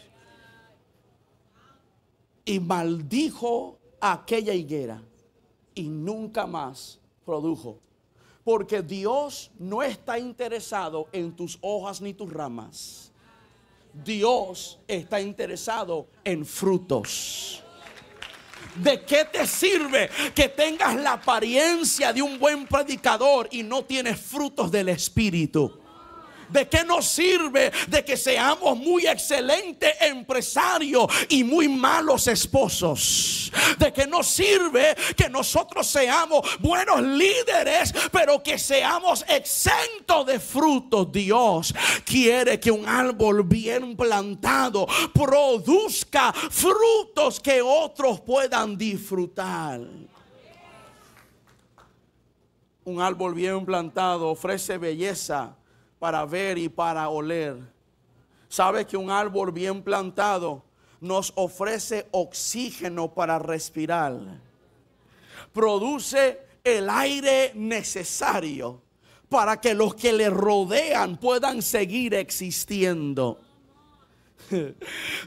Y 2.47 2.59
maldijo 2.61 3.79
aquella 4.01 4.55
higuera 4.55 5.03
y 5.75 5.83
nunca 5.89 6.47
más 6.47 6.99
produjo. 7.27 7.79
Porque 8.43 8.83
Dios 8.83 9.51
no 9.59 9.83
está 9.83 10.19
interesado 10.19 11.09
en 11.13 11.35
tus 11.37 11.59
hojas 11.61 12.01
ni 12.01 12.15
tus 12.15 12.33
ramas. 12.33 13.04
Dios 14.03 14.81
está 14.89 15.21
interesado 15.21 16.09
en 16.25 16.45
frutos. 16.45 17.63
¿De 18.75 19.05
qué 19.05 19.25
te 19.25 19.47
sirve 19.47 20.11
que 20.35 20.49
tengas 20.49 20.97
la 20.97 21.13
apariencia 21.13 22.13
de 22.13 22.23
un 22.23 22.39
buen 22.39 22.67
predicador 22.67 23.49
y 23.53 23.63
no 23.63 23.85
tienes 23.85 24.21
frutos 24.21 24.71
del 24.73 24.89
Espíritu? 24.89 25.84
¿De 26.49 26.69
qué 26.69 26.85
nos 26.85 27.07
sirve 27.07 27.73
de 27.89 28.05
que 28.05 28.17
seamos 28.17 28.77
muy 28.77 29.07
excelentes 29.07 29.95
empresarios 30.01 31.07
y 31.29 31.45
muy 31.45 31.69
malos 31.69 32.27
esposos? 32.29 33.53
¿De 33.79 33.93
qué 33.93 34.07
nos 34.07 34.27
sirve 34.27 34.95
que 35.17 35.29
nosotros 35.29 35.87
seamos 35.87 36.59
buenos 36.61 37.01
líderes, 37.03 37.95
pero 38.13 38.43
que 38.43 38.59
seamos 38.59 39.25
exentos 39.29 40.27
de 40.27 40.41
frutos? 40.41 41.11
Dios 41.11 41.75
quiere 42.05 42.59
que 42.61 42.71
un 42.71 42.89
árbol 42.89 43.45
bien 43.45 43.97
plantado 43.97 44.87
produzca 45.13 46.33
frutos 46.33 47.41
que 47.41 47.63
otros 47.63 48.21
puedan 48.21 48.77
disfrutar. 48.77 49.81
Un 52.85 53.01
árbol 53.01 53.35
bien 53.35 53.65
plantado 53.65 54.29
ofrece 54.29 54.77
belleza 54.77 55.57
para 56.05 56.27
ver 56.27 56.59
y 56.59 56.69
para 56.69 57.09
oler. 57.09 57.57
Sabe 58.47 58.87
que 58.87 58.95
un 58.95 59.11
árbol 59.11 59.51
bien 59.53 59.83
plantado 59.83 60.63
nos 61.01 61.33
ofrece 61.35 62.09
oxígeno 62.11 63.15
para 63.15 63.39
respirar. 63.39 64.13
Produce 65.51 66.41
el 66.63 66.91
aire 66.91 67.53
necesario 67.55 68.83
para 69.31 69.59
que 69.59 69.73
los 69.73 69.95
que 69.95 70.13
le 70.13 70.29
rodean 70.29 71.17
puedan 71.17 71.63
seguir 71.63 72.13
existiendo. 72.13 73.41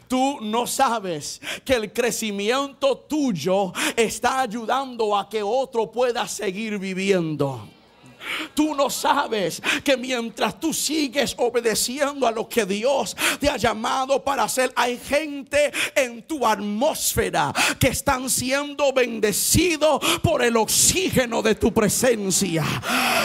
Tú 0.08 0.42
no 0.42 0.68
sabes 0.68 1.42
que 1.66 1.74
el 1.74 1.92
crecimiento 1.92 3.00
tuyo 3.00 3.74
está 3.96 4.42
ayudando 4.42 5.18
a 5.18 5.28
que 5.28 5.42
otro 5.42 5.92
pueda 5.92 6.28
seguir 6.28 6.78
viviendo. 6.78 7.68
Tú 8.54 8.76
no 8.76 8.90
sabes 8.90 9.62
que 9.84 9.98
mientras 9.98 10.60
tú 10.60 10.74
sigues 10.74 11.36
obedeciendo 11.38 12.28
a 12.28 12.32
lo 12.32 12.48
que 12.48 12.66
Dios 12.66 13.16
te 13.40 13.50
ha 13.50 13.58
llamado 13.58 14.24
para 14.24 14.44
hacer, 14.44 14.72
hay 14.76 14.98
gente 14.98 15.72
en 15.96 16.24
tu 16.24 16.46
atmósfera 16.46 17.54
que 17.80 17.88
están 17.88 18.30
siendo 18.30 18.94
bendecidos 18.94 20.00
por 20.22 20.44
el 20.44 20.58
oxígeno 20.58 21.42
de 21.42 21.56
tu 21.56 21.74
presencia. 21.74 22.64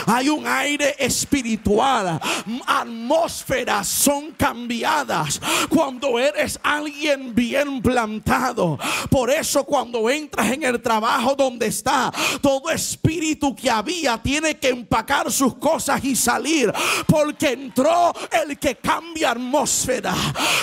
Hay 0.07 0.29
un 0.29 0.47
aire 0.47 0.97
espiritual. 0.99 2.21
Atmósferas 2.67 3.89
son 3.89 4.33
cambiadas 4.33 5.41
cuando 5.69 6.19
eres 6.19 6.59
alguien 6.63 7.35
bien 7.35 7.81
plantado. 7.81 8.79
Por 9.11 9.31
eso 9.31 9.65
cuando 9.65 10.09
entras 10.11 10.53
en 10.53 10.65
el 10.65 10.81
trabajo 10.81 11.35
donde 11.35 11.67
está, 11.67 12.13
todo 12.41 12.71
espíritu 12.71 13.55
que 13.55 13.71
había 13.71 14.19
tiene 14.19 14.57
que 14.57 14.69
empacar 14.93 15.33
sus 15.33 15.55
cosas 15.55 16.05
y 16.05 16.15
salir. 16.15 16.71
Porque 17.07 17.53
entró 17.53 18.13
el 18.31 18.59
que 18.59 18.77
cambia 18.77 19.31
atmósfera. 19.31 20.15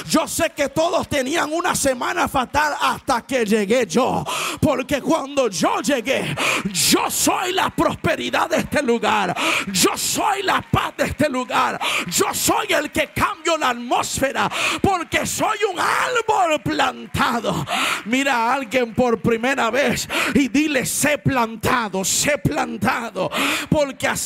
Yo 0.07 0.27
sé 0.27 0.51
que 0.55 0.69
todos 0.69 1.07
tenían 1.07 1.51
una 1.51 1.75
semana 1.75 2.27
fatal 2.27 2.75
hasta 2.79 3.25
que 3.25 3.43
llegué 3.43 3.87
yo. 3.87 4.23
Porque 4.61 5.01
cuando 5.01 5.49
yo 5.49 5.81
llegué, 5.81 6.35
yo 6.71 7.09
soy 7.09 7.53
la 7.53 7.69
prosperidad 7.71 8.49
de 8.49 8.57
este 8.57 8.83
lugar. 8.83 9.35
Yo 9.71 9.97
soy 9.97 10.43
la 10.43 10.61
paz 10.61 10.93
de 10.97 11.05
este 11.05 11.27
lugar. 11.27 11.79
Yo 12.07 12.27
soy 12.33 12.67
el 12.69 12.91
que 12.91 13.07
cambio 13.07 13.57
la 13.57 13.69
atmósfera. 13.69 14.49
Porque 14.81 15.25
soy 15.25 15.57
un 15.71 15.79
árbol 15.79 16.61
plantado. 16.61 17.65
Mira 18.05 18.35
a 18.35 18.53
alguien 18.53 18.93
por 18.93 19.21
primera 19.21 19.71
vez 19.71 20.07
y 20.35 20.47
dile, 20.49 20.85
sé 20.85 21.17
plantado, 21.17 22.05
sé 22.05 22.37
plantado. 22.37 23.31
Porque 23.69 24.07
así 24.07 24.18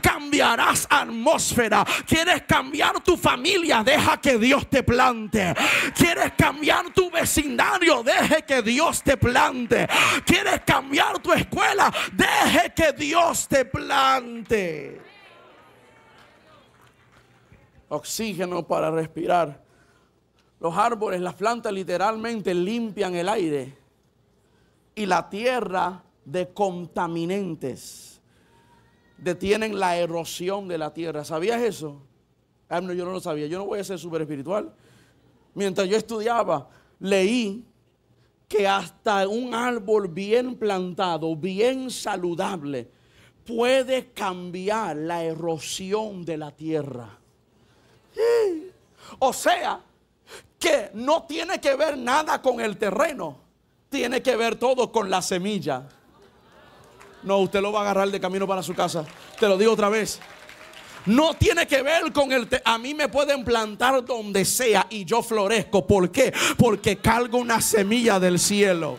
cambiarás 0.00 0.86
atmósfera. 0.88 1.84
¿Quieres 2.06 2.42
cambiar 2.42 3.02
tu 3.02 3.16
familia? 3.16 3.82
Deja 3.84 4.20
que 4.20 4.38
Dios 4.38 4.68
te 4.68 4.82
plante. 4.82 5.54
¿Quieres 5.96 6.32
cambiar 6.36 6.92
tu 6.92 7.10
vecindario? 7.10 8.02
Deje 8.02 8.42
que 8.42 8.62
Dios 8.62 9.02
te 9.02 9.16
plante. 9.16 9.88
¿Quieres 10.24 10.60
cambiar 10.66 11.18
tu 11.20 11.32
escuela? 11.32 11.92
Deje 12.12 12.72
que 12.74 12.92
Dios 12.92 13.48
te 13.48 13.64
plante. 13.64 15.00
Oxígeno 17.88 18.66
para 18.66 18.90
respirar. 18.90 19.62
Los 20.60 20.76
árboles, 20.76 21.20
las 21.20 21.34
plantas 21.34 21.72
literalmente 21.72 22.54
limpian 22.54 23.14
el 23.16 23.28
aire 23.28 23.76
y 24.94 25.06
la 25.06 25.28
tierra 25.28 26.02
de 26.24 26.52
contaminantes 26.52 28.11
detienen 29.22 29.78
la 29.78 29.96
erosión 29.96 30.66
de 30.68 30.78
la 30.78 30.92
tierra. 30.92 31.24
¿Sabías 31.24 31.62
eso? 31.62 32.02
Ah, 32.68 32.80
no, 32.80 32.92
yo 32.92 33.04
no 33.04 33.12
lo 33.12 33.20
sabía. 33.20 33.46
Yo 33.46 33.58
no 33.58 33.66
voy 33.66 33.78
a 33.78 33.84
ser 33.84 33.98
súper 33.98 34.22
espiritual. 34.22 34.72
Mientras 35.54 35.88
yo 35.88 35.96
estudiaba, 35.96 36.68
leí 36.98 37.64
que 38.48 38.66
hasta 38.66 39.28
un 39.28 39.54
árbol 39.54 40.08
bien 40.08 40.56
plantado, 40.56 41.36
bien 41.36 41.90
saludable, 41.90 42.90
puede 43.46 44.12
cambiar 44.12 44.96
la 44.96 45.22
erosión 45.22 46.24
de 46.24 46.36
la 46.36 46.50
tierra. 46.50 47.18
O 49.18 49.32
sea, 49.32 49.80
que 50.58 50.90
no 50.94 51.24
tiene 51.24 51.60
que 51.60 51.76
ver 51.76 51.96
nada 51.96 52.42
con 52.42 52.60
el 52.60 52.76
terreno, 52.76 53.38
tiene 53.88 54.22
que 54.22 54.36
ver 54.36 54.56
todo 54.56 54.90
con 54.90 55.08
la 55.08 55.22
semilla. 55.22 55.88
No, 57.22 57.38
usted 57.38 57.60
lo 57.60 57.72
va 57.72 57.80
a 57.80 57.82
agarrar 57.82 58.10
de 58.10 58.20
camino 58.20 58.46
para 58.46 58.62
su 58.62 58.74
casa. 58.74 59.04
Te 59.38 59.48
lo 59.48 59.56
digo 59.56 59.72
otra 59.72 59.88
vez. 59.88 60.20
No 61.06 61.34
tiene 61.34 61.66
que 61.66 61.82
ver 61.82 62.12
con 62.12 62.30
el... 62.32 62.48
a 62.64 62.78
mí 62.78 62.94
me 62.94 63.08
pueden 63.08 63.44
plantar 63.44 64.04
donde 64.04 64.44
sea 64.44 64.86
y 64.88 65.04
yo 65.04 65.22
florezco. 65.22 65.86
¿Por 65.86 66.10
qué? 66.10 66.32
Porque 66.56 66.96
cargo 66.96 67.38
una 67.38 67.60
semilla 67.60 68.20
del 68.20 68.38
cielo. 68.38 68.98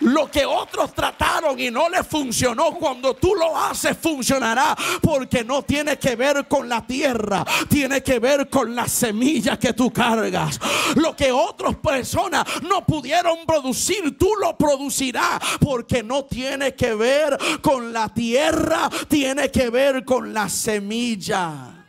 Lo 0.00 0.30
que 0.30 0.44
otros 0.44 0.92
trataron 0.92 1.58
y 1.58 1.70
no 1.70 1.88
les 1.88 2.06
funcionó, 2.06 2.74
cuando 2.74 3.14
tú 3.14 3.34
lo 3.34 3.56
haces 3.56 3.96
funcionará 3.96 4.76
porque 5.00 5.42
no 5.42 5.62
tiene 5.62 5.98
que 5.98 6.16
ver 6.16 6.46
con 6.46 6.68
la 6.68 6.86
tierra, 6.86 7.44
tiene 7.68 8.02
que 8.02 8.18
ver 8.18 8.50
con 8.50 8.74
la 8.74 8.86
semilla 8.88 9.58
que 9.58 9.72
tú 9.72 9.90
cargas. 9.90 10.60
Lo 10.96 11.16
que 11.16 11.32
otras 11.32 11.76
personas 11.76 12.44
no 12.62 12.84
pudieron 12.84 13.38
producir, 13.46 14.18
tú 14.18 14.30
lo 14.38 14.56
producirás 14.56 15.40
porque 15.60 16.02
no 16.02 16.26
tiene 16.26 16.74
que 16.74 16.94
ver 16.94 17.38
con 17.62 17.92
la 17.92 18.10
tierra, 18.10 18.90
tiene 19.08 19.50
que 19.50 19.70
ver 19.70 20.04
con 20.04 20.34
la 20.34 20.48
semilla. 20.50 21.86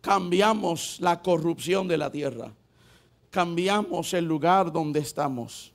Cambiamos 0.00 0.98
la 1.00 1.20
corrupción 1.20 1.88
de 1.88 1.98
la 1.98 2.12
tierra 2.12 2.52
cambiamos 3.34 4.14
el 4.14 4.26
lugar 4.26 4.70
donde 4.70 5.00
estamos. 5.00 5.72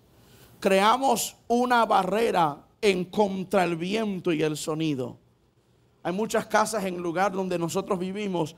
Creamos 0.61 1.35
una 1.49 1.85
barrera 1.85 2.65
en 2.79 3.03
contra 3.03 3.65
el 3.65 3.75
viento 3.75 4.31
y 4.31 4.41
el 4.41 4.55
sonido. 4.55 5.17
Hay 6.01 6.13
muchas 6.13 6.45
casas 6.45 6.85
en 6.85 6.95
el 6.95 7.01
lugar 7.01 7.33
donde 7.33 7.59
nosotros 7.59 7.99
vivimos, 7.99 8.55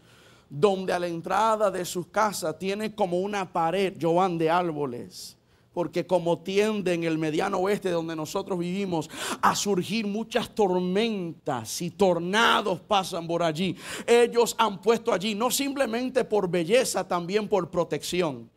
donde 0.48 0.94
a 0.94 1.00
la 1.00 1.08
entrada 1.08 1.72
de 1.72 1.84
sus 1.84 2.06
casas 2.10 2.60
tiene 2.60 2.94
como 2.94 3.20
una 3.22 3.52
pared, 3.52 3.98
Joan, 4.00 4.38
de 4.38 4.52
árboles. 4.52 5.36
Porque 5.74 6.06
como 6.06 6.38
tiende 6.38 6.94
en 6.94 7.04
el 7.04 7.18
mediano 7.18 7.58
oeste 7.58 7.90
donde 7.90 8.16
nosotros 8.16 8.60
vivimos 8.60 9.10
a 9.42 9.56
surgir 9.56 10.06
muchas 10.06 10.54
tormentas 10.54 11.82
y 11.82 11.90
tornados 11.90 12.82
pasan 12.82 13.26
por 13.26 13.42
allí. 13.42 13.76
Ellos 14.06 14.54
han 14.60 14.80
puesto 14.80 15.12
allí 15.12 15.34
no 15.34 15.50
simplemente 15.50 16.24
por 16.24 16.48
belleza, 16.48 17.08
también 17.08 17.48
por 17.48 17.72
protección 17.72 18.48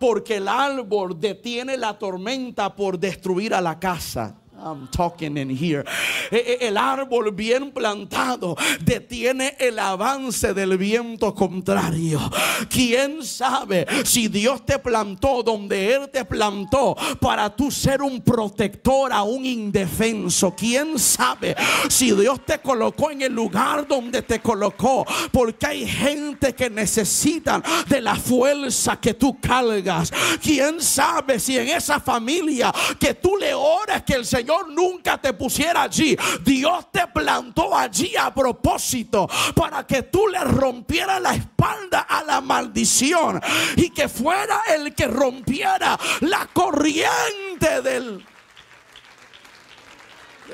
porque 0.00 0.38
el 0.38 0.48
árbol 0.48 1.20
detiene 1.20 1.76
la 1.76 1.98
tormenta 1.98 2.74
por 2.74 2.98
destruir 2.98 3.52
a 3.52 3.60
la 3.60 3.78
casa. 3.78 4.39
I'm 4.62 4.88
talking 4.88 5.36
in 5.36 5.48
here. 5.48 5.84
E, 6.30 6.58
e, 6.60 6.68
el 6.68 6.76
árbol 6.76 7.32
bien 7.32 7.72
plantado 7.72 8.56
detiene 8.80 9.56
el 9.58 9.78
avance 9.78 10.52
del 10.52 10.76
viento 10.76 11.34
contrario. 11.34 12.20
¿Quién 12.68 13.24
sabe 13.24 13.86
si 14.04 14.28
Dios 14.28 14.64
te 14.66 14.78
plantó 14.78 15.42
donde 15.42 15.94
Él 15.94 16.10
te 16.10 16.24
plantó 16.24 16.96
para 17.20 17.54
tú 17.54 17.70
ser 17.70 18.02
un 18.02 18.20
protector 18.20 19.12
a 19.12 19.22
un 19.22 19.46
indefenso? 19.46 20.54
¿Quién 20.54 20.98
sabe 20.98 21.56
si 21.88 22.12
Dios 22.12 22.44
te 22.44 22.58
colocó 22.58 23.10
en 23.10 23.22
el 23.22 23.32
lugar 23.32 23.86
donde 23.88 24.22
te 24.22 24.40
colocó? 24.40 25.06
Porque 25.32 25.66
hay 25.66 25.86
gente 25.86 26.54
que 26.54 26.68
necesita 26.68 27.62
de 27.88 28.00
la 28.00 28.14
fuerza 28.14 29.00
que 29.00 29.14
tú 29.14 29.40
cargas. 29.40 30.12
¿Quién 30.42 30.82
sabe 30.82 31.38
si 31.38 31.56
en 31.56 31.68
esa 31.68 31.98
familia 31.98 32.72
que 32.98 33.14
tú 33.14 33.36
le 33.36 33.54
oras 33.54 34.02
que 34.02 34.14
el 34.14 34.26
Señor 34.26 34.49
nunca 34.68 35.20
te 35.20 35.32
pusiera 35.32 35.82
allí? 35.82 36.16
Dios 36.42 36.90
te 36.90 37.06
plantó 37.08 37.76
allí 37.76 38.14
a 38.16 38.32
propósito 38.34 39.28
para 39.54 39.86
que 39.86 40.04
tú 40.04 40.28
le 40.28 40.40
rompieras 40.40 41.20
la 41.20 41.34
espalda 41.34 42.00
a 42.00 42.22
la 42.24 42.40
maldición 42.40 43.40
y 43.76 43.90
que 43.90 44.08
fuera 44.08 44.62
el 44.74 44.94
que 44.94 45.06
rompiera 45.06 45.98
la 46.20 46.48
corriente 46.52 47.82
de 47.82 48.20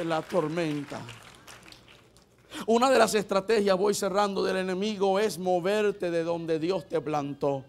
la 0.05 0.22
tormenta. 0.22 1.01
Una 2.66 2.90
de 2.90 2.99
las 2.99 3.14
estrategias, 3.14 3.76
voy 3.76 3.94
cerrando, 3.94 4.42
del 4.42 4.57
enemigo 4.57 5.18
es 5.18 5.38
moverte 5.38 6.11
de 6.11 6.24
donde 6.24 6.59
Dios 6.59 6.88
te 6.88 7.01
plantó. 7.01 7.64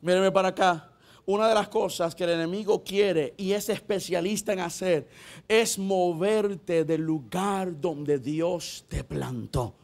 Míreme 0.00 0.30
para 0.30 0.48
acá. 0.48 0.93
Una 1.26 1.48
de 1.48 1.54
las 1.54 1.68
cosas 1.68 2.14
que 2.14 2.24
el 2.24 2.30
enemigo 2.30 2.84
quiere 2.84 3.32
y 3.38 3.52
es 3.52 3.70
especialista 3.70 4.52
en 4.52 4.60
hacer 4.60 5.08
es 5.48 5.78
moverte 5.78 6.84
del 6.84 7.00
lugar 7.00 7.80
donde 7.80 8.18
Dios 8.18 8.84
te 8.88 9.04
plantó. 9.04 9.74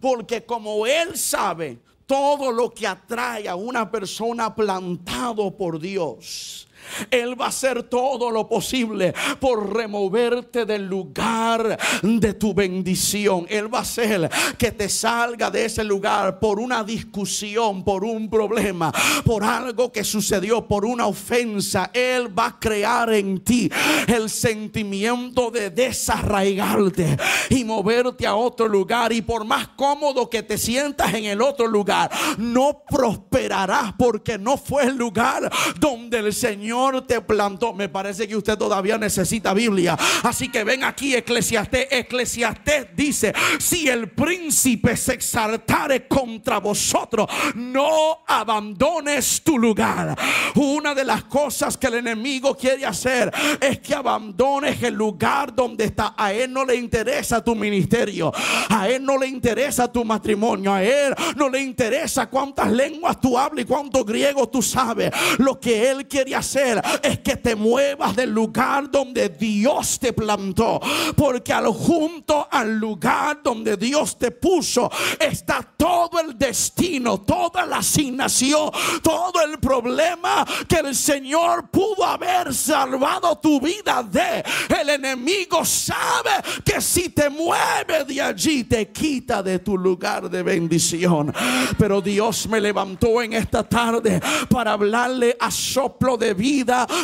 Porque 0.00 0.44
como 0.44 0.86
Él 0.86 1.16
sabe 1.16 1.78
todo 2.06 2.52
lo 2.52 2.72
que 2.72 2.86
atrae 2.86 3.48
a 3.48 3.56
una 3.56 3.90
persona 3.90 4.54
plantado 4.54 5.50
por 5.50 5.80
Dios, 5.80 6.67
él 7.10 7.40
va 7.40 7.46
a 7.46 7.48
hacer 7.48 7.84
todo 7.84 8.30
lo 8.30 8.48
posible 8.48 9.14
por 9.40 9.74
removerte 9.74 10.64
del 10.64 10.86
lugar 10.86 11.78
de 12.02 12.34
tu 12.34 12.54
bendición. 12.54 13.46
Él 13.48 13.72
va 13.72 13.78
a 13.78 13.82
hacer 13.82 14.30
que 14.56 14.72
te 14.72 14.88
salga 14.88 15.50
de 15.50 15.64
ese 15.64 15.84
lugar 15.84 16.38
por 16.38 16.58
una 16.58 16.84
discusión, 16.84 17.84
por 17.84 18.04
un 18.04 18.28
problema, 18.28 18.92
por 19.24 19.44
algo 19.44 19.92
que 19.92 20.04
sucedió, 20.04 20.66
por 20.66 20.84
una 20.84 21.06
ofensa. 21.06 21.90
Él 21.92 22.36
va 22.36 22.46
a 22.46 22.58
crear 22.58 23.12
en 23.12 23.40
ti 23.40 23.70
el 24.06 24.30
sentimiento 24.30 25.50
de 25.50 25.70
desarraigarte 25.70 27.16
y 27.50 27.64
moverte 27.64 28.26
a 28.26 28.34
otro 28.34 28.68
lugar. 28.68 29.12
Y 29.12 29.22
por 29.22 29.44
más 29.44 29.68
cómodo 29.68 30.28
que 30.28 30.42
te 30.42 30.58
sientas 30.58 31.14
en 31.14 31.24
el 31.24 31.42
otro 31.42 31.66
lugar, 31.66 32.10
no 32.38 32.82
prosperarás 32.88 33.94
porque 33.98 34.38
no 34.38 34.56
fue 34.56 34.84
el 34.84 34.96
lugar 34.96 35.50
donde 35.78 36.18
el 36.18 36.32
Señor 36.32 36.77
te 37.04 37.20
plantó. 37.20 37.72
Me 37.72 37.88
parece 37.88 38.28
que 38.28 38.36
usted 38.36 38.56
todavía 38.56 38.98
necesita 38.98 39.52
Biblia. 39.54 39.96
Así 40.22 40.48
que 40.48 40.64
ven 40.64 40.84
aquí, 40.84 41.14
Eclesiastés. 41.14 41.88
Eclesiastés 41.90 42.88
dice: 42.94 43.32
Si 43.58 43.88
el 43.88 44.10
príncipe 44.10 44.96
se 44.96 45.14
exaltare 45.14 46.06
contra 46.06 46.58
vosotros, 46.58 47.28
no 47.54 48.24
abandones 48.26 49.42
tu 49.42 49.58
lugar. 49.58 50.16
Una 50.54 50.94
de 50.94 51.04
las 51.04 51.24
cosas 51.24 51.76
que 51.76 51.88
el 51.88 51.94
enemigo 51.94 52.56
quiere 52.56 52.86
hacer 52.86 53.32
es 53.60 53.80
que 53.80 53.94
abandones 53.94 54.82
el 54.82 54.94
lugar 54.94 55.54
donde 55.54 55.84
está. 55.84 56.14
A 56.16 56.32
él 56.32 56.52
no 56.52 56.64
le 56.64 56.76
interesa 56.76 57.42
tu 57.42 57.54
ministerio, 57.54 58.32
a 58.68 58.88
él 58.88 59.04
no 59.04 59.18
le 59.18 59.26
interesa 59.26 59.90
tu 59.90 60.04
matrimonio, 60.04 60.72
a 60.72 60.82
él 60.82 61.14
no 61.36 61.48
le 61.48 61.60
interesa 61.60 62.28
cuántas 62.28 62.70
lenguas 62.70 63.20
tú 63.20 63.38
hablas 63.38 63.64
y 63.64 63.68
cuánto 63.68 64.04
griego 64.04 64.48
tú 64.48 64.62
sabes. 64.62 65.10
Lo 65.38 65.58
que 65.58 65.90
él 65.90 66.06
quiere 66.06 66.34
hacer 66.34 66.67
es 67.02 67.18
que 67.20 67.36
te 67.36 67.54
muevas 67.54 68.16
del 68.16 68.30
lugar 68.30 68.90
donde 68.90 69.28
Dios 69.28 69.98
te 69.98 70.12
plantó. 70.12 70.80
Porque 71.16 71.52
al 71.52 71.68
junto 71.68 72.48
al 72.50 72.78
lugar 72.78 73.40
donde 73.42 73.76
Dios 73.76 74.18
te 74.18 74.30
puso 74.30 74.90
está 75.18 75.62
todo 75.76 76.20
el 76.20 76.36
destino, 76.36 77.20
toda 77.20 77.66
la 77.66 77.78
asignación, 77.78 78.70
todo 79.02 79.42
el 79.44 79.58
problema 79.58 80.46
que 80.68 80.76
el 80.76 80.94
Señor 80.94 81.68
pudo 81.70 82.04
haber 82.04 82.54
salvado 82.54 83.38
tu 83.38 83.60
vida 83.60 84.02
de. 84.02 84.44
El 84.80 84.90
enemigo 84.90 85.64
sabe 85.64 86.30
que 86.64 86.80
si 86.80 87.10
te 87.10 87.28
mueve 87.28 88.04
de 88.06 88.20
allí 88.20 88.64
te 88.64 88.90
quita 88.90 89.42
de 89.42 89.58
tu 89.58 89.76
lugar 89.76 90.28
de 90.28 90.42
bendición. 90.42 91.32
Pero 91.78 92.00
Dios 92.00 92.48
me 92.48 92.60
levantó 92.60 93.22
en 93.22 93.32
esta 93.32 93.62
tarde 93.62 94.20
para 94.48 94.72
hablarle 94.72 95.36
a 95.38 95.50
soplo 95.50 96.16
de 96.16 96.34
vida 96.34 96.57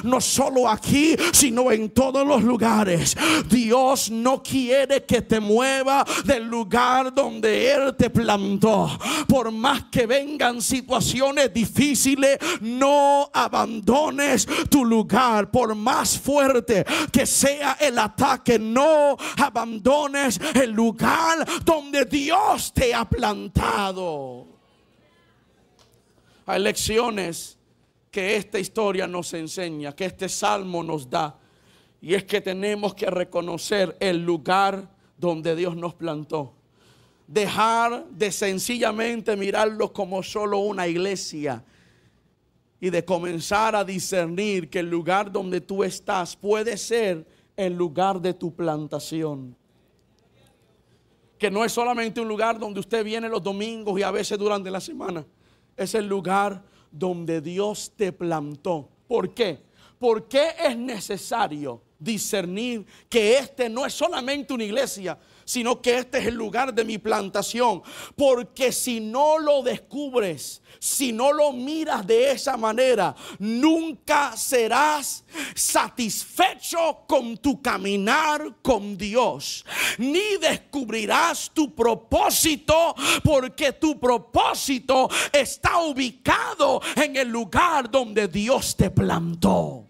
no 0.04 0.20
solo 0.20 0.68
aquí, 0.68 1.16
sino 1.32 1.70
en 1.70 1.90
todos 1.90 2.26
los 2.26 2.42
lugares. 2.42 3.16
Dios 3.48 4.10
no 4.10 4.42
quiere 4.42 5.04
que 5.04 5.22
te 5.22 5.40
mueva 5.40 6.04
del 6.24 6.44
lugar 6.44 7.12
donde 7.14 7.72
Él 7.72 7.94
te 7.96 8.10
plantó. 8.10 8.90
Por 9.28 9.50
más 9.50 9.84
que 9.84 10.06
vengan 10.06 10.60
situaciones 10.60 11.52
difíciles, 11.52 12.38
no 12.60 13.30
abandones 13.32 14.46
tu 14.68 14.84
lugar. 14.84 15.50
Por 15.50 15.74
más 15.74 16.18
fuerte 16.18 16.84
que 17.12 17.26
sea 17.26 17.76
el 17.80 17.98
ataque, 17.98 18.58
no 18.58 19.16
abandones 19.36 20.40
el 20.54 20.70
lugar 20.70 21.46
donde 21.64 22.04
Dios 22.04 22.72
te 22.72 22.94
ha 22.94 23.04
plantado. 23.04 24.46
Hay 26.46 26.60
lecciones 26.60 27.56
que 28.14 28.36
esta 28.36 28.60
historia 28.60 29.08
nos 29.08 29.34
enseña, 29.34 29.92
que 29.92 30.04
este 30.04 30.28
salmo 30.28 30.84
nos 30.84 31.10
da. 31.10 31.36
Y 32.00 32.14
es 32.14 32.22
que 32.22 32.40
tenemos 32.40 32.94
que 32.94 33.10
reconocer 33.10 33.96
el 33.98 34.24
lugar 34.24 34.88
donde 35.18 35.56
Dios 35.56 35.74
nos 35.74 35.94
plantó. 35.94 36.54
Dejar 37.26 38.08
de 38.10 38.30
sencillamente 38.30 39.34
mirarlo 39.34 39.92
como 39.92 40.22
solo 40.22 40.60
una 40.60 40.86
iglesia 40.86 41.64
y 42.78 42.88
de 42.88 43.04
comenzar 43.04 43.74
a 43.74 43.82
discernir 43.82 44.70
que 44.70 44.78
el 44.78 44.90
lugar 44.90 45.32
donde 45.32 45.60
tú 45.60 45.82
estás 45.82 46.36
puede 46.36 46.76
ser 46.76 47.26
el 47.56 47.74
lugar 47.74 48.20
de 48.20 48.32
tu 48.32 48.54
plantación. 48.54 49.56
Que 51.36 51.50
no 51.50 51.64
es 51.64 51.72
solamente 51.72 52.20
un 52.20 52.28
lugar 52.28 52.60
donde 52.60 52.78
usted 52.78 53.04
viene 53.04 53.28
los 53.28 53.42
domingos 53.42 53.98
y 53.98 54.04
a 54.04 54.12
veces 54.12 54.38
durante 54.38 54.70
la 54.70 54.80
semana. 54.80 55.26
Es 55.76 55.96
el 55.96 56.06
lugar 56.06 56.62
donde 56.94 57.40
Dios 57.40 57.92
te 57.96 58.12
plantó. 58.12 58.88
¿Por 59.08 59.34
qué? 59.34 59.58
Porque 59.98 60.50
es 60.64 60.76
necesario 60.76 61.82
discernir 61.98 62.86
que 63.08 63.38
este 63.38 63.68
no 63.68 63.84
es 63.84 63.94
solamente 63.94 64.54
una 64.54 64.64
iglesia, 64.64 65.18
sino 65.44 65.80
que 65.80 65.98
este 65.98 66.18
es 66.18 66.26
el 66.26 66.34
lugar 66.34 66.74
de 66.74 66.84
mi 66.84 66.98
plantación. 66.98 67.82
Porque 68.16 68.72
si 68.72 69.00
no 69.00 69.38
lo 69.38 69.62
descubres, 69.62 70.62
si 70.78 71.12
no 71.12 71.32
lo 71.32 71.52
miras 71.52 72.06
de 72.06 72.30
esa 72.32 72.56
manera, 72.56 73.14
nunca 73.38 74.36
serás 74.36 75.24
satisfecho 75.54 77.04
con 77.06 77.38
tu 77.38 77.60
caminar 77.62 78.56
con 78.62 78.96
Dios. 78.96 79.64
Ni 79.98 80.36
descubrirás 80.40 81.50
tu 81.52 81.74
propósito, 81.74 82.94
porque 83.22 83.72
tu 83.72 83.98
propósito 83.98 85.08
está 85.32 85.78
ubicado 85.78 86.80
en 86.96 87.16
el 87.16 87.28
lugar 87.28 87.90
donde 87.90 88.28
Dios 88.28 88.76
te 88.76 88.90
plantó. 88.90 89.84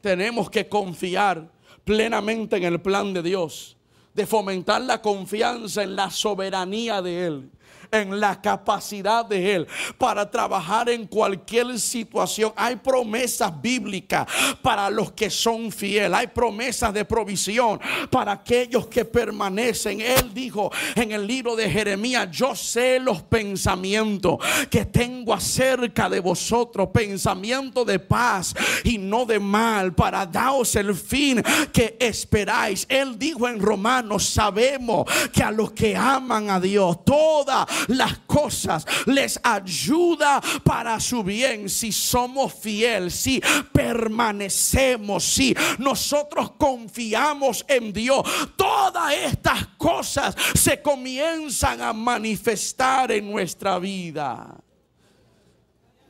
Tenemos 0.00 0.48
que 0.48 0.66
confiar 0.66 1.46
plenamente 1.84 2.56
en 2.56 2.64
el 2.64 2.80
plan 2.80 3.12
de 3.12 3.22
Dios, 3.22 3.76
de 4.14 4.26
fomentar 4.26 4.80
la 4.82 5.00
confianza 5.00 5.82
en 5.82 5.96
la 5.96 6.10
soberanía 6.10 7.00
de 7.02 7.26
Él 7.26 7.50
en 7.90 8.20
la 8.20 8.40
capacidad 8.40 9.24
de 9.24 9.54
Él 9.54 9.66
para 9.98 10.30
trabajar 10.30 10.88
en 10.88 11.06
cualquier 11.06 11.78
situación. 11.78 12.52
Hay 12.56 12.76
promesas 12.76 13.52
bíblicas 13.60 14.26
para 14.62 14.90
los 14.90 15.12
que 15.12 15.30
son 15.30 15.72
fieles. 15.72 16.12
Hay 16.12 16.28
promesas 16.28 16.92
de 16.92 17.04
provisión 17.04 17.80
para 18.10 18.32
aquellos 18.32 18.86
que 18.86 19.04
permanecen. 19.04 20.00
Él 20.00 20.32
dijo 20.32 20.70
en 20.94 21.12
el 21.12 21.26
libro 21.26 21.56
de 21.56 21.70
Jeremías, 21.70 22.28
yo 22.30 22.54
sé 22.54 23.00
los 23.00 23.22
pensamientos 23.22 24.38
que 24.70 24.84
tengo 24.86 25.34
acerca 25.34 26.08
de 26.08 26.20
vosotros, 26.20 26.88
pensamiento 26.92 27.84
de 27.84 27.98
paz 27.98 28.54
y 28.84 28.98
no 28.98 29.24
de 29.24 29.38
mal, 29.38 29.94
para 29.94 30.26
daros 30.26 30.74
el 30.76 30.94
fin 30.94 31.42
que 31.72 31.96
esperáis. 32.00 32.86
Él 32.88 33.18
dijo 33.18 33.48
en 33.48 33.60
Romanos 33.60 34.28
sabemos 34.28 35.06
que 35.32 35.42
a 35.42 35.50
los 35.50 35.72
que 35.72 35.96
aman 35.96 36.50
a 36.50 36.60
Dios, 36.60 37.04
todas 37.04 37.66
las 37.88 38.18
cosas 38.20 38.86
les 39.06 39.40
ayuda 39.42 40.40
para 40.64 40.98
su 41.00 41.22
bien 41.22 41.68
si 41.68 41.92
somos 41.92 42.54
fieles, 42.54 43.14
si 43.14 43.42
permanecemos, 43.72 45.24
si 45.24 45.54
nosotros 45.78 46.52
confiamos 46.52 47.64
en 47.68 47.92
Dios. 47.92 48.22
Todas 48.56 49.14
estas 49.14 49.66
cosas 49.78 50.34
se 50.54 50.80
comienzan 50.82 51.80
a 51.80 51.92
manifestar 51.92 53.12
en 53.12 53.30
nuestra 53.30 53.78
vida. 53.78 54.60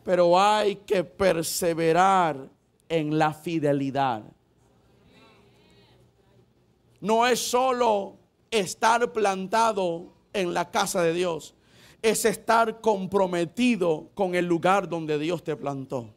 Pero 0.05 0.41
hay 0.41 0.77
que 0.77 1.05
perseverar 1.05 2.49
en 2.89 3.19
la 3.19 3.33
fidelidad. 3.33 4.23
No 7.01 7.27
es 7.27 7.41
solo 7.41 8.19
estar 8.51 9.13
plantado 9.13 10.13
en 10.33 10.53
la 10.53 10.71
casa 10.71 11.03
de 11.03 11.15
Dios, 11.15 11.55
es 12.03 12.25
estar 12.25 12.81
comprometido 12.81 14.11
con 14.15 14.35
el 14.35 14.47
lugar 14.47 14.89
donde 14.89 15.19
Dios 15.19 15.43
te 15.45 15.57
plantó. 15.57 16.09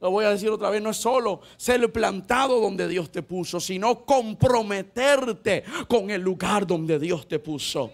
Lo 0.00 0.10
voy 0.10 0.26
a 0.26 0.30
decir 0.30 0.50
otra 0.50 0.68
vez, 0.68 0.82
no 0.82 0.90
es 0.90 0.98
solo 0.98 1.40
ser 1.56 1.90
plantado 1.90 2.60
donde 2.60 2.86
Dios 2.86 3.10
te 3.10 3.22
puso, 3.22 3.58
sino 3.58 4.04
comprometerte 4.04 5.64
con 5.88 6.10
el 6.10 6.20
lugar 6.20 6.66
donde 6.66 6.98
Dios 6.98 7.26
te 7.26 7.38
puso. 7.38 7.90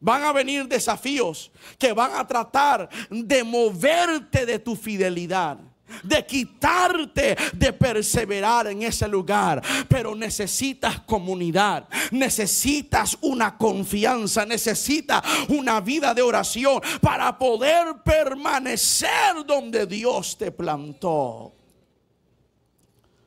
Van 0.00 0.22
a 0.24 0.32
venir 0.32 0.66
desafíos 0.68 1.50
que 1.78 1.92
van 1.92 2.12
a 2.14 2.26
tratar 2.26 2.88
de 3.08 3.42
moverte 3.42 4.44
de 4.44 4.58
tu 4.58 4.76
fidelidad 4.76 5.71
de 6.02 6.24
quitarte 6.26 7.36
de 7.52 7.72
perseverar 7.72 8.66
en 8.66 8.82
ese 8.82 9.08
lugar. 9.08 9.62
Pero 9.88 10.14
necesitas 10.14 11.00
comunidad, 11.00 11.88
necesitas 12.10 13.16
una 13.20 13.56
confianza, 13.56 14.44
necesitas 14.46 15.22
una 15.48 15.80
vida 15.80 16.14
de 16.14 16.22
oración 16.22 16.80
para 17.00 17.38
poder 17.38 18.02
permanecer 18.04 19.44
donde 19.46 19.86
Dios 19.86 20.36
te 20.36 20.50
plantó. 20.50 21.61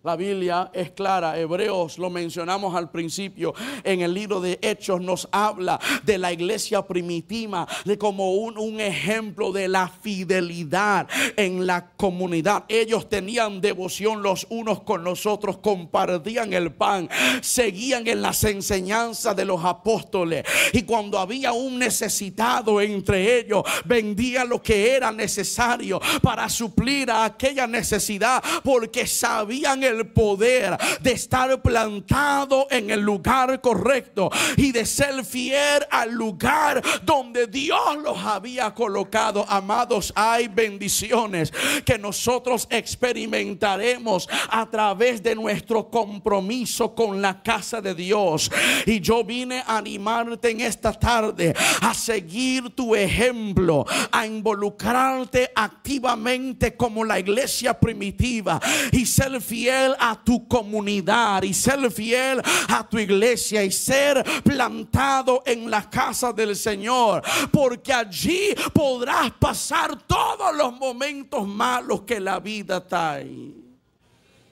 La 0.05 0.15
Biblia 0.15 0.69
es 0.71 0.91
clara, 0.91 1.39
Hebreos 1.39 1.97
lo 1.97 2.11
mencionamos 2.11 2.75
al 2.75 2.91
principio, 2.91 3.55
en 3.83 4.01
el 4.01 4.13
libro 4.13 4.39
de 4.39 4.59
Hechos 4.61 5.01
nos 5.01 5.27
habla 5.31 5.79
de 6.03 6.19
la 6.19 6.31
iglesia 6.31 6.83
primitiva, 6.83 7.67
de 7.85 7.97
como 7.97 8.35
un, 8.35 8.55
un 8.59 8.79
ejemplo 8.79 9.51
de 9.51 9.67
la 9.67 9.87
fidelidad 9.87 11.07
en 11.35 11.65
la 11.65 11.89
comunidad. 11.97 12.65
Ellos 12.67 13.09
tenían 13.09 13.59
devoción 13.59 14.21
los 14.21 14.45
unos 14.51 14.83
con 14.83 15.03
los 15.03 15.25
otros, 15.25 15.57
compartían 15.57 16.53
el 16.53 16.71
pan, 16.71 17.09
seguían 17.41 18.05
en 18.05 18.21
las 18.21 18.43
enseñanzas 18.43 19.35
de 19.35 19.45
los 19.45 19.65
apóstoles 19.65 20.45
y 20.71 20.83
cuando 20.83 21.17
había 21.17 21.51
un 21.51 21.79
necesitado 21.79 22.79
entre 22.79 23.39
ellos, 23.39 23.63
vendían 23.85 24.49
lo 24.49 24.61
que 24.61 24.95
era 24.95 25.11
necesario 25.11 25.99
para 26.21 26.47
suplir 26.47 27.09
a 27.09 27.25
aquella 27.25 27.65
necesidad 27.65 28.43
porque 28.63 29.07
sabían 29.07 29.81
el 29.81 29.94
el 29.95 30.07
poder 30.07 30.77
de 31.01 31.11
estar 31.11 31.61
plantado 31.61 32.67
en 32.69 32.89
el 32.89 33.01
lugar 33.01 33.61
correcto 33.61 34.29
y 34.57 34.71
de 34.71 34.85
ser 34.85 35.23
fiel 35.23 35.85
al 35.89 36.11
lugar 36.11 36.81
donde 37.03 37.47
Dios 37.47 37.97
los 38.03 38.17
había 38.19 38.73
colocado. 38.73 39.45
Amados, 39.47 40.11
hay 40.15 40.47
bendiciones 40.47 41.51
que 41.85 41.97
nosotros 41.97 42.67
experimentaremos 42.69 44.27
a 44.49 44.69
través 44.69 45.21
de 45.21 45.35
nuestro 45.35 45.89
compromiso 45.89 46.93
con 46.93 47.21
la 47.21 47.41
casa 47.41 47.81
de 47.81 47.93
Dios. 47.93 48.51
Y 48.85 48.99
yo 48.99 49.23
vine 49.23 49.63
a 49.65 49.77
animarte 49.77 50.49
en 50.51 50.61
esta 50.61 50.93
tarde 50.93 51.53
a 51.81 51.93
seguir 51.93 52.69
tu 52.71 52.95
ejemplo, 52.95 53.85
a 54.11 54.25
involucrarte 54.25 55.51
activamente 55.55 56.75
como 56.75 57.03
la 57.03 57.19
iglesia 57.19 57.79
primitiva 57.79 58.59
y 58.91 59.05
ser 59.05 59.41
fiel 59.41 59.84
a 59.99 60.15
tu 60.23 60.47
comunidad 60.47 61.43
y 61.43 61.53
ser 61.53 61.91
fiel 61.91 62.41
a 62.69 62.87
tu 62.87 62.97
iglesia 62.97 63.63
y 63.63 63.71
ser 63.71 64.23
plantado 64.43 65.43
en 65.45 65.69
la 65.69 65.89
casa 65.89 66.31
del 66.31 66.55
Señor. 66.55 67.21
Porque 67.51 67.93
allí 67.93 68.55
podrás 68.73 69.31
pasar 69.31 70.01
todos 70.07 70.55
los 70.55 70.73
momentos 70.73 71.47
malos 71.47 72.01
que 72.01 72.19
la 72.19 72.39
vida 72.39 72.85
trae. 72.85 73.51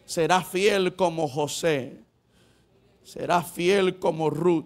Serás 0.05 0.47
fiel 0.47 0.95
como 0.95 1.27
José. 1.27 2.01
Serás 3.03 3.51
fiel 3.51 3.99
como 3.99 4.29
Ruth. 4.29 4.65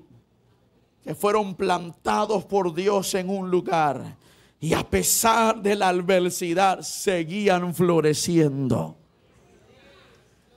Que 1.04 1.16
fueron 1.16 1.56
plantados 1.56 2.44
por 2.46 2.74
Dios 2.74 3.14
en 3.14 3.30
un 3.30 3.50
lugar. 3.50 4.18
Y 4.60 4.74
a 4.74 4.84
pesar 4.84 5.62
de 5.62 5.76
la 5.76 5.90
adversidad 5.90 6.82
seguían 6.82 7.74
floreciendo 7.74 8.98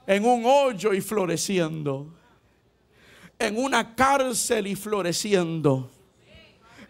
en 0.07 0.25
un 0.25 0.45
hoyo 0.45 0.93
y 0.93 1.01
floreciendo, 1.01 2.07
en 3.39 3.57
una 3.57 3.95
cárcel 3.95 4.67
y 4.67 4.75
floreciendo, 4.75 5.91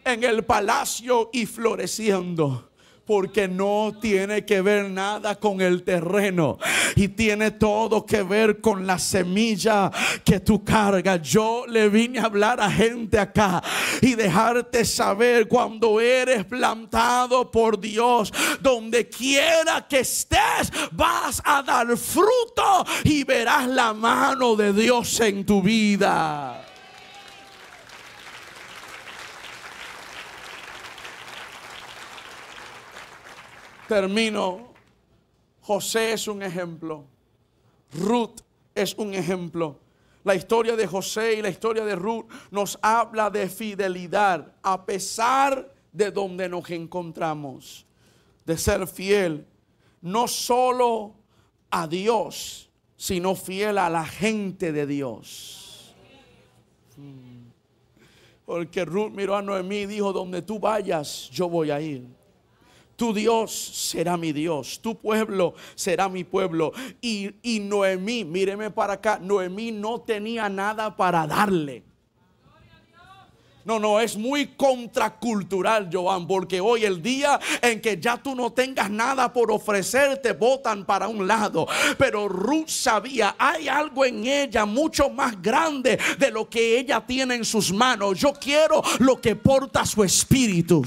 en 0.05 0.25
el 0.25 0.45
palacio 0.45 1.31
y 1.33 1.47
floreciendo 1.47 2.70
porque 3.11 3.49
no 3.49 3.93
tiene 4.01 4.45
que 4.45 4.61
ver 4.61 4.89
nada 4.89 5.35
con 5.35 5.61
el 5.61 5.83
terreno 5.83 6.59
y 6.95 7.09
tiene 7.09 7.51
todo 7.51 8.07
que 8.07 8.23
ver 8.23 8.61
con 8.61 8.87
la 8.87 9.01
semilla 9.01 9.91
que 10.25 10.39
tú 10.39 10.63
cargas. 10.63 11.21
Yo 11.21 11.65
le 11.67 11.89
vine 11.89 12.21
a 12.21 12.27
hablar 12.27 12.61
a 12.61 12.71
gente 12.71 13.19
acá 13.19 13.65
y 14.01 14.15
dejarte 14.15 14.85
saber 14.85 15.49
cuando 15.49 16.01
eres 16.01 16.45
plantado 16.45 17.51
por 17.51 17.81
Dios, 17.81 18.33
donde 18.61 19.09
quiera 19.09 19.89
que 19.89 19.99
estés, 19.99 20.71
vas 20.93 21.43
a 21.45 21.65
dar 21.65 21.89
fruto 21.97 22.87
y 23.03 23.25
verás 23.25 23.67
la 23.67 23.93
mano 23.93 24.55
de 24.55 24.73
Dios 24.73 25.19
en 25.19 25.45
tu 25.45 25.61
vida. 25.61 26.60
Termino. 33.91 34.73
José 35.63 36.13
es 36.13 36.29
un 36.29 36.45
ejemplo. 36.45 37.07
Ruth 37.93 38.41
es 38.73 38.95
un 38.95 39.15
ejemplo. 39.15 39.81
La 40.23 40.37
historia 40.37 40.77
de 40.77 40.87
José 40.87 41.35
y 41.35 41.43
la 41.43 41.49
historia 41.49 41.85
de 41.85 41.97
Ruth 41.97 42.27
nos 42.53 42.79
habla 42.83 43.31
de 43.31 43.49
fidelidad 43.49 44.55
a 44.63 44.87
pesar 44.87 45.75
de 45.93 46.13
donde 46.13 46.49
nos 46.49 46.71
encontramos. 46.71 47.85
De 48.47 48.57
ser 48.57 48.87
fiel 48.87 49.45
no 50.01 50.29
solo 50.29 51.17
a 51.69 51.89
Dios, 51.89 52.71
sino 52.97 53.35
fiel 53.35 53.77
a 53.77 53.91
la 53.91 54.05
gente 54.05 54.71
de 54.71 54.87
Dios. 54.87 55.97
Porque 58.47 58.85
Ruth 58.85 59.11
miró 59.11 59.35
a 59.35 59.43
Noemí 59.43 59.79
y 59.79 59.87
dijo, 59.87 60.13
donde 60.13 60.43
tú 60.43 60.61
vayas, 60.61 61.29
yo 61.33 61.49
voy 61.49 61.73
a 61.73 61.81
ir. 61.81 62.20
Tu 63.01 63.15
Dios 63.15 63.51
será 63.51 64.19
mi 64.19 64.31
Dios, 64.31 64.79
tu 64.83 64.95
pueblo 64.95 65.55
será 65.75 66.11
mi 66.11 66.23
pueblo. 66.23 66.75
Y, 67.01 67.31
y 67.41 67.59
Noemí, 67.59 68.27
míreme 68.27 68.71
para 68.71 68.93
acá, 68.93 69.19
Noemí 69.19 69.73
no 69.73 70.03
tenía 70.03 70.51
nada 70.51 70.95
para 70.99 71.27
darle. 71.27 71.83
No, 73.65 73.79
no, 73.79 74.01
es 74.01 74.17
muy 74.17 74.49
contracultural, 74.57 75.89
Joan, 75.93 76.27
porque 76.27 76.61
hoy 76.61 76.85
el 76.85 77.03
día 77.03 77.39
en 77.61 77.81
que 77.81 77.99
ya 78.01 78.17
tú 78.17 78.35
no 78.35 78.53
tengas 78.53 78.91
nada 78.91 79.33
por 79.33 79.51
ofrecer, 79.51 80.19
te 80.19 80.33
botan 80.33 80.85
para 80.85 81.09
un 81.09 81.27
lado. 81.27 81.67
Pero 81.99 82.29
Ruth 82.29 82.69
sabía, 82.69 83.37
hay 83.39 83.69
algo 83.69 84.05
en 84.05 84.27
ella 84.27 84.65
mucho 84.65 85.11
más 85.11 85.41
grande 85.41 85.99
de 86.19 86.31
lo 86.31 86.49
que 86.49 86.79
ella 86.79 87.05
tiene 87.07 87.35
en 87.35 87.45
sus 87.45 87.73
manos. 87.73 88.19
Yo 88.19 88.33
quiero 88.33 88.83
lo 88.99 89.21
que 89.21 89.37
porta 89.37 89.85
su 89.85 90.03
espíritu. 90.03 90.83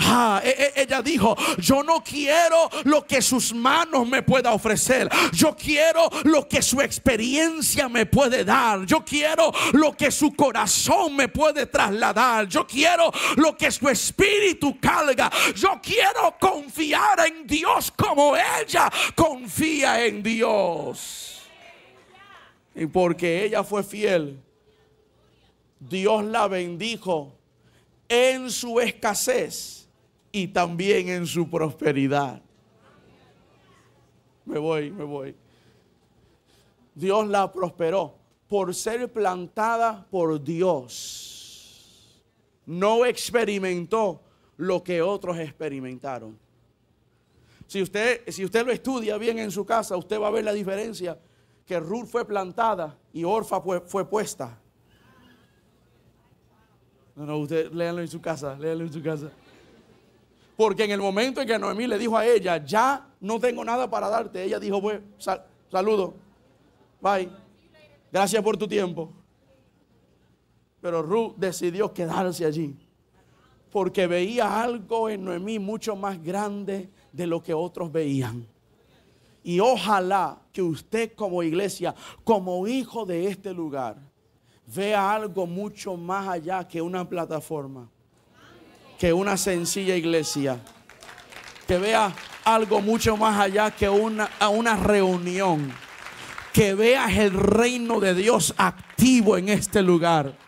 Ah, 0.00 0.40
e, 0.44 0.72
e, 0.76 0.82
ella 0.82 1.00
dijo, 1.02 1.36
yo 1.58 1.82
no 1.82 2.02
quiero 2.02 2.68
lo 2.84 3.06
que 3.06 3.22
sus 3.22 3.54
manos 3.54 4.06
me 4.06 4.22
pueda 4.22 4.52
ofrecer. 4.52 5.08
Yo 5.32 5.56
quiero 5.56 6.08
lo 6.24 6.46
que 6.48 6.60
su 6.60 6.80
experiencia 6.80 7.88
me 7.88 8.06
puede 8.06 8.44
dar. 8.44 8.84
Yo 8.84 9.04
quiero 9.04 9.52
lo 9.72 9.96
que 9.96 10.10
su 10.10 10.34
corazón 10.34 11.16
me 11.16 11.28
puede 11.28 11.61
trasladar. 11.66 12.46
Yo 12.46 12.66
quiero 12.66 13.10
lo 13.36 13.56
que 13.56 13.70
su 13.70 13.88
espíritu 13.88 14.78
carga. 14.80 15.30
Yo 15.54 15.80
quiero 15.82 16.36
confiar 16.40 17.26
en 17.26 17.46
Dios 17.46 17.90
como 17.92 18.34
ella 18.36 18.90
confía 19.14 20.04
en 20.04 20.22
Dios. 20.22 21.42
Y 22.74 22.86
porque 22.86 23.44
ella 23.44 23.62
fue 23.62 23.82
fiel, 23.82 24.40
Dios 25.78 26.24
la 26.24 26.48
bendijo 26.48 27.34
en 28.08 28.50
su 28.50 28.80
escasez 28.80 29.88
y 30.30 30.48
también 30.48 31.08
en 31.08 31.26
su 31.26 31.48
prosperidad. 31.48 32.40
Me 34.44 34.58
voy, 34.58 34.90
me 34.90 35.04
voy. 35.04 35.36
Dios 36.94 37.26
la 37.28 37.50
prosperó 37.52 38.14
por 38.48 38.74
ser 38.74 39.10
plantada 39.10 40.06
por 40.10 40.42
Dios, 40.42 41.31
no 42.66 43.04
experimentó 43.04 44.22
lo 44.56 44.82
que 44.82 45.02
otros 45.02 45.38
experimentaron. 45.38 46.38
Si 47.66 47.80
usted, 47.80 48.22
si 48.28 48.44
usted 48.44 48.66
lo 48.66 48.72
estudia 48.72 49.16
bien 49.16 49.38
en 49.38 49.50
su 49.50 49.64
casa, 49.64 49.96
usted 49.96 50.20
va 50.20 50.28
a 50.28 50.30
ver 50.30 50.44
la 50.44 50.52
diferencia 50.52 51.18
que 51.64 51.80
Ruth 51.80 52.06
fue 52.06 52.26
plantada 52.26 52.98
y 53.12 53.24
Orfa 53.24 53.60
fue, 53.60 53.80
fue 53.80 54.08
puesta. 54.08 54.58
No, 57.14 57.26
no, 57.26 57.38
usted 57.38 57.70
léanlo 57.72 58.02
en 58.02 58.08
su 58.08 58.20
casa, 58.20 58.58
en 58.60 58.92
su 58.92 59.02
casa. 59.02 59.30
Porque 60.56 60.84
en 60.84 60.90
el 60.90 61.00
momento 61.00 61.40
en 61.40 61.46
que 61.46 61.58
Noemí 61.58 61.86
le 61.86 61.98
dijo 61.98 62.16
a 62.16 62.26
ella, 62.26 62.62
ya 62.64 63.08
no 63.20 63.40
tengo 63.40 63.64
nada 63.64 63.88
para 63.88 64.08
darte, 64.08 64.42
ella 64.42 64.58
dijo, 64.58 64.80
pues, 64.80 65.00
saludo, 65.70 66.14
bye, 67.00 67.28
gracias 68.10 68.42
por 68.42 68.56
tu 68.56 68.68
tiempo. 68.68 69.12
Pero 70.82 71.00
Ruth 71.00 71.36
decidió 71.38 71.94
quedarse 71.94 72.44
allí. 72.44 72.76
Porque 73.70 74.06
veía 74.06 74.62
algo 74.62 75.08
en 75.08 75.24
Noemí 75.24 75.58
mucho 75.58 75.96
más 75.96 76.22
grande 76.22 76.90
de 77.10 77.26
lo 77.26 77.42
que 77.42 77.54
otros 77.54 77.90
veían. 77.90 78.46
Y 79.42 79.60
ojalá 79.60 80.42
que 80.52 80.60
usted 80.60 81.14
como 81.14 81.42
iglesia, 81.42 81.94
como 82.22 82.66
hijo 82.66 83.06
de 83.06 83.28
este 83.28 83.54
lugar, 83.54 83.96
vea 84.66 85.14
algo 85.14 85.46
mucho 85.46 85.96
más 85.96 86.28
allá 86.28 86.68
que 86.68 86.82
una 86.82 87.08
plataforma 87.08 87.88
que 89.02 89.12
una 89.12 89.36
sencilla 89.36 89.96
iglesia. 89.96 90.60
Que 91.66 91.76
vea 91.76 92.14
algo 92.44 92.80
mucho 92.80 93.16
más 93.16 93.36
allá 93.36 93.72
que 93.72 93.88
una, 93.88 94.30
una 94.48 94.76
reunión. 94.76 95.72
Que 96.52 96.74
veas 96.74 97.12
el 97.16 97.32
reino 97.32 97.98
de 97.98 98.14
Dios 98.14 98.54
activo 98.56 99.36
en 99.36 99.48
este 99.48 99.82
lugar. 99.82 100.38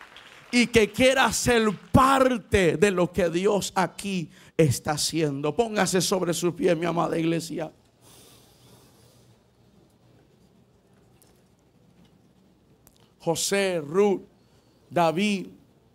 Y 0.55 0.67
que 0.67 0.89
quieras 0.89 1.35
ser 1.35 1.69
parte 1.91 2.77
de 2.77 2.89
lo 2.89 3.11
que 3.11 3.29
Dios 3.29 3.73
aquí 3.75 4.29
está 4.55 4.91
haciendo. 4.91 5.53
Póngase 5.53 5.99
sobre 5.99 6.33
sus 6.33 6.53
pies, 6.53 6.77
mi 6.77 6.85
amada 6.85 7.19
iglesia. 7.19 7.73
José, 13.19 13.81
Ruth, 13.85 14.21
David, 14.89 15.47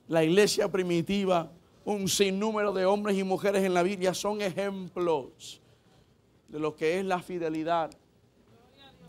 la 0.08 0.22
iglesia 0.24 0.70
primitiva 0.70 1.50
un 1.86 2.06
sinnúmero 2.06 2.74
de 2.74 2.84
hombres 2.84 3.16
y 3.16 3.24
mujeres 3.24 3.64
en 3.64 3.72
la 3.72 3.82
Biblia 3.82 4.12
son 4.12 4.42
ejemplos 4.42 5.62
de 6.48 6.58
lo 6.58 6.76
que 6.76 6.98
es 6.98 7.04
la 7.06 7.22
fidelidad 7.22 7.90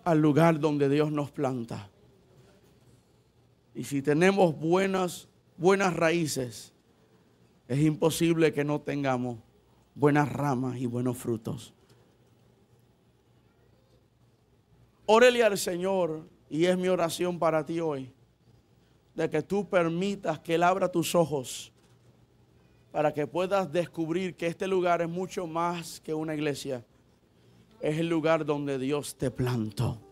al 0.06 0.22
lugar 0.22 0.62
donde 0.62 0.88
Dios 0.88 1.12
nos 1.12 1.30
planta. 1.30 1.90
Y 3.76 3.84
si 3.84 4.02
tenemos 4.02 4.58
buenas, 4.58 5.28
buenas 5.62 5.96
raíces, 5.96 6.74
es 7.68 7.80
imposible 7.82 8.52
que 8.52 8.64
no 8.64 8.82
tengamos 8.82 9.38
buenas 9.94 10.28
ramas 10.28 10.78
y 10.78 10.88
buenos 10.88 11.20
frutos. 11.20 11.72
Órele 15.06 15.44
al 15.44 15.60
Señor, 15.60 16.28
y 16.50 16.66
es 16.66 16.76
mi 16.80 16.88
oración 16.88 17.38
para 17.38 17.64
ti 17.64 17.80
hoy, 17.80 18.12
de 19.14 19.30
que 19.30 19.44
tú 19.44 19.70
permitas 19.70 20.40
que 20.40 20.56
Él 20.56 20.64
abra 20.64 20.92
tus 20.92 21.14
ojos 21.14 21.72
para 22.92 23.14
que 23.14 23.28
puedas 23.28 23.72
descubrir 23.72 24.36
que 24.36 24.48
este 24.48 24.68
lugar 24.68 25.04
es 25.04 25.10
mucho 25.10 25.46
más 25.46 26.02
que 26.02 26.16
una 26.16 26.34
iglesia. 26.34 26.84
Es 27.82 28.00
el 28.00 28.10
lugar 28.10 28.46
donde 28.46 28.80
Dios 28.80 29.16
te 29.16 29.30
plantó. 29.30 30.11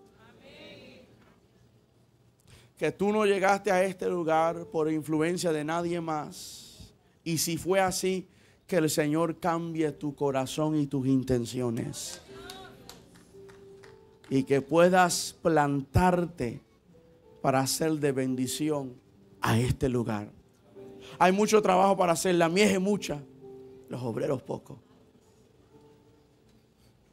Que 2.80 2.94
tú 2.94 3.12
no 3.12 3.26
llegaste 3.26 3.72
a 3.72 3.84
este 3.84 4.08
lugar 4.10 4.66
por 4.68 4.90
influencia 4.90 5.52
de 5.52 5.66
nadie 5.66 6.00
más. 6.00 6.96
Y 7.26 7.38
si 7.38 7.58
fue 7.58 7.82
así, 7.82 8.28
que 8.66 8.78
el 8.78 8.90
Señor 8.90 9.38
cambie 9.40 9.92
tu 9.92 10.16
corazón 10.16 10.80
y 10.80 10.88
tus 10.88 11.06
intenciones. 11.06 12.22
Y 14.30 14.44
que 14.44 14.62
puedas 14.62 15.36
plantarte 15.42 16.62
para 17.42 17.60
hacer 17.60 17.92
de 17.94 18.14
bendición 18.14 18.96
a 19.42 19.60
este 19.60 19.90
lugar. 19.90 20.32
Hay 21.18 21.34
mucho 21.34 21.62
trabajo 21.62 21.98
para 21.98 22.14
hacer, 22.14 22.36
la 22.36 22.48
mies 22.48 22.72
es 22.72 22.80
mucha, 22.80 23.22
los 23.90 24.02
obreros 24.04 24.42
pocos. 24.42 24.78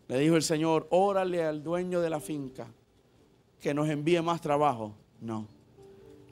Le 0.06 0.18
dijo 0.20 0.36
el 0.36 0.44
Señor, 0.44 0.86
órale 0.90 1.42
al 1.42 1.64
dueño 1.64 2.00
de 2.00 2.10
la 2.10 2.20
finca 2.20 2.68
que 3.58 3.74
nos 3.74 3.88
envíe 3.88 4.22
más 4.22 4.40
trabajo. 4.40 4.94
No, 5.20 5.48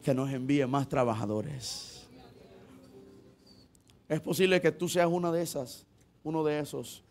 que 0.04 0.14
nos 0.14 0.30
envíe 0.30 0.64
más 0.66 0.88
trabajadores. 0.88 2.06
Es 4.08 4.20
posible 4.20 4.60
que 4.60 4.70
tú 4.70 4.88
seas 4.88 5.08
una 5.10 5.32
de 5.32 5.42
esas, 5.42 5.86
uno 6.22 6.44
de 6.44 6.60
esos, 6.60 7.02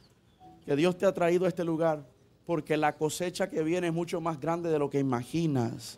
que 0.66 0.76
Dios 0.76 0.98
te 0.98 1.06
ha 1.06 1.14
traído 1.14 1.46
a 1.46 1.50
este 1.50 1.66
lugar 1.66 2.08
porque 2.46 2.78
la 2.78 2.96
cosecha 2.96 3.50
que 3.50 3.64
viene 3.64 3.88
es 3.88 3.94
mucho 3.94 4.22
más 4.22 4.40
grande 4.40 4.70
de 4.70 4.80
lo 4.80 4.90
que 4.90 5.00
imaginas. 5.00 5.98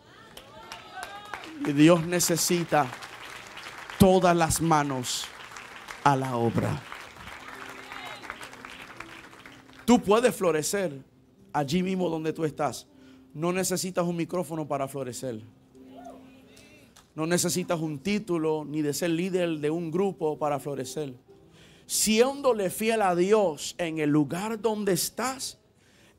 Y 1.66 1.72
Dios 1.72 2.04
necesita 2.06 2.86
todas 3.98 4.34
las 4.34 4.60
manos 4.60 5.26
a 6.02 6.16
la 6.16 6.36
obra. 6.36 6.82
Tú 9.84 10.00
puedes 10.00 10.34
florecer 10.34 11.04
allí 11.52 11.82
mismo 11.82 12.08
donde 12.08 12.32
tú 12.32 12.44
estás. 12.44 12.86
No 13.34 13.52
necesitas 13.52 14.04
un 14.04 14.16
micrófono 14.16 14.66
para 14.66 14.88
florecer. 14.88 15.42
No 17.16 17.26
necesitas 17.26 17.80
un 17.80 17.98
título 17.98 18.66
ni 18.66 18.82
de 18.82 18.92
ser 18.92 19.08
líder 19.08 19.58
de 19.58 19.70
un 19.70 19.90
grupo 19.90 20.38
para 20.38 20.60
florecer. 20.60 21.14
Siéndole 21.86 22.68
fiel 22.68 23.00
a 23.00 23.16
Dios 23.16 23.74
en 23.78 24.00
el 24.00 24.10
lugar 24.10 24.60
donde 24.60 24.92
estás, 24.92 25.58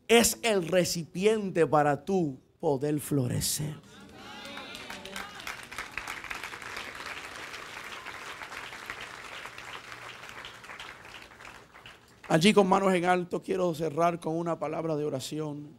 es 0.08 0.39
el 0.41 0.68
recipiente 0.68 1.68
para 1.68 2.04
tú 2.04 2.39
poder 2.60 3.00
florecer. 3.00 3.76
Allí 12.28 12.54
con 12.54 12.68
manos 12.68 12.91
en 12.95 13.06
alto 13.06 13.43
quiero 13.43 13.72
cerrar 13.76 14.20
con 14.20 14.36
una 14.36 14.58
palabra 14.58 14.95
de 14.95 15.06
oración. 15.06 15.70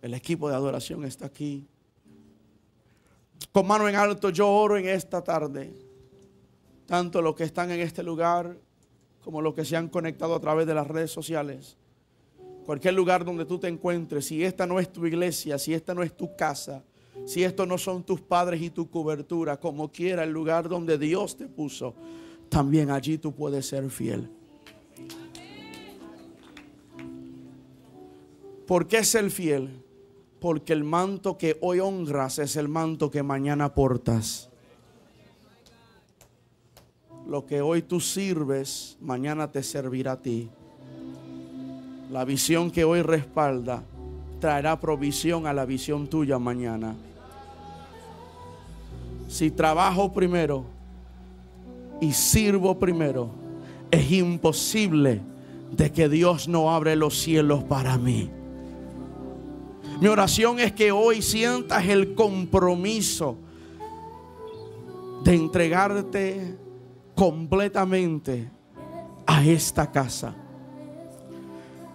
El 0.00 0.14
equipo 0.14 0.48
de 0.48 0.54
adoración 0.54 1.04
está 1.04 1.26
aquí. 1.26 1.66
Con 3.52 3.66
manos 3.66 3.90
en 3.90 3.96
alto 3.96 4.30
yo 4.30 4.48
oro 4.48 4.78
en 4.78 4.88
esta 4.88 5.22
tarde. 5.22 5.72
Tanto 6.86 7.20
los 7.20 7.34
que 7.34 7.44
están 7.44 7.70
en 7.70 7.80
este 7.80 8.02
lugar 8.02 8.56
como 9.22 9.40
los 9.40 9.54
que 9.54 9.64
se 9.64 9.76
han 9.76 9.88
conectado 9.88 10.34
a 10.34 10.40
través 10.40 10.66
de 10.66 10.74
las 10.74 10.86
redes 10.86 11.10
sociales. 11.10 11.76
Cualquier 12.64 12.94
lugar 12.94 13.24
donde 13.24 13.44
tú 13.44 13.58
te 13.58 13.68
encuentres, 13.68 14.26
si 14.26 14.42
esta 14.42 14.66
no 14.66 14.80
es 14.80 14.90
tu 14.90 15.06
iglesia, 15.06 15.58
si 15.58 15.74
esta 15.74 15.94
no 15.94 16.02
es 16.02 16.16
tu 16.16 16.34
casa, 16.34 16.82
si 17.26 17.44
estos 17.44 17.68
no 17.68 17.76
son 17.76 18.02
tus 18.04 18.20
padres 18.20 18.62
y 18.62 18.70
tu 18.70 18.88
cobertura, 18.88 19.58
como 19.58 19.90
quiera 19.90 20.24
el 20.24 20.30
lugar 20.30 20.68
donde 20.68 20.96
Dios 20.96 21.36
te 21.36 21.46
puso, 21.46 21.94
también 22.48 22.90
allí 22.90 23.18
tú 23.18 23.32
puedes 23.32 23.66
ser 23.66 23.88
fiel. 23.90 24.30
¿Por 28.66 28.86
qué 28.86 29.04
ser 29.04 29.30
fiel? 29.30 29.82
Porque 30.42 30.72
el 30.72 30.82
manto 30.82 31.38
que 31.38 31.56
hoy 31.60 31.78
honras 31.78 32.40
es 32.40 32.56
el 32.56 32.66
manto 32.66 33.12
que 33.12 33.22
mañana 33.22 33.72
portas. 33.74 34.50
Lo 37.28 37.46
que 37.46 37.60
hoy 37.60 37.82
tú 37.82 38.00
sirves, 38.00 38.98
mañana 39.00 39.52
te 39.52 39.62
servirá 39.62 40.12
a 40.12 40.20
ti. 40.20 40.50
La 42.10 42.24
visión 42.24 42.72
que 42.72 42.82
hoy 42.82 43.02
respalda 43.02 43.84
traerá 44.40 44.80
provisión 44.80 45.46
a 45.46 45.52
la 45.52 45.64
visión 45.64 46.08
tuya 46.08 46.40
mañana. 46.40 46.96
Si 49.28 49.52
trabajo 49.52 50.12
primero 50.12 50.64
y 52.00 52.12
sirvo 52.12 52.80
primero, 52.80 53.30
es 53.92 54.10
imposible 54.10 55.20
de 55.70 55.92
que 55.92 56.08
Dios 56.08 56.48
no 56.48 56.74
abre 56.74 56.96
los 56.96 57.16
cielos 57.16 57.62
para 57.62 57.96
mí. 57.96 58.28
Mi 60.02 60.08
oración 60.08 60.58
es 60.58 60.72
que 60.72 60.90
hoy 60.90 61.22
sientas 61.22 61.86
el 61.86 62.16
compromiso 62.16 63.38
de 65.22 65.32
entregarte 65.32 66.56
completamente 67.14 68.50
a 69.24 69.44
esta 69.44 69.92
casa 69.92 70.34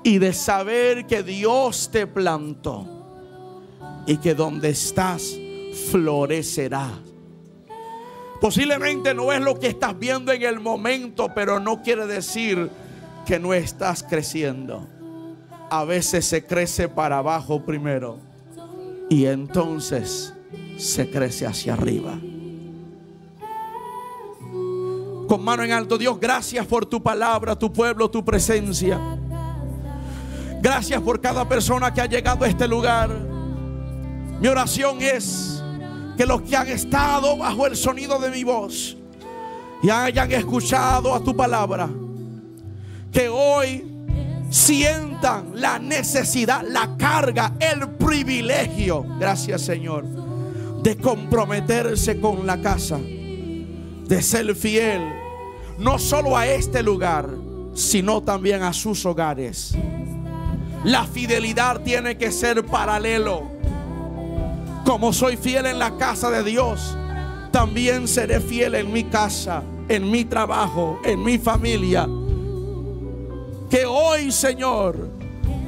y 0.04 0.20
de 0.20 0.32
saber 0.32 1.06
que 1.06 1.22
Dios 1.22 1.90
te 1.92 2.08
plantó 2.08 2.88
y 4.06 4.16
que 4.16 4.34
donde 4.34 4.70
estás 4.70 5.38
florecerá. 5.92 6.90
Posiblemente 8.40 9.14
no 9.14 9.34
es 9.34 9.42
lo 9.42 9.60
que 9.60 9.68
estás 9.68 10.00
viendo 10.00 10.32
en 10.32 10.44
el 10.44 10.62
momento, 10.62 11.34
pero 11.36 11.60
no 11.60 11.82
quiere 11.82 12.08
decir 12.08 12.70
que 13.26 13.38
no 13.38 13.54
estás 13.54 14.02
creciendo 14.02 14.88
a 15.70 15.84
veces 15.86 16.26
se 16.26 16.46
crece 16.46 16.88
para 16.88 17.20
abajo 17.20 17.64
primero 17.64 18.20
y 19.10 19.26
entonces 19.26 20.34
se 20.78 21.10
crece 21.10 21.46
hacia 21.46 21.74
arriba. 21.74 22.20
Con 25.28 25.44
mano 25.44 25.64
en 25.64 25.72
alto, 25.72 25.98
Dios, 25.98 26.18
gracias 26.20 26.66
por 26.66 26.86
tu 26.86 27.04
palabra, 27.04 27.58
tu 27.58 27.72
pueblo, 27.72 28.10
tu 28.10 28.24
presencia. 28.24 29.00
Gracias 30.62 31.02
por 31.02 31.20
cada 31.20 31.48
persona 31.48 31.94
que 31.94 32.02
ha 32.02 32.06
llegado 32.06 32.46
a 32.46 32.48
este 32.48 32.68
lugar. 32.68 33.10
Mi 34.40 34.48
oración 34.48 35.02
es 35.02 35.62
que 36.16 36.26
los 36.26 36.42
que 36.44 36.56
han 36.56 36.68
estado 36.68 37.38
bajo 37.38 37.68
el 37.68 37.76
sonido 37.76 38.20
de 38.20 38.30
mi 38.32 38.44
voz 38.44 38.98
y 39.84 39.90
hayan 39.90 40.32
escuchado 40.32 41.14
a 41.14 41.20
tu 41.20 41.36
palabra, 41.36 41.90
que 43.12 43.28
hoy 43.30 43.87
sientan 44.50 45.52
la 45.54 45.80
necesidad, 45.80 46.64
la 46.68 46.96
carga, 46.98 47.54
el 47.60 47.90
privilegio, 47.90 49.06
gracias 49.20 49.62
Señor, 49.62 50.06
de 50.82 50.98
comprometerse 50.98 52.20
con 52.20 52.46
la 52.46 52.62
casa, 52.62 52.98
de 52.98 54.22
ser 54.22 54.56
fiel, 54.56 55.02
no 55.78 56.00
solo 56.00 56.38
a 56.38 56.48
este 56.48 56.82
lugar, 56.82 57.30
sino 57.74 58.22
también 58.24 58.64
a 58.64 58.74
sus 58.74 59.06
hogares. 59.06 59.76
La 60.84 61.06
fidelidad 61.06 61.82
tiene 61.82 62.18
que 62.18 62.32
ser 62.32 62.66
paralelo. 62.66 63.52
Como 64.86 65.12
soy 65.12 65.36
fiel 65.36 65.66
en 65.66 65.80
la 65.80 65.98
casa 65.98 66.32
de 66.32 66.44
Dios, 66.44 66.98
también 67.52 68.08
seré 68.08 68.40
fiel 68.40 68.76
en 68.76 68.94
mi 68.94 69.04
casa, 69.04 69.64
en 69.90 70.10
mi 70.10 70.24
trabajo, 70.24 71.00
en 71.04 71.24
mi 71.24 71.38
familia. 71.38 72.08
Que 73.70 73.86
hoy, 73.86 74.32
Señor, 74.32 75.10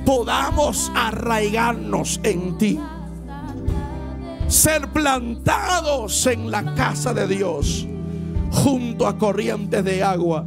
podamos 0.05 0.91
arraigarnos 0.95 2.19
en 2.23 2.57
ti. 2.57 2.79
Ser 4.47 4.87
plantados 4.89 6.25
en 6.27 6.49
la 6.49 6.73
casa 6.75 7.13
de 7.13 7.27
Dios, 7.27 7.85
junto 8.51 9.05
a 9.05 9.17
corrientes 9.17 9.83
de 9.83 10.01
agua, 10.01 10.45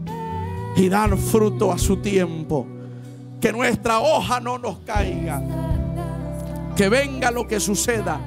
y 0.74 0.88
dar 0.88 1.16
fruto 1.16 1.70
a 1.70 1.78
su 1.78 1.98
tiempo 1.98 2.66
que 3.40 3.52
nuestra 3.52 4.00
hoja 4.00 4.40
no 4.40 4.56
nos 4.56 4.78
caiga. 4.78 5.42
Que 6.74 6.88
venga 6.88 7.30
lo 7.30 7.46
que 7.46 7.60
suceda, 7.60 8.18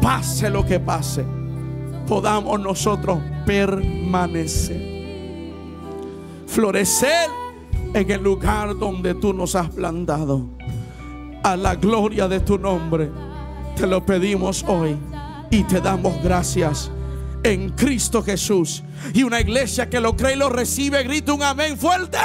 pase 0.00 0.48
lo 0.48 0.64
que 0.64 0.80
pase, 0.80 1.24
podamos 2.06 2.58
nosotros 2.58 3.18
permanecer. 3.44 4.96
Florecer 6.46 7.28
en 7.94 8.10
el 8.10 8.22
lugar 8.22 8.76
donde 8.78 9.14
tú 9.14 9.32
nos 9.32 9.54
has 9.54 9.68
plantado. 9.70 10.46
A 11.42 11.56
la 11.56 11.74
gloria 11.74 12.28
de 12.28 12.40
tu 12.40 12.58
nombre, 12.58 13.10
te 13.76 13.86
lo 13.86 14.04
pedimos 14.04 14.64
hoy 14.66 14.96
y 15.50 15.62
te 15.64 15.80
damos 15.80 16.22
gracias 16.22 16.90
en 17.42 17.70
Cristo 17.70 18.22
Jesús. 18.22 18.82
Y 19.14 19.22
una 19.22 19.40
iglesia 19.40 19.88
que 19.88 20.00
lo 20.00 20.16
cree 20.16 20.34
y 20.34 20.36
lo 20.36 20.48
recibe, 20.48 21.02
grita 21.04 21.32
un 21.32 21.42
amén 21.42 21.78
fuerte. 21.78 22.18